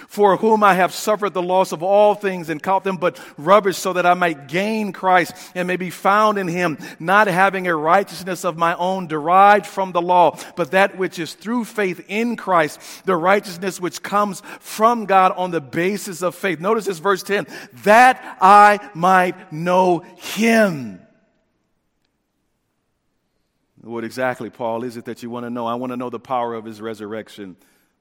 for 0.07 0.37
whom 0.37 0.63
I 0.63 0.75
have 0.75 0.93
suffered 0.93 1.33
the 1.33 1.41
loss 1.41 1.71
of 1.71 1.83
all 1.83 2.15
things 2.15 2.49
and 2.49 2.61
count 2.61 2.83
them 2.83 2.97
but 2.97 3.19
rubbish 3.37 3.77
so 3.77 3.93
that 3.93 4.05
I 4.05 4.13
might 4.13 4.47
gain 4.47 4.93
Christ 4.93 5.33
and 5.55 5.67
may 5.67 5.77
be 5.77 5.89
found 5.89 6.37
in 6.37 6.47
him, 6.47 6.77
not 6.99 7.27
having 7.27 7.67
a 7.67 7.75
righteousness 7.75 8.45
of 8.45 8.57
my 8.57 8.75
own 8.75 9.07
derived 9.07 9.65
from 9.65 9.91
the 9.91 10.01
law, 10.01 10.37
but 10.55 10.71
that 10.71 10.97
which 10.97 11.19
is 11.19 11.33
through 11.33 11.65
faith 11.65 12.03
in 12.07 12.35
Christ, 12.35 13.05
the 13.05 13.15
righteousness 13.15 13.79
which 13.79 14.03
comes 14.03 14.41
from 14.59 15.05
God 15.05 15.31
on 15.35 15.51
the 15.51 15.61
basis 15.61 16.21
of 16.21 16.35
faith. 16.35 16.59
Notice 16.59 16.85
this 16.85 16.99
verse 16.99 17.23
10, 17.23 17.47
that 17.83 18.37
I 18.41 18.89
might 18.93 19.51
know 19.51 19.99
him. 20.17 21.01
What 23.81 24.03
exactly, 24.03 24.49
Paul, 24.49 24.83
is 24.83 24.97
it 24.97 25.05
that 25.05 25.21
you 25.21 25.29
want 25.29 25.45
to 25.45 25.51
know? 25.51 25.67
I 25.67 25.75
want 25.75 25.91
to 25.91 25.97
know 25.97 26.09
the 26.09 26.19
power 26.19 26.55
of 26.55 26.65
his 26.65 26.81
resurrection 26.81 27.55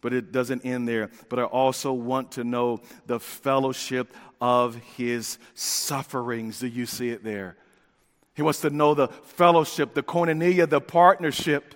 but 0.04 0.12
it 0.12 0.32
doesn't 0.32 0.66
end 0.66 0.86
there. 0.86 1.08
But 1.30 1.38
I 1.38 1.44
also 1.44 1.90
want 1.94 2.32
to 2.32 2.44
know 2.44 2.82
the 3.06 3.18
fellowship 3.18 4.12
of 4.38 4.74
his 4.98 5.38
sufferings. 5.54 6.58
Do 6.58 6.66
you 6.66 6.84
see 6.84 7.08
it 7.08 7.24
there? 7.24 7.56
He 8.34 8.42
wants 8.42 8.60
to 8.60 8.68
know 8.68 8.92
the 8.92 9.08
fellowship, 9.08 9.94
the 9.94 10.02
koinonia, 10.02 10.68
the 10.68 10.82
partnership 10.82 11.74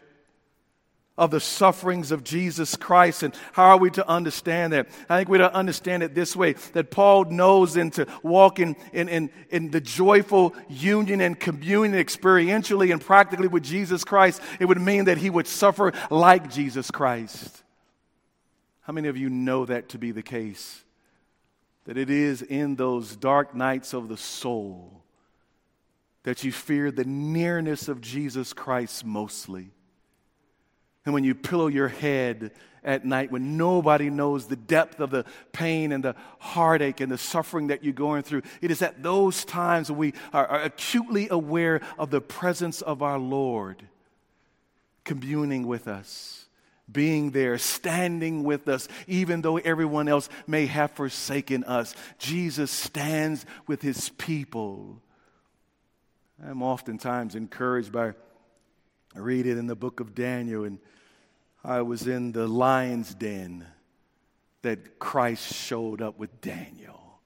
of 1.17 1.31
the 1.31 1.41
sufferings 1.41 2.13
of 2.13 2.23
Jesus 2.23 2.77
Christ. 2.77 3.23
And 3.23 3.35
how 3.53 3.71
are 3.71 3.79
we 3.79 3.89
to 3.93 4.07
understand 4.07 4.75
that? 4.75 4.89
I 5.09 5.17
think 5.17 5.31
we're 5.31 5.39
to 5.39 5.55
understand 5.55 6.03
it 6.03 6.15
this 6.15 6.37
way 6.37 6.53
that 6.75 6.91
Paul 6.91 7.25
knows 7.25 7.79
and 7.79 7.91
to 7.95 8.07
walk 8.23 8.61
in, 8.61 8.77
in, 8.93 9.09
in, 9.09 9.31
in 9.49 9.71
the 9.71 9.81
joyful 9.81 10.55
union 10.69 11.23
and 11.23 11.41
communion 11.41 11.99
experientially 11.99 12.93
and 12.93 13.01
practically 13.01 13.49
with 13.49 13.63
Jesus 13.63 14.05
Christ, 14.05 14.43
it 14.61 14.67
would 14.67 14.83
mean 14.83 15.07
that 15.07 15.17
he 15.17 15.31
would 15.31 15.47
suffer 15.47 15.95
like 16.11 16.51
Jesus 16.51 16.91
Christ. 16.91 17.63
How 18.89 18.95
many 18.95 19.09
of 19.09 19.19
you 19.19 19.29
know 19.29 19.67
that 19.67 19.91
to 19.91 19.99
be 19.99 20.13
the 20.13 20.23
case? 20.23 20.83
That 21.85 21.99
it 21.99 22.09
is 22.09 22.41
in 22.41 22.77
those 22.77 23.17
dark 23.17 23.55
nights 23.55 23.93
of 23.93 24.09
the 24.09 24.17
soul 24.17 25.05
that 26.23 26.43
you 26.43 26.53
fear 26.53 26.91
the 26.91 27.05
nearness 27.05 27.89
of 27.89 28.01
Jesus 28.01 28.55
Christ 28.55 29.05
mostly. 29.05 29.71
And 31.05 31.13
when 31.13 31.23
you 31.23 31.35
pillow 31.35 31.67
your 31.67 31.89
head 31.89 32.53
at 32.83 33.05
night, 33.05 33.31
when 33.31 33.59
nobody 33.59 34.09
knows 34.09 34.47
the 34.47 34.57
depth 34.57 35.01
of 35.01 35.11
the 35.11 35.27
pain 35.53 35.93
and 35.93 36.03
the 36.03 36.17
heartache 36.39 37.01
and 37.01 37.13
the 37.13 37.19
suffering 37.19 37.67
that 37.67 37.85
you're 37.85 37.93
going 37.93 38.23
through, 38.23 38.41
it 38.63 38.71
is 38.71 38.81
at 38.81 39.03
those 39.03 39.45
times 39.45 39.91
when 39.91 39.99
we 39.99 40.15
are, 40.33 40.47
are 40.47 40.63
acutely 40.63 41.29
aware 41.31 41.83
of 41.99 42.09
the 42.09 42.23
presence 42.23 42.81
of 42.81 43.03
our 43.03 43.19
Lord 43.19 43.87
communing 45.05 45.67
with 45.67 45.87
us, 45.87 46.48
being 46.91 47.31
there, 47.33 47.59
standing 47.59 48.45
with 48.45 48.69
us, 48.69 48.89
even 49.07 49.43
though 49.43 49.59
everyone 49.59 50.09
else 50.09 50.29
may 50.47 50.67
have 50.67 50.93
forsaken 50.93 51.65
us. 51.65 51.95
Jesus 52.19 52.71
stands 52.71 53.45
with 53.67 53.83
his 53.83 54.09
people. 54.11 55.03
I'm 56.43 56.63
oftentimes 56.63 57.35
encouraged 57.35 57.93
by 57.93 58.15
I 59.15 59.21
read 59.21 59.47
it 59.47 59.59
in 59.59 59.67
the 59.67 59.75
book 59.75 60.01
of 60.01 60.15
Daniel, 60.15 60.65
and 60.65 60.79
I 61.65 61.83
was 61.83 62.07
in 62.07 62.33
the 62.33 62.47
lion's 62.47 63.15
den 63.15 63.67
that 64.63 64.99
Christ 64.99 65.53
showed 65.53 66.03
up 66.03 66.19
with 66.19 66.41
Daniel. 66.41 67.21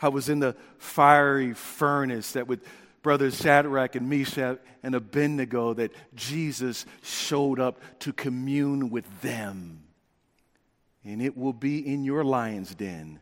I 0.00 0.08
was 0.08 0.28
in 0.28 0.40
the 0.40 0.56
fiery 0.78 1.52
furnace 1.52 2.32
that 2.32 2.48
with 2.48 2.66
brothers 3.04 3.40
Shadrach 3.40 3.94
and 3.94 4.10
Meshach 4.10 4.58
and 4.82 4.96
Abednego 4.96 5.74
that 5.74 5.92
Jesus 6.16 6.86
showed 7.02 7.60
up 7.60 7.80
to 8.00 8.12
commune 8.12 8.90
with 8.90 9.20
them. 9.20 9.84
And 11.04 11.22
it 11.22 11.36
will 11.36 11.52
be 11.52 11.86
in 11.86 12.02
your 12.02 12.24
lion's 12.24 12.74
den, 12.74 13.20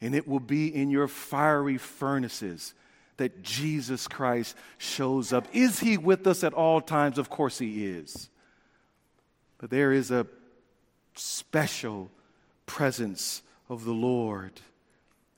and 0.00 0.14
it 0.14 0.28
will 0.28 0.40
be 0.40 0.74
in 0.74 0.90
your 0.90 1.08
fiery 1.08 1.78
furnaces 1.78 2.74
that 3.16 3.42
Jesus 3.42 4.08
Christ 4.08 4.56
shows 4.76 5.32
up. 5.32 5.46
Is 5.52 5.78
he 5.78 5.96
with 5.96 6.26
us 6.26 6.42
at 6.42 6.52
all 6.52 6.80
times? 6.80 7.16
Of 7.16 7.30
course 7.30 7.58
he 7.58 7.86
is. 7.86 8.28
But 9.58 9.70
there 9.70 9.92
is 9.92 10.10
a 10.10 10.26
special 11.14 12.10
presence 12.66 13.42
of 13.68 13.84
the 13.84 13.92
Lord 13.92 14.60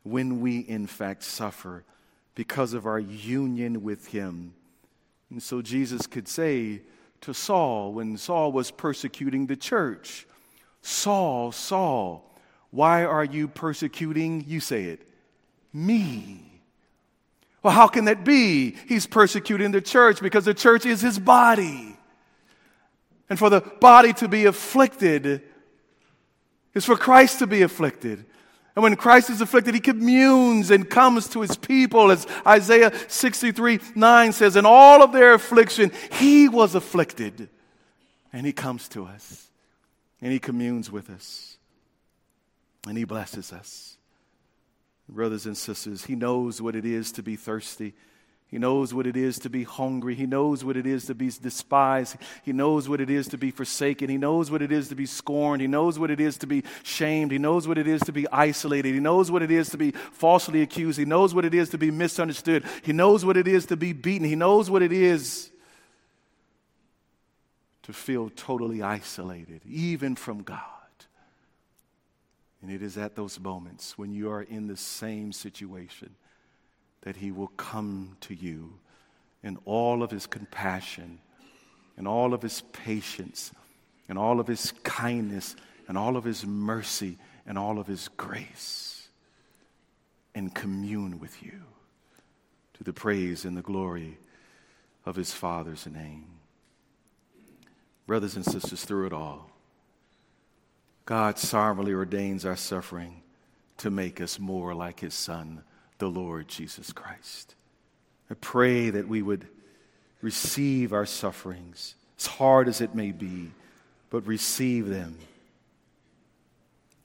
when 0.04 0.40
we, 0.40 0.60
in 0.60 0.86
fact, 0.86 1.22
suffer 1.22 1.84
because 2.34 2.74
of 2.74 2.86
our 2.86 2.98
union 2.98 3.82
with 3.82 4.06
him. 4.08 4.54
And 5.30 5.42
so 5.42 5.62
Jesus 5.62 6.06
could 6.06 6.28
say 6.28 6.82
to 7.22 7.32
Saul, 7.32 7.92
when 7.92 8.16
Saul 8.16 8.52
was 8.52 8.70
persecuting 8.70 9.46
the 9.46 9.56
church, 9.56 10.26
Saul, 10.82 11.52
Saul, 11.52 12.30
why 12.70 13.04
are 13.04 13.24
you 13.24 13.48
persecuting, 13.48 14.44
you 14.46 14.60
say 14.60 14.84
it, 14.84 15.08
me? 15.72 16.40
Well, 17.62 17.72
how 17.72 17.88
can 17.88 18.04
that 18.04 18.24
be? 18.24 18.76
He's 18.86 19.06
persecuting 19.06 19.70
the 19.70 19.80
church 19.80 20.20
because 20.20 20.44
the 20.44 20.54
church 20.54 20.84
is 20.84 21.00
his 21.00 21.18
body. 21.18 21.96
And 23.30 23.38
for 23.38 23.48
the 23.48 23.62
body 23.62 24.12
to 24.14 24.28
be 24.28 24.44
afflicted 24.44 25.42
is 26.74 26.84
for 26.84 26.96
Christ 26.96 27.38
to 27.38 27.46
be 27.46 27.62
afflicted. 27.62 28.26
And 28.74 28.82
when 28.82 28.96
Christ 28.96 29.30
is 29.30 29.40
afflicted, 29.40 29.74
he 29.74 29.80
communes 29.80 30.70
and 30.70 30.88
comes 30.88 31.28
to 31.28 31.40
his 31.40 31.56
people, 31.56 32.10
as 32.10 32.26
Isaiah 32.46 32.92
63 33.08 33.80
9 33.94 34.32
says, 34.32 34.56
In 34.56 34.66
all 34.66 35.02
of 35.02 35.12
their 35.12 35.34
affliction, 35.34 35.92
he 36.12 36.48
was 36.48 36.74
afflicted. 36.74 37.48
And 38.32 38.44
he 38.44 38.52
comes 38.52 38.88
to 38.88 39.04
us, 39.04 39.48
and 40.20 40.32
he 40.32 40.40
communes 40.40 40.90
with 40.90 41.08
us, 41.08 41.56
and 42.88 42.98
he 42.98 43.04
blesses 43.04 43.52
us. 43.52 43.96
Brothers 45.08 45.46
and 45.46 45.56
sisters, 45.56 46.04
He 46.04 46.14
knows 46.14 46.62
what 46.62 46.74
it 46.74 46.86
is 46.86 47.12
to 47.12 47.22
be 47.22 47.36
thirsty. 47.36 47.94
He 48.54 48.60
knows 48.60 48.94
what 48.94 49.08
it 49.08 49.16
is 49.16 49.40
to 49.40 49.50
be 49.50 49.64
hungry. 49.64 50.14
He 50.14 50.26
knows 50.26 50.64
what 50.64 50.76
it 50.76 50.86
is 50.86 51.06
to 51.06 51.14
be 51.16 51.28
despised. 51.28 52.16
He 52.44 52.52
knows 52.52 52.88
what 52.88 53.00
it 53.00 53.10
is 53.10 53.26
to 53.30 53.36
be 53.36 53.50
forsaken. 53.50 54.08
He 54.08 54.16
knows 54.16 54.48
what 54.48 54.62
it 54.62 54.70
is 54.70 54.86
to 54.90 54.94
be 54.94 55.06
scorned. 55.06 55.60
He 55.60 55.66
knows 55.66 55.98
what 55.98 56.08
it 56.08 56.20
is 56.20 56.38
to 56.38 56.46
be 56.46 56.62
shamed. 56.84 57.32
He 57.32 57.38
knows 57.38 57.66
what 57.66 57.78
it 57.78 57.88
is 57.88 58.00
to 58.02 58.12
be 58.12 58.28
isolated. 58.28 58.94
He 58.94 59.00
knows 59.00 59.28
what 59.28 59.42
it 59.42 59.50
is 59.50 59.70
to 59.70 59.76
be 59.76 59.90
falsely 59.90 60.62
accused. 60.62 61.00
He 61.00 61.04
knows 61.04 61.34
what 61.34 61.44
it 61.44 61.52
is 61.52 61.70
to 61.70 61.78
be 61.78 61.90
misunderstood. 61.90 62.62
He 62.84 62.92
knows 62.92 63.24
what 63.24 63.36
it 63.36 63.48
is 63.48 63.66
to 63.66 63.76
be 63.76 63.92
beaten. 63.92 64.24
He 64.24 64.36
knows 64.36 64.70
what 64.70 64.82
it 64.82 64.92
is 64.92 65.50
to 67.82 67.92
feel 67.92 68.30
totally 68.36 68.82
isolated, 68.82 69.62
even 69.68 70.14
from 70.14 70.44
God. 70.44 70.60
And 72.62 72.70
it 72.70 72.82
is 72.82 72.96
at 72.98 73.16
those 73.16 73.40
moments 73.40 73.98
when 73.98 74.12
you 74.12 74.30
are 74.30 74.42
in 74.42 74.68
the 74.68 74.76
same 74.76 75.32
situation 75.32 76.14
that 77.04 77.16
He 77.16 77.30
will 77.30 77.48
come 77.56 78.16
to 78.22 78.34
you 78.34 78.74
in 79.42 79.56
all 79.64 80.02
of 80.02 80.10
His 80.10 80.26
compassion, 80.26 81.20
in 81.96 82.06
all 82.06 82.34
of 82.34 82.42
His 82.42 82.62
patience, 82.72 83.52
in 84.08 84.18
all 84.18 84.40
of 84.40 84.46
His 84.46 84.72
kindness, 84.82 85.56
and 85.86 85.96
all 85.96 86.16
of 86.16 86.24
His 86.24 86.44
mercy, 86.44 87.16
and 87.46 87.56
all 87.56 87.78
of 87.78 87.86
His 87.86 88.08
grace, 88.08 89.08
and 90.34 90.54
commune 90.54 91.20
with 91.20 91.42
you 91.42 91.62
to 92.74 92.84
the 92.84 92.92
praise 92.92 93.44
and 93.44 93.56
the 93.56 93.62
glory 93.62 94.18
of 95.06 95.16
His 95.16 95.32
Father's 95.32 95.86
name. 95.86 96.26
Brothers 98.06 98.36
and 98.36 98.44
sisters, 98.44 98.84
through 98.84 99.06
it 99.06 99.12
all, 99.12 99.50
God 101.06 101.38
sovereignly 101.38 101.92
ordains 101.92 102.46
our 102.46 102.56
suffering 102.56 103.22
to 103.78 103.90
make 103.90 104.20
us 104.20 104.38
more 104.38 104.74
like 104.74 105.00
his 105.00 105.14
Son, 105.14 105.62
the 105.98 106.08
Lord 106.08 106.48
Jesus 106.48 106.92
Christ. 106.92 107.54
I 108.30 108.34
pray 108.34 108.90
that 108.90 109.08
we 109.08 109.22
would 109.22 109.46
receive 110.22 110.92
our 110.92 111.06
sufferings, 111.06 111.94
as 112.18 112.26
hard 112.26 112.68
as 112.68 112.80
it 112.80 112.94
may 112.94 113.12
be, 113.12 113.50
but 114.10 114.26
receive 114.26 114.88
them 114.88 115.18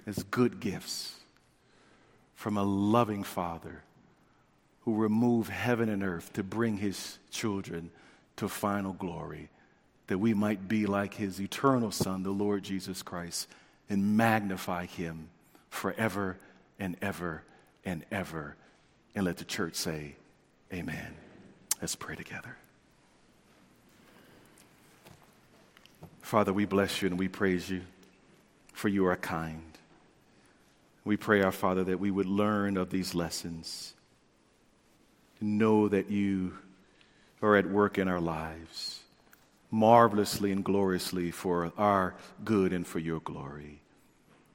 as 0.06 0.24
good 0.24 0.60
gifts 0.60 1.16
from 2.36 2.58
a 2.58 2.64
loving 2.64 3.24
Father 3.24 3.84
who 4.86 4.96
removed 4.96 5.50
heaven 5.50 5.90
and 5.90 6.04
earth 6.04 6.32
to 6.34 6.44
bring 6.44 6.78
his 6.78 7.18
children 7.30 7.92
to 8.38 8.48
final 8.48 8.94
glory, 8.94 9.50
that 10.08 10.18
we 10.18 10.34
might 10.34 10.68
be 10.68 10.86
like 10.86 11.14
his 11.14 11.42
eternal 11.42 11.92
Son, 11.92 12.24
the 12.24 12.30
Lord 12.30 12.64
Jesus 12.64 13.04
Christ 13.04 13.48
and 13.90 14.16
magnify 14.16 14.86
him 14.86 15.30
forever 15.70 16.38
and 16.80 16.96
ever 17.02 17.44
and 17.84 18.06
ever. 18.12 18.56
And 19.16 19.26
let 19.26 19.38
the 19.38 19.46
church 19.46 19.76
say, 19.76 20.16
Amen. 20.74 21.16
Let's 21.82 21.96
pray 21.96 22.16
together. 22.16 22.58
Father, 26.22 26.54
we 26.54 26.66
bless 26.66 27.02
you 27.02 27.08
and 27.08 27.18
we 27.18 27.28
praise 27.28 27.70
you, 27.70 27.82
for 28.74 28.88
you 28.88 29.08
are 29.08 29.16
kind. 29.16 29.64
We 31.04 31.18
pray, 31.18 31.42
our 31.42 31.52
Father, 31.52 31.84
that 31.86 32.00
we 32.00 32.12
would 32.12 32.28
learn 32.28 32.78
of 32.78 32.92
these 32.92 33.16
lessons, 33.16 33.96
know 35.42 35.88
that 35.88 36.12
you 36.12 36.54
are 37.42 37.56
at 37.56 37.68
work 37.68 37.98
in 37.98 38.08
our 38.08 38.20
lives 38.20 39.00
marvelously 39.72 40.52
and 40.52 40.64
gloriously 40.64 41.32
for 41.32 41.72
our 41.78 42.16
good 42.44 42.74
and 42.74 42.86
for 42.86 43.00
your 43.00 43.20
glory. 43.20 43.82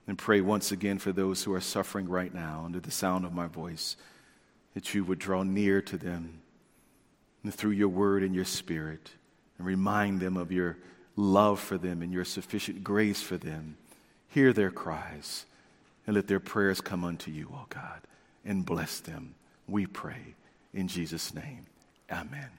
And 0.06 0.18
pray 0.18 0.40
once 0.40 0.72
again 0.72 0.98
for 0.98 1.12
those 1.12 1.44
who 1.44 1.54
are 1.54 1.60
suffering 1.60 2.08
right 2.08 2.34
now 2.34 2.62
under 2.64 2.80
the 2.80 2.90
sound 2.90 3.24
of 3.24 3.32
my 3.32 3.46
voice, 3.46 3.96
that 4.74 4.92
you 4.94 5.04
would 5.04 5.18
draw 5.18 5.42
near 5.42 5.80
to 5.80 5.96
them 5.96 6.42
through 7.50 7.72
your 7.72 7.88
word 7.88 8.22
and 8.22 8.34
your 8.34 8.44
spirit 8.44 9.10
and 9.58 9.66
remind 9.66 10.20
them 10.20 10.36
of 10.36 10.50
your 10.50 10.76
love 11.16 11.60
for 11.60 11.78
them 11.78 12.02
and 12.02 12.12
your 12.12 12.24
sufficient 12.24 12.82
grace 12.82 13.22
for 13.22 13.36
them. 13.36 13.76
Hear 14.28 14.52
their 14.52 14.70
cries 14.70 15.46
and 16.06 16.16
let 16.16 16.26
their 16.26 16.40
prayers 16.40 16.80
come 16.80 17.04
unto 17.04 17.30
you, 17.30 17.48
O 17.52 17.66
God, 17.68 18.00
and 18.44 18.66
bless 18.66 18.98
them. 19.00 19.34
We 19.68 19.86
pray 19.86 20.34
in 20.72 20.88
Jesus' 20.88 21.34
name. 21.34 21.66
Amen. 22.10 22.50